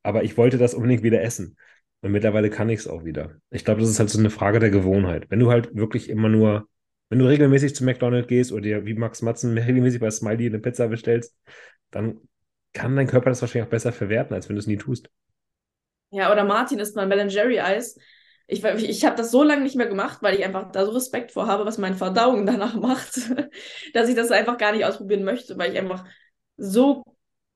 [0.03, 1.57] aber ich wollte das unbedingt wieder essen.
[2.03, 3.37] Und mittlerweile kann ich es auch wieder.
[3.51, 5.27] Ich glaube, das ist halt so eine Frage der Gewohnheit.
[5.31, 6.69] Wenn du halt wirklich immer nur,
[7.11, 10.59] wenn du regelmäßig zu McDonald's gehst oder dir wie Max Matzen regelmäßig bei Smiley eine
[10.61, 11.37] Pizza bestellst,
[11.93, 12.21] dann
[12.73, 15.09] kann dein Körper das wahrscheinlich auch besser verwerten, als wenn du es nie tust.
[16.11, 17.97] Ja, oder Martin isst mal Ben Jerry Eis
[18.53, 21.33] ich, ich habe das so lange nicht mehr gemacht, weil ich einfach da so Respekt
[21.33, 23.31] vor habe, was meine Verdauung danach macht,
[23.95, 26.05] dass ich das einfach gar nicht ausprobieren möchte, weil ich einfach
[26.57, 27.03] so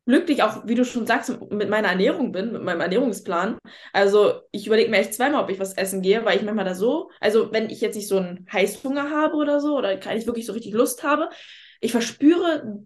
[0.07, 3.59] glücklich auch, wie du schon sagst, mit meiner Ernährung bin, mit meinem Ernährungsplan.
[3.93, 6.75] Also ich überlege mir echt zweimal, ob ich was essen gehe, weil ich manchmal da
[6.75, 10.47] so, also wenn ich jetzt nicht so einen Heißhunger habe oder so, oder ich wirklich
[10.47, 11.29] so richtig Lust habe,
[11.81, 12.85] ich verspüre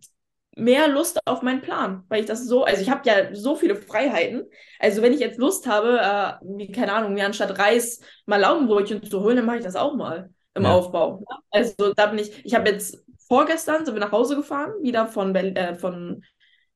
[0.56, 3.76] mehr Lust auf meinen Plan, weil ich das so, also ich habe ja so viele
[3.76, 4.44] Freiheiten.
[4.78, 9.02] Also wenn ich jetzt Lust habe, äh, wie, keine Ahnung, mir anstatt Reis mal Laugenbrötchen
[9.02, 10.72] zu holen, dann mache ich das auch mal im ja.
[10.72, 11.24] Aufbau.
[11.50, 12.98] Also da bin ich, ich habe jetzt
[13.28, 16.24] vorgestern sind wir nach Hause gefahren, wieder von, Berlin, äh, von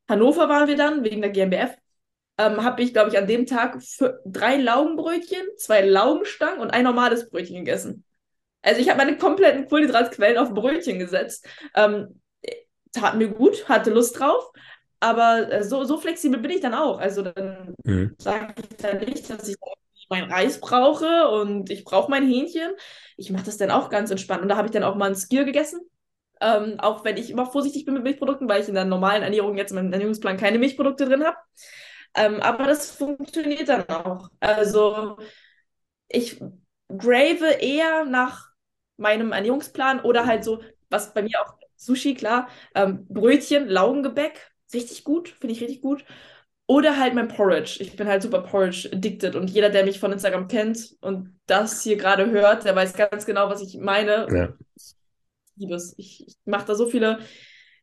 [0.08, 1.76] Hannover waren wir dann, wegen der GmbF.
[2.36, 3.78] Ähm, habe ich, glaube ich, an dem Tag
[4.24, 8.04] drei Laugenbrötchen, zwei Laugenstangen und ein normales Brötchen gegessen.
[8.62, 11.46] Also ich habe meine kompletten Kohlenhydratquellen auf Brötchen gesetzt.
[11.74, 12.20] Ähm,
[12.94, 14.50] tat mir gut, hatte Lust drauf.
[15.00, 16.98] Aber äh, so, so flexibel bin ich dann auch.
[16.98, 18.14] Also dann mhm.
[18.18, 19.56] sage ich dann nicht, dass ich
[20.08, 22.72] mein Reis brauche und ich brauche mein Hähnchen.
[23.16, 24.42] Ich mache das dann auch ganz entspannt.
[24.42, 25.80] Und da habe ich dann auch mal ein Skier gegessen.
[26.40, 29.56] Ähm, auch wenn ich immer vorsichtig bin mit Milchprodukten, weil ich in der normalen Ernährung
[29.56, 31.36] jetzt in meinem Ernährungsplan keine Milchprodukte drin habe.
[32.14, 34.28] Ähm, aber das funktioniert dann auch.
[34.40, 35.16] Also
[36.08, 36.40] ich
[36.88, 38.48] grave eher nach
[38.96, 42.48] meinem Ernährungsplan oder halt so, was bei mir auch Sushi, klar.
[42.74, 46.04] Ähm, Brötchen, Laugengebäck, richtig gut, finde ich richtig gut.
[46.66, 47.76] Oder halt mein Porridge.
[47.80, 51.82] Ich bin halt super Porridge addicted und jeder, der mich von Instagram kennt und das
[51.82, 54.26] hier gerade hört, der weiß ganz genau, was ich meine.
[54.34, 54.54] Ja.
[54.76, 54.94] Ich
[55.56, 55.94] liebe es.
[55.98, 57.18] Ich, ich mache da so viele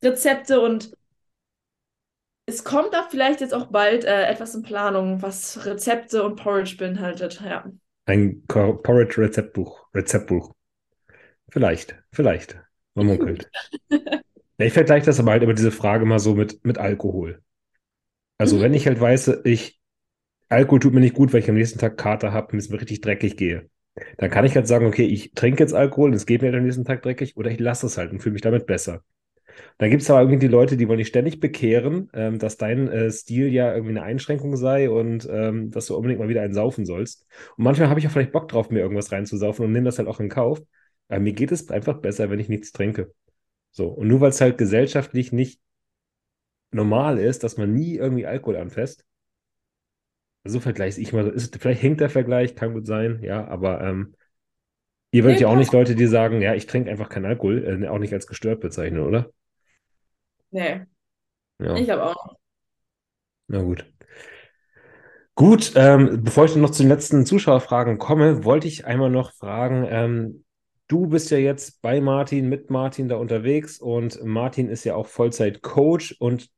[0.04, 0.92] Rezepte und
[2.48, 6.76] es kommt da vielleicht jetzt auch bald äh, etwas in Planung, was Rezepte und Porridge
[6.78, 7.39] beinhaltet.
[7.42, 7.72] Ja.
[8.06, 9.88] Ein Porridge-Rezeptbuch.
[9.94, 10.54] Rezeptbuch.
[11.50, 12.60] Vielleicht, vielleicht.
[12.96, 13.50] Man munkelt.
[14.58, 17.42] ich vergleiche das aber halt über diese Frage mal so mit, mit Alkohol.
[18.38, 19.80] Also, wenn ich halt weiß, ich,
[20.50, 22.80] Alkohol tut mir nicht gut, weil ich am nächsten Tag Kater habe und es mir
[22.80, 23.70] richtig dreckig gehe.
[24.18, 26.58] Dann kann ich halt sagen, okay, ich trinke jetzt Alkohol und es geht mir halt
[26.58, 29.04] am nächsten Tag dreckig oder ich lasse es halt und fühle mich damit besser.
[29.78, 32.88] Dann gibt es aber irgendwie die Leute, die wollen dich ständig bekehren, ähm, dass dein
[32.88, 36.54] äh, Stil ja irgendwie eine Einschränkung sei und ähm, dass du unbedingt mal wieder einen
[36.54, 37.26] saufen sollst.
[37.58, 40.08] Und manchmal habe ich auch vielleicht Bock drauf, mir irgendwas reinzusaufen und nehme das halt
[40.08, 40.62] auch in Kauf.
[41.12, 43.14] Aber mir geht es einfach besser, wenn ich nichts trinke.
[43.72, 43.89] So.
[43.89, 45.62] Und nur weil es halt gesellschaftlich nicht
[46.72, 49.05] normal ist, dass man nie irgendwie Alkohol anfasst.
[50.45, 51.28] So vergleiche ich mal.
[51.28, 54.16] Ist, vielleicht hängt der Vergleich, kann gut sein, ja, aber ähm,
[55.12, 57.88] ihr würdet ja auch nicht Leute, die sagen, ja, ich trinke einfach keinen Alkohol, äh,
[57.89, 59.30] auch nicht als gestört bezeichnen, oder?
[60.49, 60.86] Nee.
[61.59, 61.76] Ja.
[61.76, 62.38] Ich habe auch.
[63.47, 63.86] Na gut.
[65.36, 69.86] Gut, ähm, bevor ich noch zu den letzten Zuschauerfragen komme, wollte ich einmal noch fragen,
[69.89, 70.46] ähm,
[70.92, 75.08] Du bist ja jetzt bei Martin, mit Martin da unterwegs und Martin ist ja auch
[75.08, 76.18] Vollzeit-Coach.
[76.20, 76.50] Und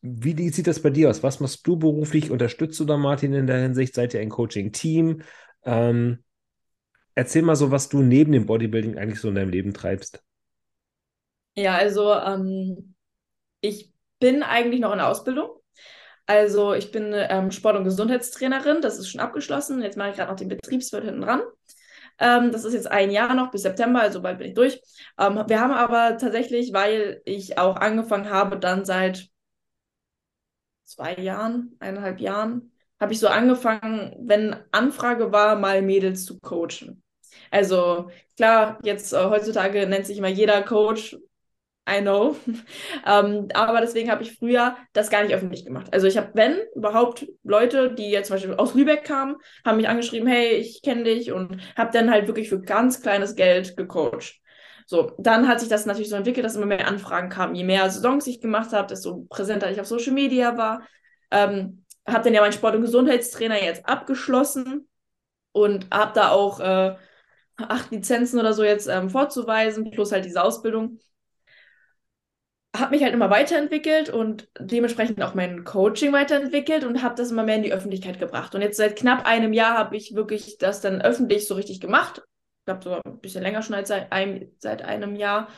[0.00, 1.22] wie sieht das bei dir aus?
[1.22, 2.30] Was machst du beruflich?
[2.30, 3.94] Unterstützt du da Martin in der Hinsicht?
[3.94, 5.20] Seid ihr ein Coaching-Team?
[5.62, 6.24] Ähm,
[7.14, 10.24] erzähl mal so, was du neben dem Bodybuilding eigentlich so in deinem Leben treibst.
[11.54, 12.94] Ja, also ähm,
[13.60, 15.50] ich bin eigentlich noch in der Ausbildung.
[16.24, 19.82] Also ich bin ähm, Sport- und Gesundheitstrainerin, das ist schon abgeschlossen.
[19.82, 21.42] Jetzt mache ich gerade noch den Betriebswirt hinten dran.
[22.18, 24.80] Ähm, das ist jetzt ein Jahr noch bis September, also bald bin ich durch.
[25.18, 29.28] Ähm, wir haben aber tatsächlich, weil ich auch angefangen habe, dann seit
[30.84, 37.02] zwei Jahren, eineinhalb Jahren, habe ich so angefangen, wenn Anfrage war, mal Mädels zu coachen.
[37.50, 41.16] Also klar, jetzt äh, heutzutage nennt sich immer jeder Coach
[41.88, 42.36] I know.
[43.06, 45.88] ähm, aber deswegen habe ich früher das gar nicht öffentlich gemacht.
[45.92, 49.88] Also ich habe, wenn überhaupt Leute, die jetzt zum Beispiel aus Lübeck kamen, haben mich
[49.88, 54.40] angeschrieben, hey, ich kenne dich und habe dann halt wirklich für ganz kleines Geld gecoacht.
[54.86, 57.54] So, dann hat sich das natürlich so entwickelt, dass immer mehr Anfragen kamen.
[57.54, 60.82] Je mehr Saisons ich gemacht habe, desto präsenter ich auf Social Media war.
[61.30, 64.88] Ähm, habe dann ja meinen Sport- und Gesundheitstrainer jetzt abgeschlossen
[65.52, 66.96] und habe da auch äh,
[67.56, 70.98] acht Lizenzen oder so jetzt ähm, vorzuweisen, plus halt diese Ausbildung.
[72.76, 77.42] Habe mich halt immer weiterentwickelt und dementsprechend auch mein Coaching weiterentwickelt und habe das immer
[77.42, 78.54] mehr in die Öffentlichkeit gebracht.
[78.54, 82.22] Und jetzt seit knapp einem Jahr habe ich wirklich das dann öffentlich so richtig gemacht.
[82.60, 85.48] Ich glaube sogar ein bisschen länger schon als seit einem, seit einem Jahr.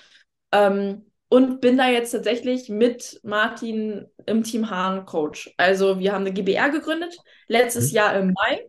[0.52, 5.54] Ähm, und bin da jetzt tatsächlich mit Martin im Team Hahn Coach.
[5.56, 7.16] Also wir haben eine GBR gegründet,
[7.46, 7.96] letztes mhm.
[7.96, 8.66] Jahr im Mai.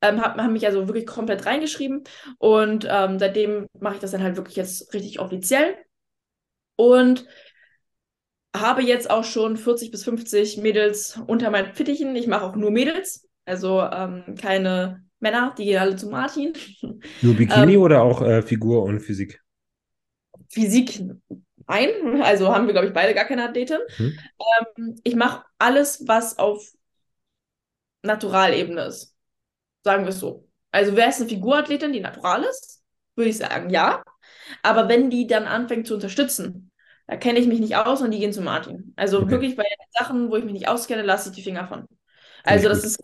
[0.00, 2.02] Ähm, hab, haben mich also wirklich komplett reingeschrieben
[2.38, 5.76] und ähm, seitdem mache ich das dann halt wirklich jetzt richtig offiziell
[6.74, 7.24] und
[8.54, 12.14] habe jetzt auch schon 40 bis 50 Mädels unter meinen Fittichen.
[12.16, 16.52] Ich mache auch nur Mädels, also ähm, keine Männer, die gehen alle zu Martin.
[17.22, 19.40] Nur Bikini ähm, oder auch äh, Figur und Physik?
[20.48, 21.00] Physik
[21.66, 22.22] ein.
[22.22, 23.78] Also haben wir, glaube ich, beide gar keine Athletin.
[23.98, 24.18] Mhm.
[24.76, 26.72] Ähm, ich mache alles, was auf
[28.02, 29.14] Naturalebene ist.
[29.84, 30.48] Sagen wir es so.
[30.72, 32.82] Also wäre es eine Figurathletin, die natural ist?
[33.14, 34.02] Würde ich sagen, ja.
[34.62, 36.71] Aber wenn die dann anfängt zu unterstützen,
[37.12, 38.94] da kenne ich mich nicht aus und die gehen zu Martin.
[38.96, 39.32] Also okay.
[39.32, 41.86] wirklich bei Sachen, wo ich mich nicht auskenne, lasse ich die Finger von.
[42.42, 42.98] Also das ist,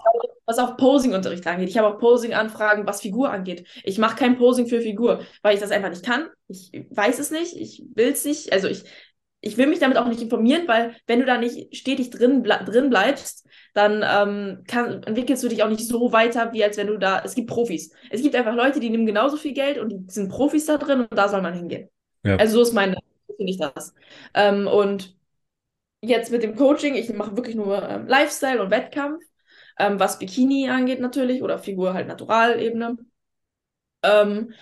[0.46, 1.68] was auch Posing-Unterricht angeht.
[1.68, 3.68] Ich habe auch Posing-Anfragen, was Figur angeht.
[3.84, 6.28] Ich mache kein Posing für Figur, weil ich das einfach nicht kann.
[6.48, 8.50] Ich weiß es nicht, ich will es nicht.
[8.50, 8.84] Also ich,
[9.42, 12.88] ich will mich damit auch nicht informieren, weil wenn du da nicht stetig drin, drin
[12.88, 16.96] bleibst, dann ähm, kann, entwickelst du dich auch nicht so weiter, wie als wenn du
[16.96, 17.20] da.
[17.22, 17.92] Es gibt Profis.
[18.08, 21.02] Es gibt einfach Leute, die nehmen genauso viel Geld und die sind Profis da drin
[21.02, 21.90] und da soll man hingehen.
[22.24, 22.36] Ja.
[22.36, 22.96] Also so ist meine,
[23.38, 23.94] finde ich das.
[24.34, 25.16] Ähm, und
[26.02, 29.22] jetzt mit dem Coaching, ich mache wirklich nur ähm, Lifestyle und Wettkampf
[29.78, 32.98] ähm, was Bikini angeht natürlich oder Figur halt Naturalebene.
[34.02, 34.52] Ähm,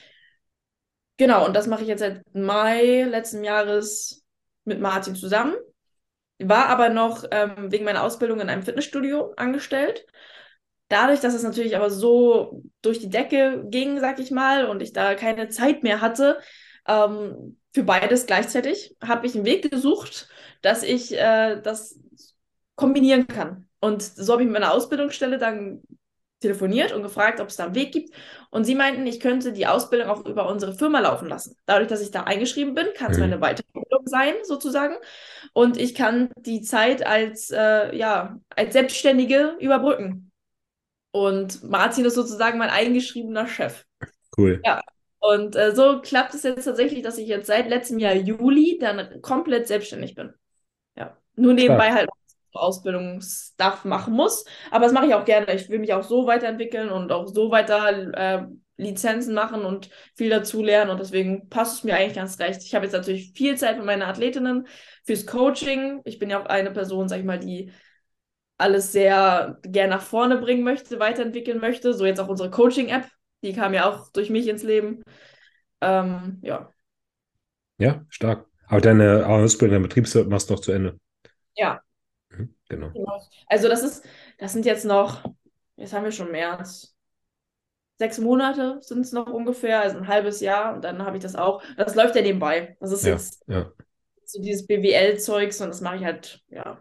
[1.16, 4.24] genau, und das mache ich jetzt seit Mai letzten Jahres
[4.64, 5.54] mit Martin zusammen.
[6.38, 10.06] War aber noch ähm, wegen meiner Ausbildung in einem Fitnessstudio angestellt.
[10.88, 14.92] Dadurch, dass es natürlich aber so durch die Decke ging, sag ich mal, und ich
[14.92, 16.38] da keine Zeit mehr hatte,
[16.86, 20.30] ähm, für beides gleichzeitig, habe ich einen Weg gesucht,
[20.62, 22.00] dass ich äh, das
[22.74, 23.68] kombinieren kann.
[23.80, 25.82] Und so habe ich mit meiner Ausbildungsstelle dann
[26.40, 28.14] telefoniert und gefragt, ob es da einen Weg gibt.
[28.48, 31.54] Und sie meinten, ich könnte die Ausbildung auch über unsere Firma laufen lassen.
[31.66, 33.24] Dadurch, dass ich da eingeschrieben bin, kann es mhm.
[33.24, 34.96] meine Weiterbildung sein, sozusagen.
[35.52, 40.32] Und ich kann die Zeit als, äh, ja, als Selbstständige überbrücken.
[41.10, 43.84] Und Martin ist sozusagen mein eingeschriebener Chef.
[44.34, 44.62] Cool.
[44.64, 44.80] Ja.
[45.32, 49.20] Und äh, so klappt es jetzt tatsächlich, dass ich jetzt seit letztem Jahr Juli dann
[49.22, 50.32] komplett selbstständig bin.
[50.96, 51.16] Ja.
[51.34, 51.98] Nur nebenbei Stark.
[51.98, 52.10] halt
[52.52, 54.44] Ausbildungsstuff machen muss.
[54.70, 55.52] Aber das mache ich auch gerne.
[55.54, 58.46] Ich will mich auch so weiterentwickeln und auch so weiter äh,
[58.76, 60.90] Lizenzen machen und viel dazu lernen.
[60.90, 62.62] Und deswegen passt es mir eigentlich ganz recht.
[62.62, 64.66] Ich habe jetzt natürlich viel Zeit mit meinen Athletinnen
[65.04, 66.00] fürs Coaching.
[66.04, 67.72] Ich bin ja auch eine Person, sag ich mal, die
[68.58, 71.92] alles sehr gerne nach vorne bringen möchte, weiterentwickeln möchte.
[71.94, 73.06] So jetzt auch unsere Coaching-App.
[73.42, 75.02] Die kam ja auch durch mich ins Leben.
[75.80, 76.72] Ähm, ja.
[77.78, 78.46] Ja, stark.
[78.68, 80.98] Aber deine Ausbildung, dein Betriebswirt machst du noch zu Ende.
[81.54, 81.80] Ja,
[82.30, 82.92] Mhm, genau.
[83.46, 84.04] Also das ist,
[84.38, 85.24] das sind jetzt noch,
[85.76, 86.94] jetzt haben wir schon März.
[87.98, 91.34] Sechs Monate sind es noch ungefähr, also ein halbes Jahr und dann habe ich das
[91.34, 91.62] auch.
[91.76, 92.76] Das läuft ja nebenbei.
[92.78, 93.72] Das ist ja, jetzt ja.
[94.24, 96.78] so dieses BWL-Zeugs und das mache ich halt, ja,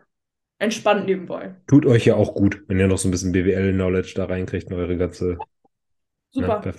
[0.60, 1.56] entspannt nebenbei.
[1.68, 4.76] Tut euch ja auch gut, wenn ihr noch so ein bisschen BWL-Knowledge da reinkriegt in
[4.76, 5.38] eure ganze.
[6.36, 6.62] Super.
[6.66, 6.74] Ja,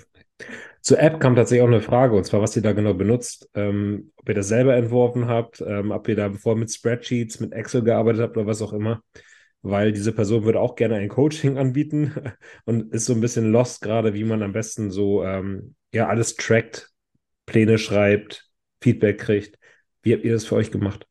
[0.81, 3.49] zur App kam tatsächlich auch eine Frage, und zwar, was ihr da genau benutzt.
[3.55, 7.53] Ähm, ob ihr das selber entworfen habt, ähm, ob ihr da bevor mit Spreadsheets, mit
[7.53, 9.01] Excel gearbeitet habt oder was auch immer.
[9.63, 12.13] Weil diese Person würde auch gerne ein Coaching anbieten
[12.65, 16.35] und ist so ein bisschen lost gerade, wie man am besten so ähm, ja alles
[16.35, 16.91] trackt,
[17.47, 18.47] Pläne schreibt,
[18.81, 19.57] Feedback kriegt.
[20.03, 21.07] Wie habt ihr das für euch gemacht?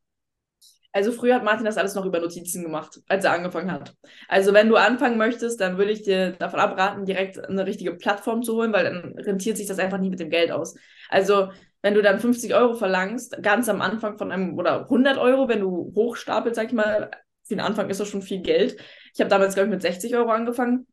[0.97, 3.95] Also früher hat Martin das alles noch über Notizen gemacht, als er angefangen hat.
[4.29, 8.43] Also wenn du anfangen möchtest, dann würde ich dir davon abraten, direkt eine richtige Plattform
[8.43, 10.75] zu holen, weil dann rentiert sich das einfach nie mit dem Geld aus.
[11.11, 11.51] Also
[11.83, 15.61] wenn du dann 50 Euro verlangst, ganz am Anfang von einem, oder 100 Euro, wenn
[15.61, 17.11] du hochstapelst, sag ich mal,
[17.43, 18.79] für den Anfang ist das schon viel Geld.
[19.13, 20.87] Ich habe damals, glaube ich, mit 60 Euro angefangen.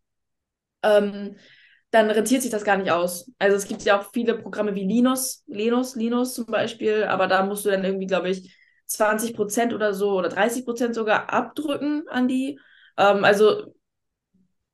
[0.83, 1.37] Ähm,
[1.91, 3.31] dann rentiert sich das gar nicht aus.
[3.39, 7.45] Also es gibt ja auch viele Programme wie Linus, Linus, Linus zum Beispiel, aber da
[7.45, 8.53] musst du dann irgendwie, glaube ich,
[8.93, 12.59] 20 Prozent oder so oder 30 Prozent sogar abdrücken an die.
[12.97, 13.73] Ähm, also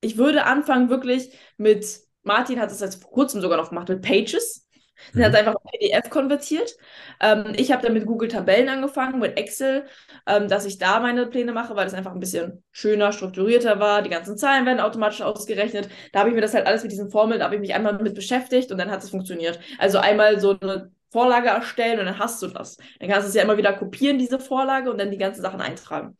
[0.00, 4.02] ich würde anfangen wirklich mit, Martin hat es jetzt vor kurzem sogar noch gemacht, mit
[4.02, 4.66] Pages.
[5.14, 5.24] Mhm.
[5.24, 6.76] hat einfach PDF konvertiert.
[7.20, 9.86] Ähm, ich habe dann mit Google Tabellen angefangen, mit Excel,
[10.26, 14.02] ähm, dass ich da meine Pläne mache, weil es einfach ein bisschen schöner, strukturierter war.
[14.02, 15.88] Die ganzen Zahlen werden automatisch ausgerechnet.
[16.12, 17.94] Da habe ich mir das halt alles mit diesen Formeln, da habe ich mich einmal
[18.02, 19.58] mit beschäftigt und dann hat es funktioniert.
[19.78, 22.76] Also einmal so eine Vorlage erstellen und dann hast du das.
[22.98, 25.60] Dann kannst du es ja immer wieder kopieren, diese Vorlage, und dann die ganzen Sachen
[25.60, 26.16] eintragen.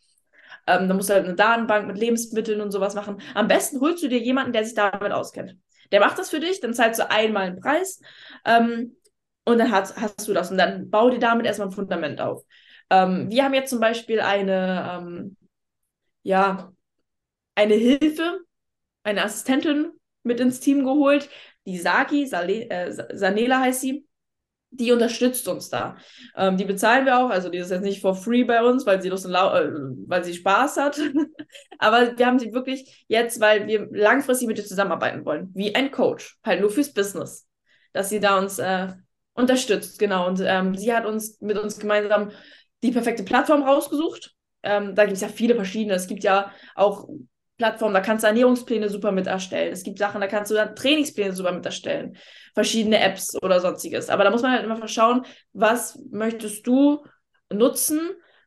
[0.67, 3.21] Ähm, dann musst du halt eine Datenbank mit Lebensmitteln und sowas machen.
[3.35, 5.57] Am besten holst du dir jemanden, der sich damit auskennt.
[5.93, 8.01] Der macht das für dich, dann zahlst du einmal einen Preis
[8.45, 8.97] ähm,
[9.45, 10.51] und dann hast, hast du das.
[10.51, 12.45] Und dann bau dir damit erstmal ein Fundament auf.
[12.91, 15.37] Ähm, wir haben jetzt zum Beispiel eine, ähm,
[16.23, 16.73] ja,
[17.55, 18.41] eine Hilfe,
[19.05, 19.93] eine Assistentin
[20.23, 21.29] mit ins Team geholt,
[21.67, 24.07] die Saki, Sale, äh, Sanela heißt sie
[24.71, 25.97] die unterstützt uns da.
[26.37, 29.03] Ähm, die bezahlen wir auch, also die ist jetzt nicht for free bei uns, weil
[29.03, 29.71] sie Lust und äh,
[30.07, 31.01] weil sie Spaß hat.
[31.79, 35.91] Aber wir haben sie wirklich jetzt, weil wir langfristig mit ihr zusammenarbeiten wollen, wie ein
[35.91, 37.49] Coach, halt nur fürs Business,
[37.93, 38.89] dass sie da uns äh,
[39.35, 40.27] unterstützt, genau.
[40.29, 42.31] Und ähm, sie hat uns mit uns gemeinsam
[42.83, 44.35] die perfekte Plattform rausgesucht.
[44.63, 45.95] Ähm, da gibt es ja viele verschiedene.
[45.95, 47.09] Es gibt ja auch
[47.57, 49.73] Plattformen, da kannst du Ernährungspläne super mit erstellen.
[49.73, 52.17] Es gibt Sachen, da kannst du Trainingspläne super mit erstellen.
[52.55, 54.09] Verschiedene Apps oder sonstiges.
[54.09, 57.05] Aber da muss man halt immer schauen, was möchtest du
[57.53, 58.01] nutzen,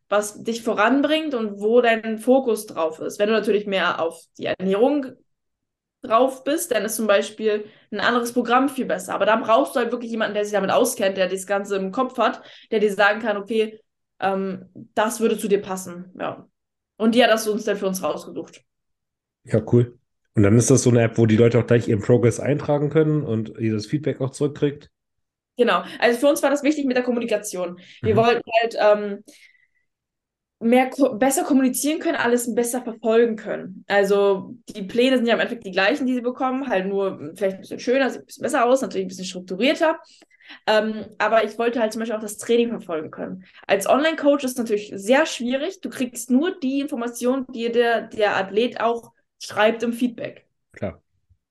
[0.10, 3.20] was dich voranbringt und wo dein Fokus drauf ist.
[3.20, 5.08] Wenn du natürlich mehr auf die Ernährung
[6.04, 9.14] drauf bist, dann ist zum Beispiel ein anderes Programm viel besser.
[9.14, 11.92] Aber da brauchst du halt wirklich jemanden, der sich damit auskennt, der das Ganze im
[11.92, 13.80] Kopf hat, der dir sagen kann, okay,
[14.20, 16.12] ähm, das würde zu dir passen.
[16.20, 16.48] Ja.
[16.98, 18.64] Und die hat das uns dann für uns rausgesucht.
[19.46, 19.98] Ja, cool.
[20.36, 22.90] Und dann ist das so eine App, wo die Leute auch gleich ihren Progress eintragen
[22.90, 24.90] können und ihr das Feedback auch zurückkriegt.
[25.58, 25.84] Genau.
[26.00, 27.80] Also für uns war das wichtig mit der Kommunikation.
[28.02, 28.18] Wir mhm.
[28.18, 29.24] wollten halt ähm,
[30.60, 30.90] mehr
[31.20, 33.84] besser kommunizieren können, alles besser verfolgen können.
[33.88, 37.56] Also die Pläne sind ja im Endeffekt die gleichen, die sie bekommen, halt nur vielleicht
[37.56, 40.00] ein bisschen schöner, sieht ein bisschen besser aus, natürlich ein bisschen strukturierter.
[40.68, 43.46] Ähm, aber ich wollte halt zum Beispiel auch das Training verfolgen können.
[43.68, 45.82] Als Online-Coach ist es natürlich sehr schwierig.
[45.82, 49.13] Du kriegst nur die Informationen, die der, der Athlet auch
[49.44, 50.48] schreibt im Feedback.
[50.72, 51.02] Klar.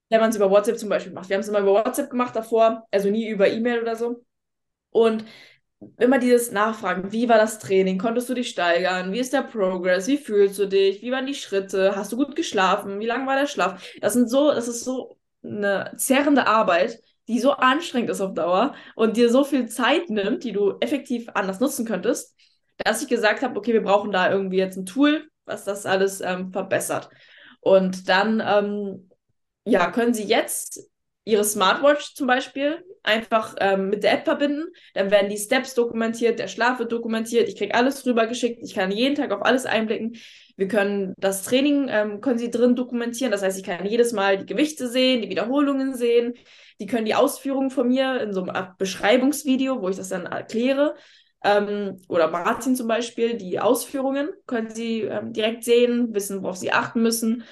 [0.08, 1.28] Wenn man es über WhatsApp zum Beispiel macht.
[1.28, 4.24] Wir haben es immer über WhatsApp gemacht davor, also nie über E-Mail oder so.
[4.90, 5.24] Und
[5.98, 7.98] immer dieses Nachfragen, wie war das Training?
[7.98, 9.12] Konntest du dich steigern?
[9.12, 10.06] Wie ist der Progress?
[10.06, 11.02] Wie fühlst du dich?
[11.02, 11.96] Wie waren die Schritte?
[11.96, 13.00] Hast du gut geschlafen?
[13.00, 13.82] Wie lang war der Schlaf?
[14.00, 18.74] Das sind so, das ist so eine zerrende Arbeit, die so anstrengend ist auf Dauer
[18.94, 22.36] und dir so viel Zeit nimmt, die du effektiv anders nutzen könntest,
[22.78, 26.20] dass ich gesagt habe, okay, wir brauchen da irgendwie jetzt ein Tool, was das alles
[26.20, 27.10] ähm, verbessert.
[27.62, 29.08] Und dann ähm,
[29.64, 30.90] ja, können Sie jetzt
[31.24, 34.64] Ihre Smartwatch zum Beispiel einfach ähm, mit der App verbinden.
[34.94, 37.48] Dann werden die Steps dokumentiert, der Schlaf wird dokumentiert.
[37.48, 38.60] Ich kriege alles rübergeschickt.
[38.62, 40.16] Ich kann jeden Tag auf alles einblicken.
[40.56, 43.30] Wir können das Training, ähm, können Sie drin dokumentieren.
[43.30, 46.34] Das heißt, ich kann jedes Mal die Gewichte sehen, die Wiederholungen sehen.
[46.80, 50.96] Die können die Ausführungen von mir in so einem Beschreibungsvideo, wo ich das dann erkläre,
[51.44, 56.72] ähm, oder Martin zum Beispiel, die Ausführungen können Sie ähm, direkt sehen, wissen, worauf Sie
[56.72, 57.44] achten müssen.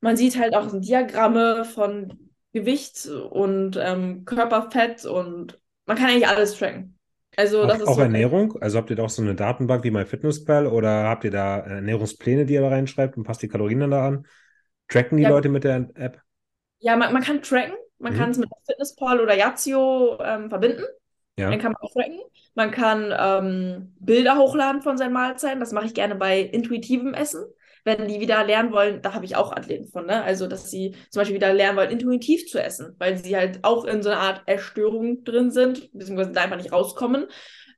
[0.00, 6.56] Man sieht halt auch Diagramme von Gewicht und ähm, Körperfett und man kann eigentlich alles
[6.56, 6.98] tracken.
[7.36, 8.56] Also auch, das ist auch so Ernährung?
[8.60, 12.46] Also habt ihr da auch so eine Datenbank wie MyFitnessPal oder habt ihr da Ernährungspläne,
[12.46, 14.26] die ihr da reinschreibt und passt die Kalorien dann da an?
[14.88, 16.22] Tracken die ja, Leute mit der App?
[16.78, 17.74] Ja, man, man kann tracken.
[17.98, 18.18] Man mhm.
[18.18, 20.84] kann es mit FitnessPal oder Yazio ähm, verbinden.
[21.38, 21.50] Ja.
[21.50, 22.20] Dann kann man auch tracken.
[22.54, 25.60] Man kann ähm, Bilder hochladen von seinen Mahlzeiten.
[25.60, 27.44] Das mache ich gerne bei intuitivem Essen.
[27.84, 30.24] Wenn die wieder lernen wollen, da habe ich auch Athleten von, ne?
[30.24, 33.84] Also, dass sie zum Beispiel wieder lernen wollen, intuitiv zu essen, weil sie halt auch
[33.84, 37.26] in so einer Art Erstörung drin sind, beziehungsweise da einfach nicht rauskommen.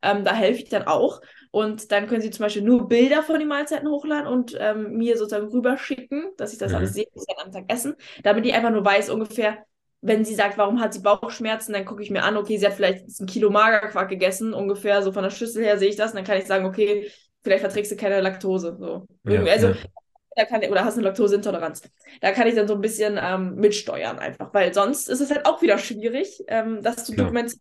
[0.00, 1.20] Ähm, da helfe ich dann auch.
[1.50, 5.18] Und dann können sie zum Beispiel nur Bilder von den Mahlzeiten hochladen und ähm, mir
[5.18, 6.78] sozusagen rüberschicken, dass ich das mhm.
[6.78, 9.58] alles sehe, was sie am Tag essen, damit ich einfach nur weiß ungefähr,
[10.00, 12.74] wenn sie sagt, warum hat sie Bauchschmerzen, dann gucke ich mir an, okay, sie hat
[12.74, 16.16] vielleicht ein Kilo Magerquark gegessen, ungefähr so von der Schüssel her sehe ich das, und
[16.16, 17.10] dann kann ich sagen, okay,
[17.42, 18.76] vielleicht verträgst du keine Laktose.
[18.78, 19.06] So.
[19.24, 20.44] Ja, also, ja.
[20.44, 21.82] Kann, oder hast eine Laktoseintoleranz.
[22.20, 25.46] Da kann ich dann so ein bisschen ähm, mitsteuern einfach, weil sonst ist es halt
[25.46, 27.60] auch wieder schwierig, ähm, das zu dokumentieren.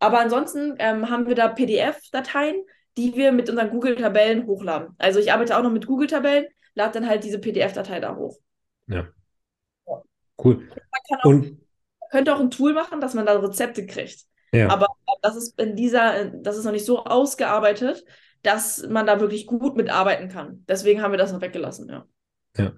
[0.00, 2.56] Aber ansonsten ähm, haben wir da PDF-Dateien,
[2.98, 4.88] die wir mit unseren Google-Tabellen hochladen.
[4.98, 8.36] Also ich arbeite auch noch mit Google-Tabellen, lade dann halt diese PDF-Datei da hoch.
[8.86, 9.06] Ja.
[10.42, 10.68] Cool.
[11.20, 11.60] Auch, und
[12.10, 14.24] könnte auch ein Tool machen, dass man da Rezepte kriegt.
[14.52, 14.68] Ja.
[14.68, 14.86] Aber
[15.22, 18.04] das ist in dieser, das ist noch nicht so ausgearbeitet,
[18.42, 20.64] dass man da wirklich gut mitarbeiten kann.
[20.68, 22.06] Deswegen haben wir das noch weggelassen, ja.
[22.56, 22.72] Ja.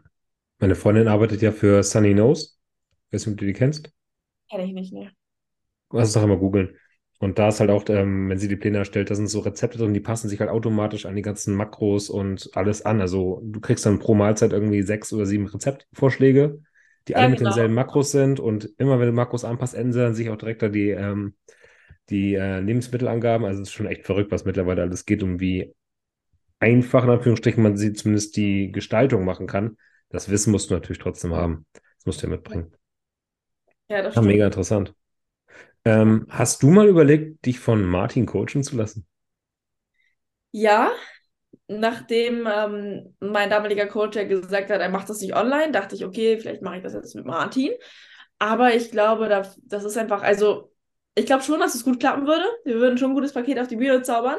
[0.58, 2.52] Meine Freundin arbeitet ja für Sunny Nose.
[3.10, 3.90] Weißt du, ob du die kennst?
[4.50, 5.10] Kenne ich nicht, ne.
[5.90, 6.76] Lass es doch immer googeln.
[7.18, 9.78] Und da ist halt auch, ähm, wenn sie die Pläne erstellt, da sind so Rezepte
[9.78, 13.00] drin, die passen sich halt automatisch an die ganzen Makros und alles an.
[13.00, 16.62] Also du kriegst dann pro Mahlzeit irgendwie sechs oder sieben Rezeptvorschläge
[17.08, 17.50] die ja, alle mit genau.
[17.50, 20.90] denselben Makros sind und immer wenn du Makros anpasst, ändern sich auch direkt da die,
[20.90, 21.34] ähm,
[22.10, 23.46] die äh, Lebensmittelangaben.
[23.46, 25.74] Also es ist schon echt verrückt, was mittlerweile alles geht und wie
[26.58, 29.76] einfach in Anführungsstrichen man sie zumindest die Gestaltung machen kann.
[30.08, 31.66] Das Wissen musst du natürlich trotzdem haben.
[31.72, 32.72] Das musst du ja mitbringen.
[33.88, 34.94] Ja, das ja, mega interessant.
[35.84, 39.06] Ähm, hast du mal überlegt, dich von Martin coachen zu lassen?
[40.52, 40.90] Ja,
[41.68, 46.04] nachdem ähm, mein damaliger Coach ja gesagt hat, er macht das nicht online, dachte ich,
[46.04, 47.72] okay, vielleicht mache ich das jetzt mit Martin.
[48.38, 50.72] Aber ich glaube, das, das ist einfach, also
[51.14, 52.44] ich glaube schon, dass es gut klappen würde.
[52.64, 54.38] Wir würden schon ein gutes Paket auf die Bühne zaubern.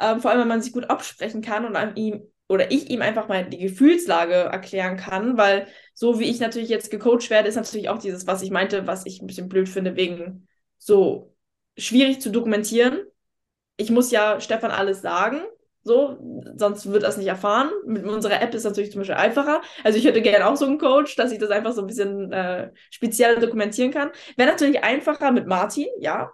[0.00, 3.28] Ähm, vor allem, wenn man sich gut absprechen kann und ihm oder ich ihm einfach
[3.28, 7.88] mal die Gefühlslage erklären kann, weil so wie ich natürlich jetzt gecoacht werde, ist natürlich
[7.90, 10.48] auch dieses, was ich meinte, was ich ein bisschen blöd finde, wegen
[10.78, 11.34] so
[11.76, 13.00] schwierig zu dokumentieren.
[13.76, 15.42] Ich muss ja Stefan alles sagen,
[15.88, 16.16] so,
[16.54, 17.70] sonst wird das nicht erfahren.
[17.84, 19.62] Mit unserer App ist das natürlich zum Beispiel einfacher.
[19.82, 22.30] Also ich hätte gerne auch so einen Coach, dass ich das einfach so ein bisschen
[22.32, 24.10] äh, speziell dokumentieren kann.
[24.36, 26.30] Wäre natürlich einfacher mit Martin, ja.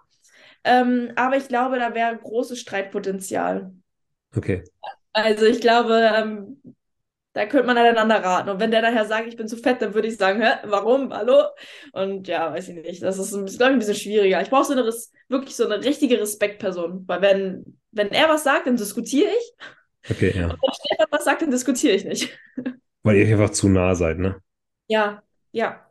[0.63, 3.71] Ähm, aber ich glaube, da wäre großes Streitpotenzial.
[4.35, 4.63] Okay.
[5.13, 6.61] Also ich glaube, ähm,
[7.35, 8.49] da könnte man aneinander raten.
[8.49, 11.13] Und wenn der daher sagt, ich bin zu fett, dann würde ich sagen, hä, warum?
[11.13, 11.43] Hallo?
[11.91, 13.03] Und ja, weiß ich nicht.
[13.03, 14.41] Das ist, glaube ich, ein bisschen schwieriger.
[14.41, 14.89] Ich brauche so eine
[15.27, 17.03] wirklich so eine richtige Respektperson.
[17.05, 19.53] Weil wenn, wenn er was sagt, dann diskutiere ich.
[20.09, 20.45] Okay, ja.
[20.45, 22.39] Und wenn Stefan was sagt, dann diskutiere ich nicht.
[23.03, 24.37] Weil ihr einfach zu nah seid, ne?
[24.87, 25.21] Ja,
[25.51, 25.85] ja.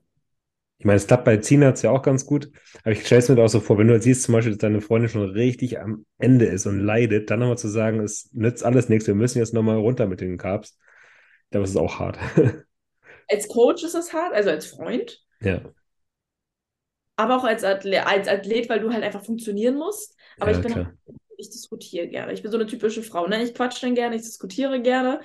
[0.78, 2.50] Ich meine, es klappt bei Zina ja auch ganz gut,
[2.82, 4.60] aber ich stelle es mir auch so vor, wenn du jetzt siehst, zum Beispiel, dass
[4.60, 8.64] deine Freundin schon richtig am Ende ist und leidet, dann nochmal zu sagen, es nützt
[8.64, 10.76] alles nichts, wir müssen jetzt nochmal runter mit den Carbs
[11.50, 12.18] glaube, es ist auch hart.
[13.28, 15.20] als Coach ist es hart, also als Freund.
[15.40, 15.60] Ja.
[17.16, 20.16] Aber auch als Athlet, als Athlet, weil du halt einfach funktionieren musst.
[20.38, 20.88] Aber ja, ich bin halt,
[21.36, 22.32] ich diskutiere gerne.
[22.32, 23.26] Ich bin so eine typische Frau.
[23.26, 23.42] Ne?
[23.42, 25.20] Ich quatsche dann gerne, ich diskutiere gerne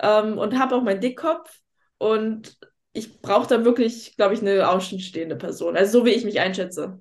[0.00, 1.60] ähm, und habe auch meinen Dickkopf.
[1.98, 2.56] Und
[2.92, 5.76] ich brauche da wirklich, glaube ich, eine außenstehende Person.
[5.76, 7.00] Also so wie ich mich einschätze.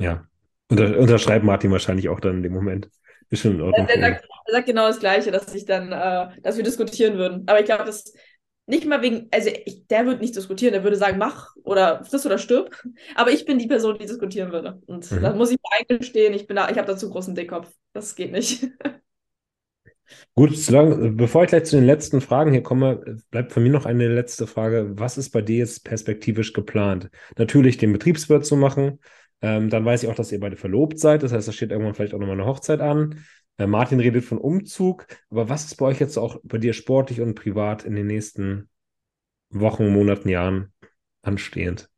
[0.00, 0.26] Ja.
[0.70, 2.88] Unter, unterschreibt Martin wahrscheinlich auch dann in dem Moment.
[3.30, 3.88] Ist schon in Ordnung.
[3.88, 7.44] Sagt, er sagt genau das Gleiche, dass ich dann, äh, dass wir diskutieren würden.
[7.46, 8.12] Aber ich glaube, das
[8.66, 12.26] nicht mal wegen, also ich, der würde nicht diskutieren, der würde sagen, mach oder friss
[12.26, 12.82] oder stirb.
[13.14, 14.80] Aber ich bin die Person, die diskutieren würde.
[14.86, 15.22] Und mhm.
[15.22, 17.70] da muss ich mir eingestehen, ich bin da, ich habe dazu großen Dickkopf.
[17.92, 18.68] Das geht nicht.
[20.34, 23.84] Gut, solange, bevor ich gleich zu den letzten Fragen hier komme, bleibt von mir noch
[23.84, 24.92] eine letzte Frage.
[24.94, 27.10] Was ist bei dir jetzt perspektivisch geplant?
[27.36, 29.00] Natürlich den Betriebswirt zu machen,
[29.40, 31.22] ähm, dann weiß ich auch, dass ihr beide verlobt seid.
[31.22, 33.24] Das heißt, da steht irgendwann vielleicht auch nochmal eine Hochzeit an.
[33.58, 35.06] Äh, Martin redet von Umzug.
[35.30, 38.70] Aber was ist bei euch jetzt auch bei dir sportlich und privat in den nächsten
[39.50, 40.72] Wochen, Monaten, Jahren
[41.22, 41.90] anstehend?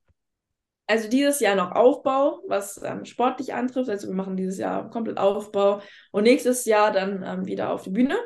[0.87, 3.89] Also dieses Jahr noch Aufbau, was ähm, sportlich antrifft.
[3.89, 7.91] Also wir machen dieses Jahr komplett Aufbau und nächstes Jahr dann ähm, wieder auf die
[7.91, 8.17] Bühne.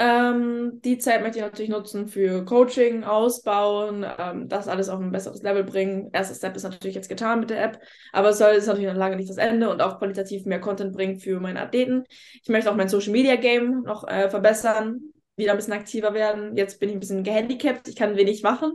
[0.00, 5.12] Ähm, die Zeit möchte ich natürlich nutzen für Coaching, Ausbauen, ähm, das alles auf ein
[5.12, 6.10] besseres Level bringen.
[6.12, 7.80] Erster Step ist natürlich jetzt getan mit der App,
[8.12, 10.92] aber es soll ist natürlich noch lange nicht das Ende und auch qualitativ mehr Content
[10.94, 12.04] bringen für meine Athleten.
[12.42, 15.00] Ich möchte auch mein Social Media Game noch äh, verbessern,
[15.36, 16.56] wieder ein bisschen aktiver werden.
[16.56, 18.72] Jetzt bin ich ein bisschen gehandicapt, ich kann wenig machen,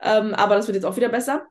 [0.00, 1.44] ähm, aber das wird jetzt auch wieder besser.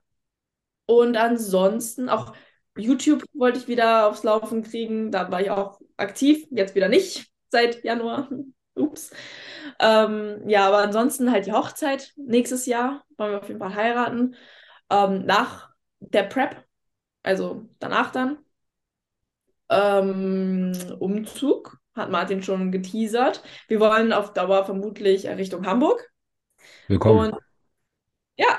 [0.86, 2.34] Und ansonsten auch
[2.78, 7.30] YouTube wollte ich wieder aufs Laufen kriegen, da war ich auch aktiv, jetzt wieder nicht
[7.50, 8.30] seit Januar.
[8.76, 9.12] Ups.
[9.80, 13.04] Ähm, ja, aber ansonsten halt die Hochzeit nächstes Jahr.
[13.18, 14.36] Wollen wir auf jeden Fall heiraten.
[14.90, 15.70] Ähm, nach
[16.00, 16.64] der Prep,
[17.24, 18.40] also danach dann.
[19.70, 23.44] Ähm, Umzug hat Martin schon geteasert.
[23.68, 26.10] Wir wollen auf Dauer vermutlich Richtung Hamburg.
[26.88, 27.32] Willkommen.
[27.32, 27.42] Und
[28.38, 28.58] ja,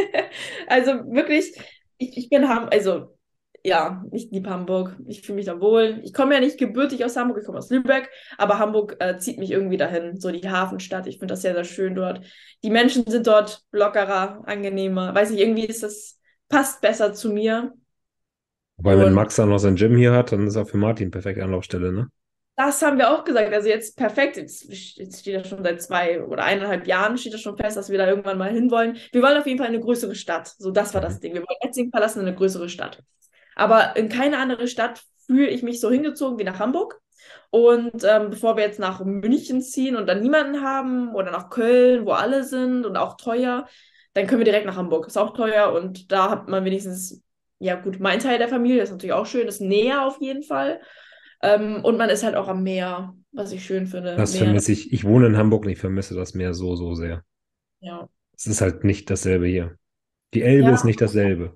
[0.68, 1.56] also wirklich,
[1.98, 3.13] ich, ich bin Hamburg, also
[3.64, 4.94] ja, ich liebe Hamburg.
[5.06, 6.00] Ich fühle mich da wohl.
[6.04, 9.38] Ich komme ja nicht gebürtig aus Hamburg, ich komme aus Lübeck, aber Hamburg äh, zieht
[9.38, 10.20] mich irgendwie dahin.
[10.20, 11.06] So die Hafenstadt.
[11.06, 12.20] Ich finde das sehr, sehr schön dort.
[12.62, 15.14] Die Menschen sind dort lockerer, angenehmer.
[15.14, 16.18] Weiß nicht, irgendwie ist das,
[16.50, 17.72] passt besser zu mir.
[18.76, 21.42] Weil wenn Max dann noch sein Gym hier hat, dann ist er für Martin perfekte
[21.42, 22.08] Anlaufstelle, ne?
[22.56, 23.52] Das haben wir auch gesagt.
[23.52, 24.36] Also jetzt perfekt.
[24.36, 24.64] Jetzt,
[24.96, 27.98] jetzt steht das schon seit zwei oder eineinhalb Jahren steht das schon fest, dass wir
[27.98, 28.98] da irgendwann mal hinwollen.
[29.10, 30.54] Wir wollen auf jeden Fall eine größere Stadt.
[30.58, 31.20] So, das war das mhm.
[31.20, 31.34] Ding.
[31.34, 33.02] Wir wollen Etzing verlassen, eine größere Stadt.
[33.56, 37.00] Aber in keine andere Stadt fühle ich mich so hingezogen wie nach Hamburg.
[37.50, 42.04] Und ähm, bevor wir jetzt nach München ziehen und dann niemanden haben oder nach Köln,
[42.04, 43.66] wo alle sind und auch teuer,
[44.12, 45.06] dann können wir direkt nach Hamburg.
[45.06, 47.22] Ist auch teuer und da hat man wenigstens,
[47.60, 50.80] ja gut, mein Teil der Familie ist natürlich auch schön, ist näher auf jeden Fall.
[51.42, 54.16] Ähm, und man ist halt auch am Meer, was ich schön finde.
[54.16, 54.44] Das Meer.
[54.44, 54.92] vermisse ich.
[54.92, 57.22] Ich wohne in Hamburg und ich vermisse das Meer so, so sehr.
[57.80, 58.08] Ja.
[58.36, 59.76] Es ist halt nicht dasselbe hier.
[60.32, 60.74] Die Elbe ja.
[60.74, 61.54] ist nicht dasselbe.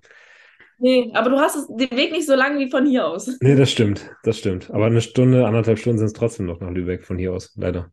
[0.80, 3.26] Nee, aber du hast es, den Weg nicht so lang wie von hier aus.
[3.40, 4.70] Nee, das stimmt, das stimmt.
[4.70, 7.92] Aber eine Stunde, anderthalb Stunden sind es trotzdem noch nach Lübeck von hier aus, leider.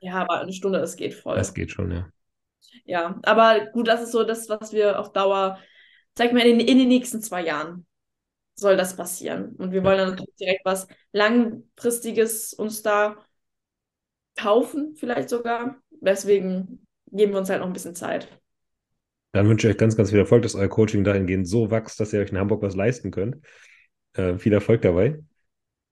[0.00, 1.36] Ja, aber eine Stunde, das geht voll.
[1.36, 2.08] Das geht schon, ja.
[2.84, 5.58] Ja, aber gut, das ist so das, was wir auf Dauer,
[6.16, 7.86] sag mal, in, in den nächsten zwei Jahren
[8.54, 9.54] soll das passieren.
[9.56, 13.16] Und wir wollen dann direkt was Langfristiges uns da
[14.36, 15.76] kaufen, vielleicht sogar.
[15.90, 18.28] Deswegen geben wir uns halt noch ein bisschen Zeit.
[19.36, 22.10] Dann wünsche ich euch ganz, ganz viel Erfolg, dass euer Coaching dahingehend so wächst, dass
[22.14, 23.36] ihr euch in Hamburg was leisten könnt.
[24.14, 25.18] Äh, viel Erfolg dabei.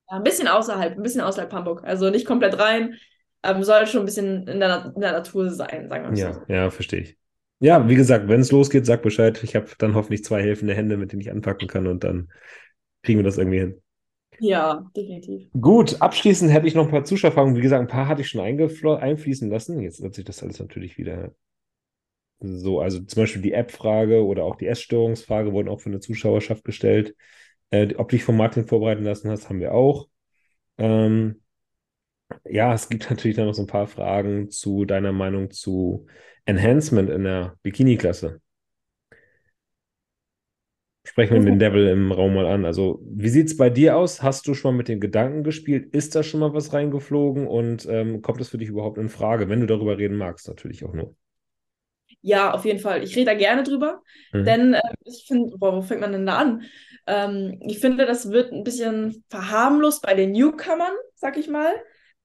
[0.08, 1.84] Ja, ein bisschen außerhalb, ein bisschen außerhalb Hamburg.
[1.84, 2.94] Also nicht komplett rein,
[3.42, 6.32] aber soll schon ein bisschen in der, in der Natur sein, sagen wir mal ja,
[6.32, 6.40] so.
[6.48, 7.18] Ja, verstehe ich.
[7.60, 9.44] Ja, wie gesagt, wenn es losgeht, sag Bescheid.
[9.44, 12.32] Ich habe dann hoffentlich zwei helfende Hände, mit denen ich anpacken kann und dann
[13.02, 13.82] kriegen wir das irgendwie hin.
[14.38, 15.50] Ja, definitiv.
[15.60, 17.56] Gut, abschließend hätte ich noch ein paar Zuschauerfragen.
[17.56, 19.80] Wie gesagt, ein paar hatte ich schon einfließen lassen.
[19.80, 21.34] Jetzt wird sich das alles natürlich wieder
[22.40, 22.80] so.
[22.80, 27.14] Also zum Beispiel die App-Frage oder auch die Essstörungsfrage wurden auch von der Zuschauerschaft gestellt.
[27.70, 30.08] Äh, ob du dich von Martin vorbereiten lassen hast, haben wir auch.
[30.78, 31.42] Ähm,
[32.44, 36.06] ja, es gibt natürlich dann noch so ein paar Fragen zu deiner Meinung zu
[36.46, 38.40] Enhancement in der Bikini-Klasse.
[41.06, 42.64] Sprechen wir den Devil im Raum mal an.
[42.64, 44.22] Also, wie sieht es bei dir aus?
[44.22, 45.94] Hast du schon mal mit den Gedanken gespielt?
[45.94, 47.46] Ist da schon mal was reingeflogen?
[47.46, 50.82] Und ähm, kommt das für dich überhaupt in Frage, wenn du darüber reden magst, natürlich
[50.84, 51.14] auch nur?
[52.26, 53.02] Ja, auf jeden Fall.
[53.02, 54.02] Ich rede da gerne drüber,
[54.32, 54.44] mhm.
[54.44, 56.62] denn äh, ich finde, wo fängt man denn da an?
[57.06, 61.70] Ähm, ich finde, das wird ein bisschen verharmlost bei den Newcomern, sag ich mal.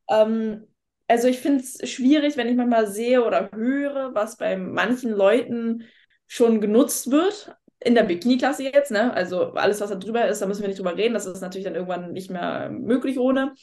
[0.09, 0.67] Ähm,
[1.09, 5.83] also ich finde es schwierig, wenn ich manchmal sehe oder höre, was bei manchen Leuten
[6.27, 7.53] schon genutzt wird.
[7.81, 9.13] In der Bikini-Klasse jetzt, ne?
[9.13, 11.13] Also alles, was da drüber ist, da müssen wir nicht drüber reden.
[11.13, 13.53] Das ist natürlich dann irgendwann nicht mehr möglich ohne.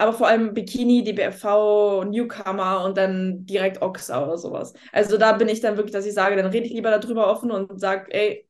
[0.00, 4.72] Aber vor allem Bikini, DBFV, Newcomer und dann direkt Oxa oder sowas.
[4.92, 7.50] Also da bin ich dann wirklich, dass ich sage, dann rede ich lieber darüber offen
[7.50, 8.48] und sage, ey,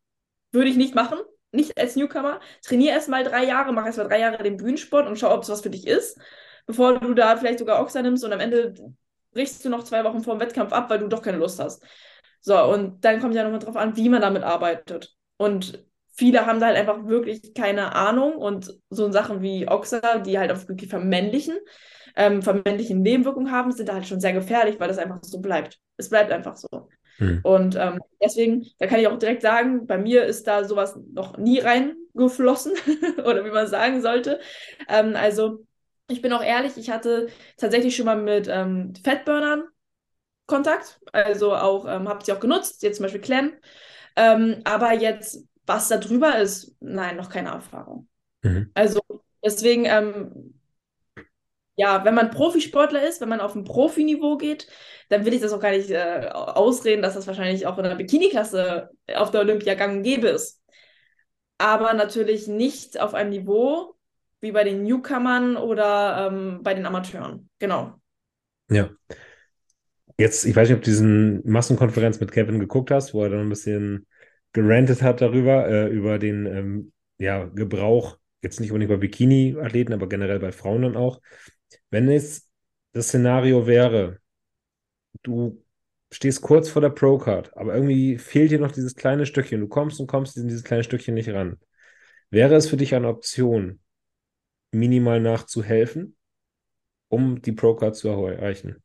[0.53, 1.19] würde ich nicht machen,
[1.53, 2.41] nicht als Newcomer.
[2.65, 5.43] Trainiere erst mal drei Jahre, mach erst mal drei Jahre den Bühnensport und schau, ob
[5.43, 6.19] es was für dich ist
[6.71, 8.75] bevor du da vielleicht sogar Oxa nimmst und am Ende
[9.33, 11.83] brichst du noch zwei Wochen vor dem Wettkampf ab, weil du doch keine Lust hast.
[12.41, 15.15] So, und dann kommt ja nochmal drauf an, wie man damit arbeitet.
[15.37, 15.85] Und
[16.21, 20.53] viele haben da halt einfach wirklich keine Ahnung und so Sachen wie Oxa, die halt
[20.53, 21.57] auch wirklich vermännlichen,
[22.15, 25.79] ähm, vermännlichen Nebenwirkungen haben, sind da halt schon sehr gefährlich, weil das einfach so bleibt.
[25.97, 26.69] Es bleibt einfach so.
[27.17, 27.41] Hm.
[27.43, 31.39] Und ähm, deswegen, da kann ich auch direkt sagen, bei mir ist da sowas noch
[31.39, 32.73] nie reingeflossen
[33.25, 34.41] oder wie man sagen sollte.
[34.91, 35.65] Ähm, also
[36.09, 39.65] ich bin auch ehrlich, ich hatte tatsächlich schon mal mit ähm, Fettburnern
[40.47, 43.53] Kontakt, also auch ähm, habe sie auch genutzt, jetzt zum Beispiel Clem.
[44.17, 48.09] Ähm, aber jetzt, was da drüber ist, nein, noch keine Erfahrung.
[48.43, 48.71] Mhm.
[48.75, 49.01] Also
[49.45, 50.55] deswegen, ähm,
[51.77, 54.67] ja, wenn man Profisportler ist, wenn man auf ein Profiniveau geht,
[55.11, 57.95] dann will ich das auch gar nicht äh, ausreden, dass das wahrscheinlich auch in der
[57.95, 60.61] Bikini-Klasse auf der Olympia gang und gäbe ist.
[61.59, 63.95] Aber natürlich nicht auf einem Niveau,
[64.41, 67.49] wie bei den Newcomern oder ähm, bei den Amateuren.
[67.61, 67.95] Genau.
[68.71, 68.91] Ja.
[70.19, 73.41] Jetzt, ich weiß nicht, ob du diesen Massenkonferenz mit Kevin geguckt hast, wo er dann
[73.41, 74.07] ein bisschen
[74.53, 80.09] gerantet hat darüber, äh, über den ähm, ja, Gebrauch, jetzt nicht unbedingt bei Bikini-Athleten, aber
[80.09, 81.21] generell bei Frauen dann auch.
[81.91, 82.49] Wenn es
[82.93, 84.21] das Szenario wäre,
[85.23, 85.63] du
[86.13, 90.01] stehst kurz vor der Pro-Card, aber irgendwie fehlt dir noch dieses kleine Stückchen, du kommst
[90.01, 91.59] und kommst in dieses kleine Stückchen nicht ran.
[92.31, 93.81] Wäre es für dich eine Option,
[94.73, 96.17] minimal nachzuhelfen,
[97.09, 98.83] um die Pro-Card zu erreichen?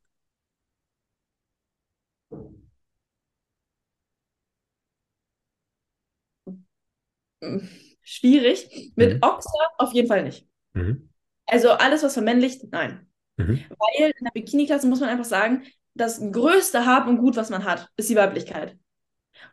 [8.02, 8.92] Schwierig.
[8.96, 9.22] Mit mhm.
[9.22, 10.46] Oxa auf jeden Fall nicht.
[10.74, 11.10] Mhm.
[11.46, 13.06] Also alles, was vermännlicht, nein.
[13.36, 13.64] Mhm.
[13.68, 15.64] Weil in der Bikini-Klasse muss man einfach sagen,
[15.94, 18.76] das größte Hab und Gut, was man hat, ist die Weiblichkeit.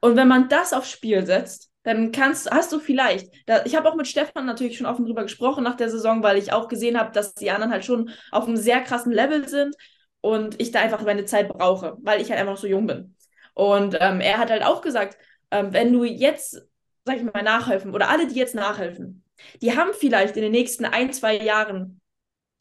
[0.01, 3.89] Und wenn man das aufs Spiel setzt, dann kannst, hast du vielleicht, da, ich habe
[3.89, 6.97] auch mit Stefan natürlich schon offen drüber gesprochen nach der Saison, weil ich auch gesehen
[6.97, 9.75] habe, dass die anderen halt schon auf einem sehr krassen Level sind
[10.21, 13.15] und ich da einfach meine Zeit brauche, weil ich halt einfach so jung bin.
[13.53, 15.17] Und ähm, er hat halt auch gesagt,
[15.51, 16.61] ähm, wenn du jetzt,
[17.05, 19.23] sag ich mal, nachhelfen oder alle, die jetzt nachhelfen,
[19.61, 21.99] die haben vielleicht in den nächsten ein, zwei Jahren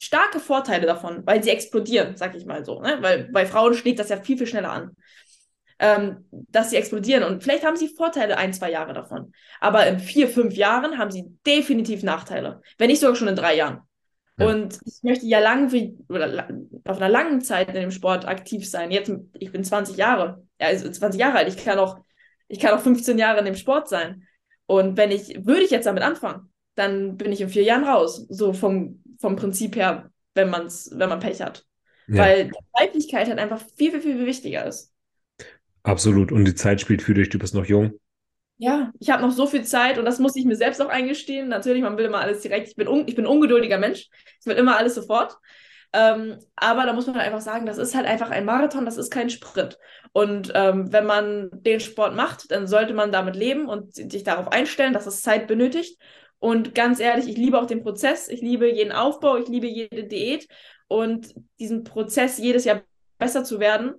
[0.01, 2.81] starke Vorteile davon, weil sie explodieren, sag ich mal so.
[2.81, 2.97] Ne?
[3.01, 4.95] Weil bei Frauen schlägt das ja viel, viel schneller an
[5.83, 7.23] ähm, dass sie explodieren.
[7.23, 9.33] Und vielleicht haben sie Vorteile ein, zwei Jahre davon.
[9.59, 12.61] Aber in vier, fünf Jahren haben sie definitiv Nachteile.
[12.77, 13.81] Wenn nicht sogar schon in drei Jahren.
[14.37, 14.47] Ja.
[14.47, 16.47] Und ich möchte ja lang wie, oder
[16.85, 18.91] auf einer langen Zeit in dem Sport aktiv sein.
[18.91, 21.49] Jetzt, ich bin 20 Jahre, ja, also 20 Jahre alt.
[21.49, 21.99] Ich kann auch,
[22.47, 24.25] ich kann auch 15 Jahre in dem Sport sein.
[24.65, 28.25] Und wenn ich, würde ich jetzt damit anfangen, dann bin ich in vier Jahren raus.
[28.29, 31.65] So vom, vom Prinzip her, wenn man's, wenn man Pech hat.
[32.07, 32.23] Ja.
[32.23, 34.91] Weil die Weiblichkeit halt einfach viel, viel, viel wichtiger ist.
[35.83, 36.31] Absolut.
[36.31, 37.29] Und die Zeit spielt für dich.
[37.29, 37.99] Du bist noch jung.
[38.57, 41.49] Ja, ich habe noch so viel Zeit und das muss ich mir selbst auch eingestehen.
[41.49, 42.69] Natürlich, man will immer alles direkt.
[42.69, 44.09] Ich bin, un ich bin ungeduldiger Mensch.
[44.39, 45.37] Ich will immer alles sofort.
[45.93, 48.97] Ähm, aber da muss man halt einfach sagen, das ist halt einfach ein Marathon, das
[48.97, 49.77] ist kein Sprint.
[50.11, 54.51] Und ähm, wenn man den Sport macht, dann sollte man damit leben und sich darauf
[54.51, 56.01] einstellen, dass es Zeit benötigt.
[56.39, 60.03] Und ganz ehrlich, ich liebe auch den Prozess, ich liebe jeden Aufbau, ich liebe jede
[60.05, 60.47] Diät
[60.87, 62.81] und diesen Prozess jedes Jahr
[63.17, 63.93] besser zu werden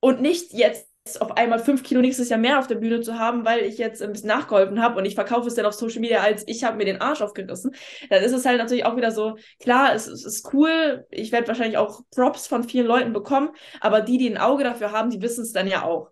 [0.00, 0.88] und nicht jetzt
[1.20, 4.00] auf einmal fünf Kilo nächstes Jahr mehr auf der Bühne zu haben, weil ich jetzt
[4.02, 6.78] ein bisschen nachgeholfen habe und ich verkaufe es dann auf Social Media als ich habe
[6.78, 7.74] mir den Arsch aufgerissen,
[8.08, 11.48] dann ist es halt natürlich auch wieder so, klar, es, es ist cool, ich werde
[11.48, 13.50] wahrscheinlich auch Props von vielen Leuten bekommen,
[13.80, 16.10] aber die, die ein Auge dafür haben, die wissen es dann ja auch.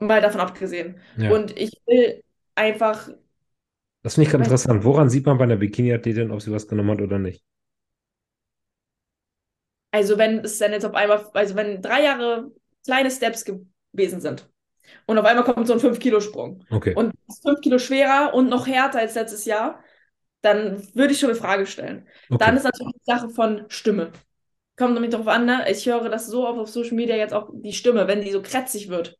[0.00, 0.98] Mal davon abgesehen.
[1.16, 1.30] Ja.
[1.30, 2.24] Und ich will
[2.56, 3.08] einfach.
[4.02, 4.82] Das finde ich gerade interessant.
[4.82, 7.44] Woran sieht man bei einer Bikini-Athletin, ob sie was genommen hat oder nicht?
[9.92, 12.50] Also, wenn es dann jetzt auf einmal, also wenn drei Jahre
[12.84, 13.44] kleine Steps
[13.94, 14.48] gewesen sind
[15.06, 16.94] und auf einmal kommt so ein 5-Kilo-Sprung okay.
[16.94, 17.12] und
[17.42, 19.82] 5 Kilo schwerer und noch härter als letztes Jahr,
[20.42, 22.06] dann würde ich schon eine Frage stellen.
[22.28, 22.44] Okay.
[22.44, 24.12] Dann ist natürlich die Sache von Stimme.
[24.76, 25.64] Kommt nämlich darauf an, ne?
[25.70, 28.42] ich höre das so oft auf Social Media jetzt auch die Stimme, wenn die so
[28.42, 29.18] krätzig wird.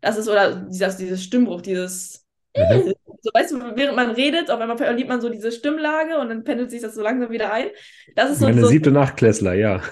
[0.00, 2.26] Das ist, oder dieses, dieses Stimmbruch, dieses.
[2.56, 2.92] Mhm.
[3.22, 6.44] So, weißt du, während man redet, auf einmal verliert man so diese Stimmlage und dann
[6.44, 7.68] pendelt sich das so langsam wieder ein.
[8.14, 8.44] Das ist so.
[8.44, 9.80] Meine so, siebte Nachtklässler, ja.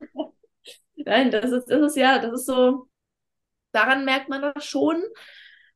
[1.06, 2.88] Nein, das ist, das ist ja, das ist so.
[3.72, 5.02] Daran merkt man das schon,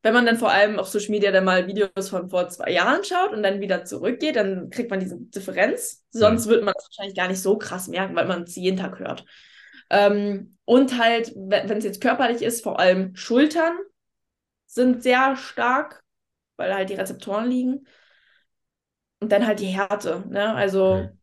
[0.03, 3.03] wenn man dann vor allem auf Social Media dann mal Videos von vor zwei Jahren
[3.03, 6.05] schaut und dann wieder zurückgeht, dann kriegt man diese Differenz.
[6.11, 6.51] Sonst mhm.
[6.51, 9.25] wird man es wahrscheinlich gar nicht so krass merken, weil man es jeden Tag hört.
[9.91, 13.79] Ähm, und halt, wenn es jetzt körperlich ist, vor allem Schultern
[14.67, 16.05] sind sehr stark,
[16.57, 17.87] weil halt die Rezeptoren liegen.
[19.21, 20.25] Und dann halt die Härte.
[20.29, 20.55] Ne?
[20.55, 21.16] Also, mhm.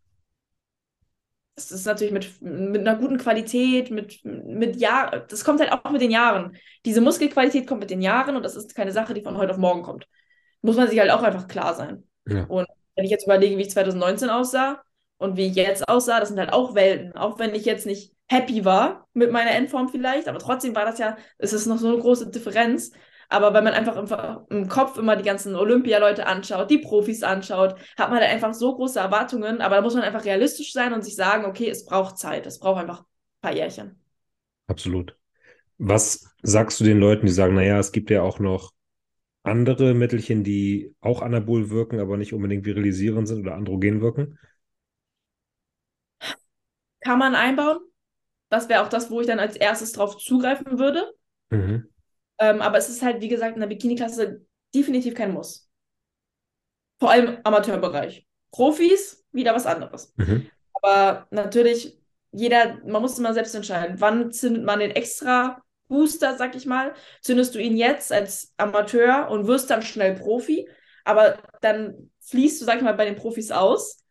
[1.55, 5.91] Das ist natürlich mit, mit einer guten Qualität, mit, mit Jahren, das kommt halt auch
[5.91, 6.57] mit den Jahren.
[6.85, 9.57] Diese Muskelqualität kommt mit den Jahren und das ist keine Sache, die von heute auf
[9.57, 10.07] morgen kommt.
[10.61, 12.03] Muss man sich halt auch einfach klar sein.
[12.27, 12.45] Ja.
[12.45, 14.81] Und wenn ich jetzt überlege, wie ich 2019 aussah
[15.17, 17.15] und wie ich jetzt aussah, das sind halt auch Welten.
[17.15, 20.97] Auch wenn ich jetzt nicht happy war mit meiner Endform vielleicht, aber trotzdem war das
[20.97, 22.91] ja, es ist noch so eine große Differenz.
[23.29, 23.95] Aber wenn man einfach
[24.49, 28.75] im, Kopf immer die ganzen Olympialeute anschaut, die Profis anschaut, hat man da einfach so
[28.75, 29.61] große Erwartungen.
[29.61, 32.59] Aber da muss man einfach realistisch sein und sich sagen, okay, es braucht Zeit, es
[32.59, 33.99] braucht einfach ein paar Jährchen.
[34.67, 35.17] Absolut.
[35.77, 38.71] Was sagst du den Leuten, die sagen, naja, es gibt ja auch noch
[39.43, 44.39] andere Mittelchen, die auch anabol wirken, aber nicht unbedingt virilisieren sind oder androgen wirken?
[47.01, 47.79] Kann man einbauen,
[48.49, 51.11] das wäre auch das, wo ich dann als erstes drauf zugreifen würde.
[51.49, 51.89] Mhm.
[52.39, 55.69] Ähm, aber es ist halt, wie gesagt, in der Bikini-Klasse definitiv kein Muss.
[56.99, 58.25] Vor allem im Amateurbereich.
[58.51, 60.13] Profis, wieder was anderes.
[60.17, 60.49] Mhm.
[60.73, 61.99] Aber natürlich,
[62.31, 66.93] jeder, man muss immer selbst entscheiden, wann zündet man den extra Booster, sag ich mal.
[67.21, 70.67] Zündest du ihn jetzt als Amateur und wirst dann schnell Profi,
[71.03, 74.03] aber dann fließt du, sag ich mal, bei den Profis aus.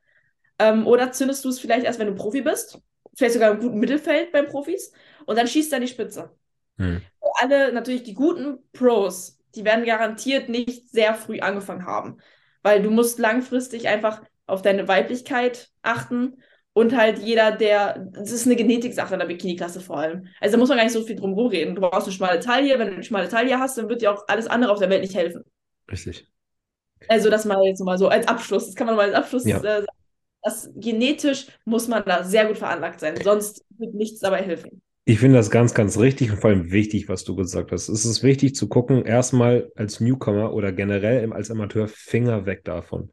[0.59, 2.79] Ähm, oder zündest du es vielleicht erst, wenn du Profi bist
[3.15, 4.93] vielleicht sogar im guten Mittelfeld beim Profis
[5.27, 6.31] und dann schießt er die Spitze.
[6.79, 7.03] Hm.
[7.43, 12.19] Alle, natürlich die guten Pros, die werden garantiert nicht sehr früh angefangen haben,
[12.63, 16.43] weil du musst langfristig einfach auf deine Weiblichkeit achten
[16.73, 20.29] und halt jeder, der, das ist eine Genetiksache in der Bikini-Klasse vor allem.
[20.41, 21.75] Also da muss man gar nicht so viel drum reden.
[21.75, 24.25] Du brauchst eine schmale Taille, wenn du eine schmale Taille hast, dann wird dir auch
[24.29, 25.45] alles andere auf der Welt nicht helfen.
[25.91, 26.29] Richtig.
[27.09, 29.59] Also das mal jetzt mal so als Abschluss, das kann man mal als Abschluss ja.
[29.59, 29.87] äh, sagen
[30.43, 34.83] das genetisch muss man da sehr gut veranlagt sein, sonst wird nichts dabei helfen.
[35.05, 37.89] Ich finde das ganz, ganz richtig und vor allem wichtig, was du gesagt hast.
[37.89, 43.11] Es ist wichtig zu gucken, erstmal als Newcomer oder generell als Amateur, Finger weg davon.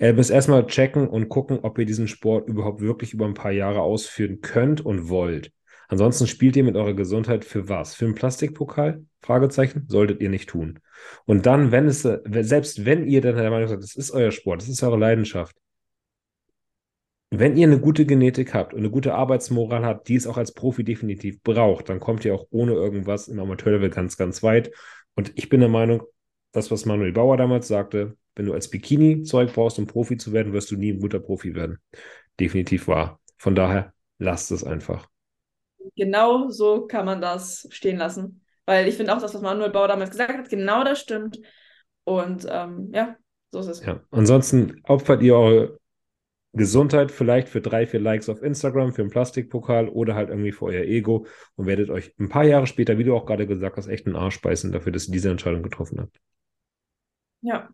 [0.00, 3.52] Ihr müsst erstmal checken und gucken, ob ihr diesen Sport überhaupt wirklich über ein paar
[3.52, 5.52] Jahre ausführen könnt und wollt.
[5.88, 7.94] Ansonsten spielt ihr mit eurer Gesundheit für was?
[7.94, 9.04] Für einen Plastikpokal?
[9.22, 9.84] Fragezeichen?
[9.88, 10.80] Solltet ihr nicht tun.
[11.24, 14.62] Und dann, wenn es, selbst wenn ihr dann der Meinung seid, das ist euer Sport,
[14.62, 15.56] das ist eure Leidenschaft,
[17.30, 20.52] wenn ihr eine gute Genetik habt und eine gute Arbeitsmoral habt, die es auch als
[20.52, 24.70] Profi definitiv braucht, dann kommt ihr auch ohne irgendwas im Amateurlevel ganz, ganz weit.
[25.14, 26.02] Und ich bin der Meinung,
[26.52, 30.32] das, was Manuel Bauer damals sagte, wenn du als Bikini Zeug brauchst, um Profi zu
[30.32, 31.78] werden, wirst du nie ein guter Profi werden.
[32.40, 33.20] Definitiv wahr.
[33.36, 35.08] Von daher, lasst es einfach.
[35.96, 38.42] Genau so kann man das stehen lassen.
[38.64, 41.38] Weil ich finde auch, das, was Manuel Bauer damals gesagt hat, genau das stimmt.
[42.04, 43.16] Und ähm, ja,
[43.50, 43.84] so ist es.
[43.84, 45.78] Ja, ansonsten opfert ihr eure
[46.52, 50.66] Gesundheit vielleicht für drei, vier Likes auf Instagram, für einen Plastikpokal oder halt irgendwie für
[50.66, 51.26] euer Ego
[51.56, 54.16] und werdet euch ein paar Jahre später, wie du auch gerade gesagt hast, echt einen
[54.16, 56.18] Arsch beißen dafür, dass ihr diese Entscheidung getroffen habt.
[57.42, 57.68] Ja.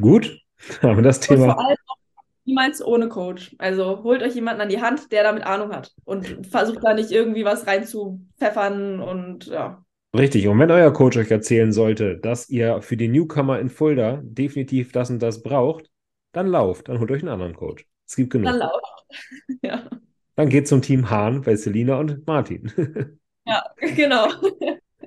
[0.00, 0.40] Gut,
[0.82, 1.44] aber das Thema.
[1.44, 1.96] Und vor allem auch
[2.44, 3.54] niemals ohne Coach.
[3.58, 7.12] Also holt euch jemanden an die Hand, der damit Ahnung hat und versucht da nicht
[7.12, 9.84] irgendwie was reinzupfeffern und ja.
[10.14, 14.20] Richtig, und wenn euer Coach euch erzählen sollte, dass ihr für die Newcomer in Fulda
[14.22, 15.91] definitiv das und das braucht,
[16.32, 17.86] dann lauft, dann holt euch einen anderen Coach.
[18.06, 18.46] Es gibt genug.
[18.46, 19.06] Dann lauft.
[19.62, 19.88] ja.
[20.34, 22.72] Dann geht zum Team Hahn bei Selina und Martin.
[23.46, 24.28] ja, genau.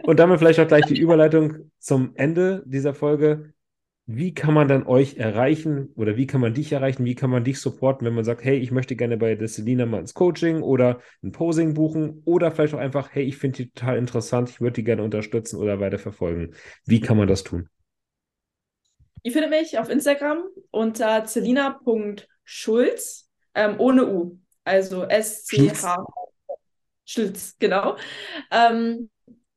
[0.04, 3.54] und damit vielleicht auch gleich die Überleitung zum Ende dieser Folge.
[4.08, 7.44] wie kann man dann euch erreichen oder wie kann man dich erreichen, wie kann man
[7.44, 10.62] dich supporten, wenn man sagt, hey, ich möchte gerne bei der Selina mal ins Coaching
[10.62, 14.62] oder ein Posing buchen oder vielleicht auch einfach, hey, ich finde die total interessant, ich
[14.62, 16.54] würde die gerne unterstützen oder weiter verfolgen.
[16.86, 17.70] Wie kann man das tun?
[19.26, 24.38] Ihr findet mich auf Instagram unter celina.schulz ähm, ohne U.
[24.64, 26.06] Also S-C-H.
[27.06, 27.98] Schulz, genau.
[28.52, 29.10] Ähm,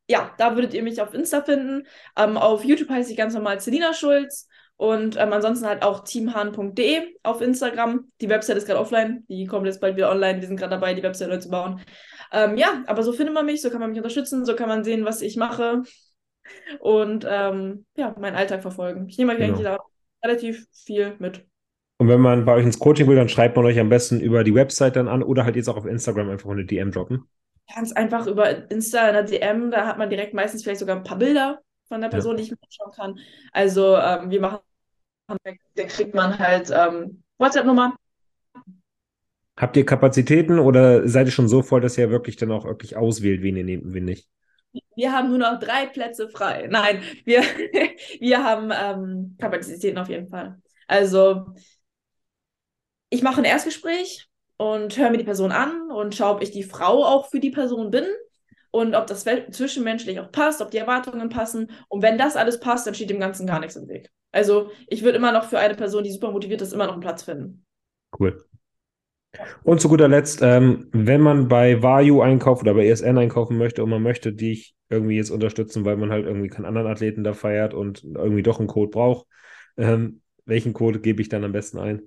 [0.09, 1.86] ja, da würdet ihr mich auf Insta finden.
[2.16, 4.49] Ähm, auf YouTube heiße ich ganz normal Celina Schulz.
[4.77, 8.11] Und ähm, ansonsten halt auch teamhahn.de auf Instagram.
[8.23, 9.27] Die Website ist gerade offline.
[9.28, 10.40] Die kommt jetzt bald wieder online.
[10.40, 11.82] Wir sind gerade dabei, die Website neu zu bauen.
[12.32, 14.82] Ähm, ja, aber so findet man mich, so kann man mich unterstützen, so kann man
[14.82, 15.82] sehen, was ich mache
[16.81, 19.09] und ähm, ja, meinen Alltag verfolgen.
[19.09, 19.55] Ich nehme euch genau.
[19.55, 19.79] eigentlich da
[20.25, 21.47] relativ viel mit.
[21.99, 24.45] Und wenn man bei euch ins Coaching will, dann schreibt man euch am besten über
[24.45, 27.29] die Website dann an oder halt jetzt auch auf Instagram einfach eine DM droppen
[27.75, 31.05] ganz einfach über Insta in der DM, da hat man direkt meistens vielleicht sogar ein
[31.05, 32.37] paar Bilder von der Person, ja.
[32.39, 33.19] die ich mir anschauen kann.
[33.53, 34.59] Also ähm, wir machen,
[35.75, 37.97] da kriegt man halt ähm, WhatsApp-Nummer.
[39.57, 42.97] Habt ihr Kapazitäten oder seid ihr schon so voll, dass ihr wirklich dann auch wirklich
[42.97, 44.29] auswählt, wen ihr nehmt und wen nicht?
[44.97, 46.69] Wir haben nur noch drei Plätze frei.
[46.70, 47.43] Nein, wir,
[48.20, 50.61] wir haben ähm, Kapazitäten auf jeden Fall.
[50.86, 51.55] Also
[53.11, 54.28] ich mache ein Erstgespräch,
[54.59, 57.51] und höre mir die Person an und schaue, ob ich die Frau auch für die
[57.51, 58.05] Person bin
[58.70, 61.70] und ob das zwischenmenschlich auch passt, ob die Erwartungen passen.
[61.89, 64.11] Und wenn das alles passt, dann steht dem Ganzen gar nichts im Weg.
[64.32, 67.01] Also ich würde immer noch für eine Person, die super motiviert ist, immer noch einen
[67.01, 67.65] Platz finden.
[68.19, 68.45] Cool.
[69.62, 73.82] Und zu guter Letzt, ähm, wenn man bei Vayu einkauft oder bei ESN einkaufen möchte
[73.82, 77.35] und man möchte dich irgendwie jetzt unterstützen, weil man halt irgendwie keinen anderen Athleten da
[77.35, 79.27] feiert und irgendwie doch einen Code braucht,
[79.77, 82.02] ähm, welchen Code gebe ich dann am besten ein?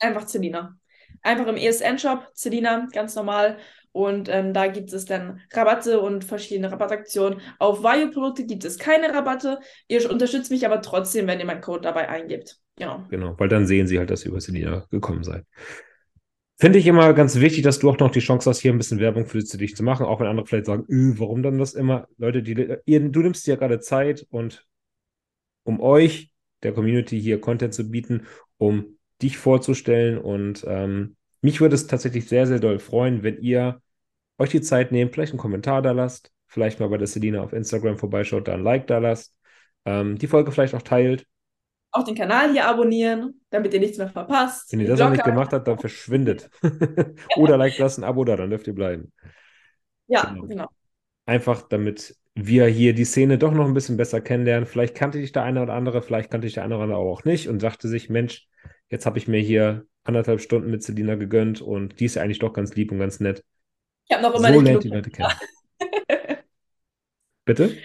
[0.00, 0.76] Einfach Celina.
[1.22, 3.58] Einfach im ESN-Shop, Celina, ganz normal.
[3.92, 7.40] Und ähm, da gibt es dann Rabatte und verschiedene Rabattaktionen.
[7.60, 9.60] Auf Vario-Produkte gibt es keine Rabatte.
[9.86, 12.58] Ihr unterstützt mich aber trotzdem, wenn ihr meinen Code dabei eingibt.
[12.76, 13.04] Genau.
[13.08, 15.44] Genau, weil dann sehen sie halt, dass ihr über Celina gekommen seid.
[16.56, 19.00] Finde ich immer ganz wichtig, dass du auch noch die Chance hast, hier ein bisschen
[19.00, 22.06] Werbung für dich zu machen, auch wenn andere vielleicht sagen, öh, warum dann das immer?
[22.16, 24.64] Leute, die, ihr, du nimmst dir ja gerade Zeit und
[25.64, 26.30] um euch,
[26.62, 28.26] der Community, hier Content zu bieten,
[28.56, 30.18] um dich vorzustellen.
[30.18, 33.80] Und ähm, mich würde es tatsächlich sehr, sehr doll freuen, wenn ihr
[34.38, 37.52] euch die Zeit nehmt, vielleicht einen Kommentar da lasst, vielleicht mal bei der Selina auf
[37.52, 39.36] Instagram vorbeischaut, da ein Like da lasst,
[39.84, 41.26] ähm, die Folge vielleicht auch teilt.
[41.94, 44.72] Auch den Kanal hier abonnieren, damit ihr nichts mehr verpasst.
[44.72, 46.50] Wenn ihr das noch nicht gemacht habt, dann verschwindet.
[47.36, 49.12] Oder like lasst ein Abo da, dann dürft ihr bleiben.
[50.06, 50.46] Ja, genau.
[50.46, 50.68] genau.
[51.26, 54.66] Einfach damit wir hier die Szene doch noch ein bisschen besser kennenlernen.
[54.66, 57.24] Vielleicht kannte ich der eine oder andere, vielleicht kannte ich der eine oder andere auch
[57.24, 58.48] nicht und sagte sich, Mensch,
[58.88, 62.38] Jetzt habe ich mir hier anderthalb Stunden mit Selina gegönnt und die ist ja eigentlich
[62.38, 63.42] doch ganz lieb und ganz nett.
[64.06, 64.82] Ich habe noch immer so nicht genug.
[64.82, 65.32] Die Leute kennen.
[67.44, 67.76] Bitte?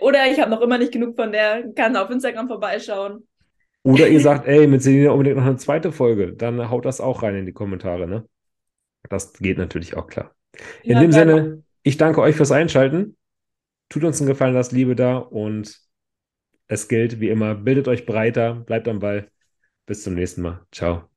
[0.00, 3.26] Oder ich habe noch immer nicht genug von der, kann auf Instagram vorbeischauen.
[3.82, 7.22] Oder ihr sagt, ey, mit Selina unbedingt noch eine zweite Folge, dann haut das auch
[7.22, 8.28] rein in die Kommentare, ne?
[9.08, 10.34] Das geht natürlich auch klar.
[10.82, 13.16] In ja, dem Sinne, ich danke euch fürs Einschalten.
[13.88, 15.80] Tut uns einen Gefallen, lasst Liebe da und
[16.66, 19.30] es gilt wie immer, bildet euch breiter, bleibt am Ball.
[19.86, 20.60] Bis zum nächsten Mal.
[20.70, 21.07] Ciao.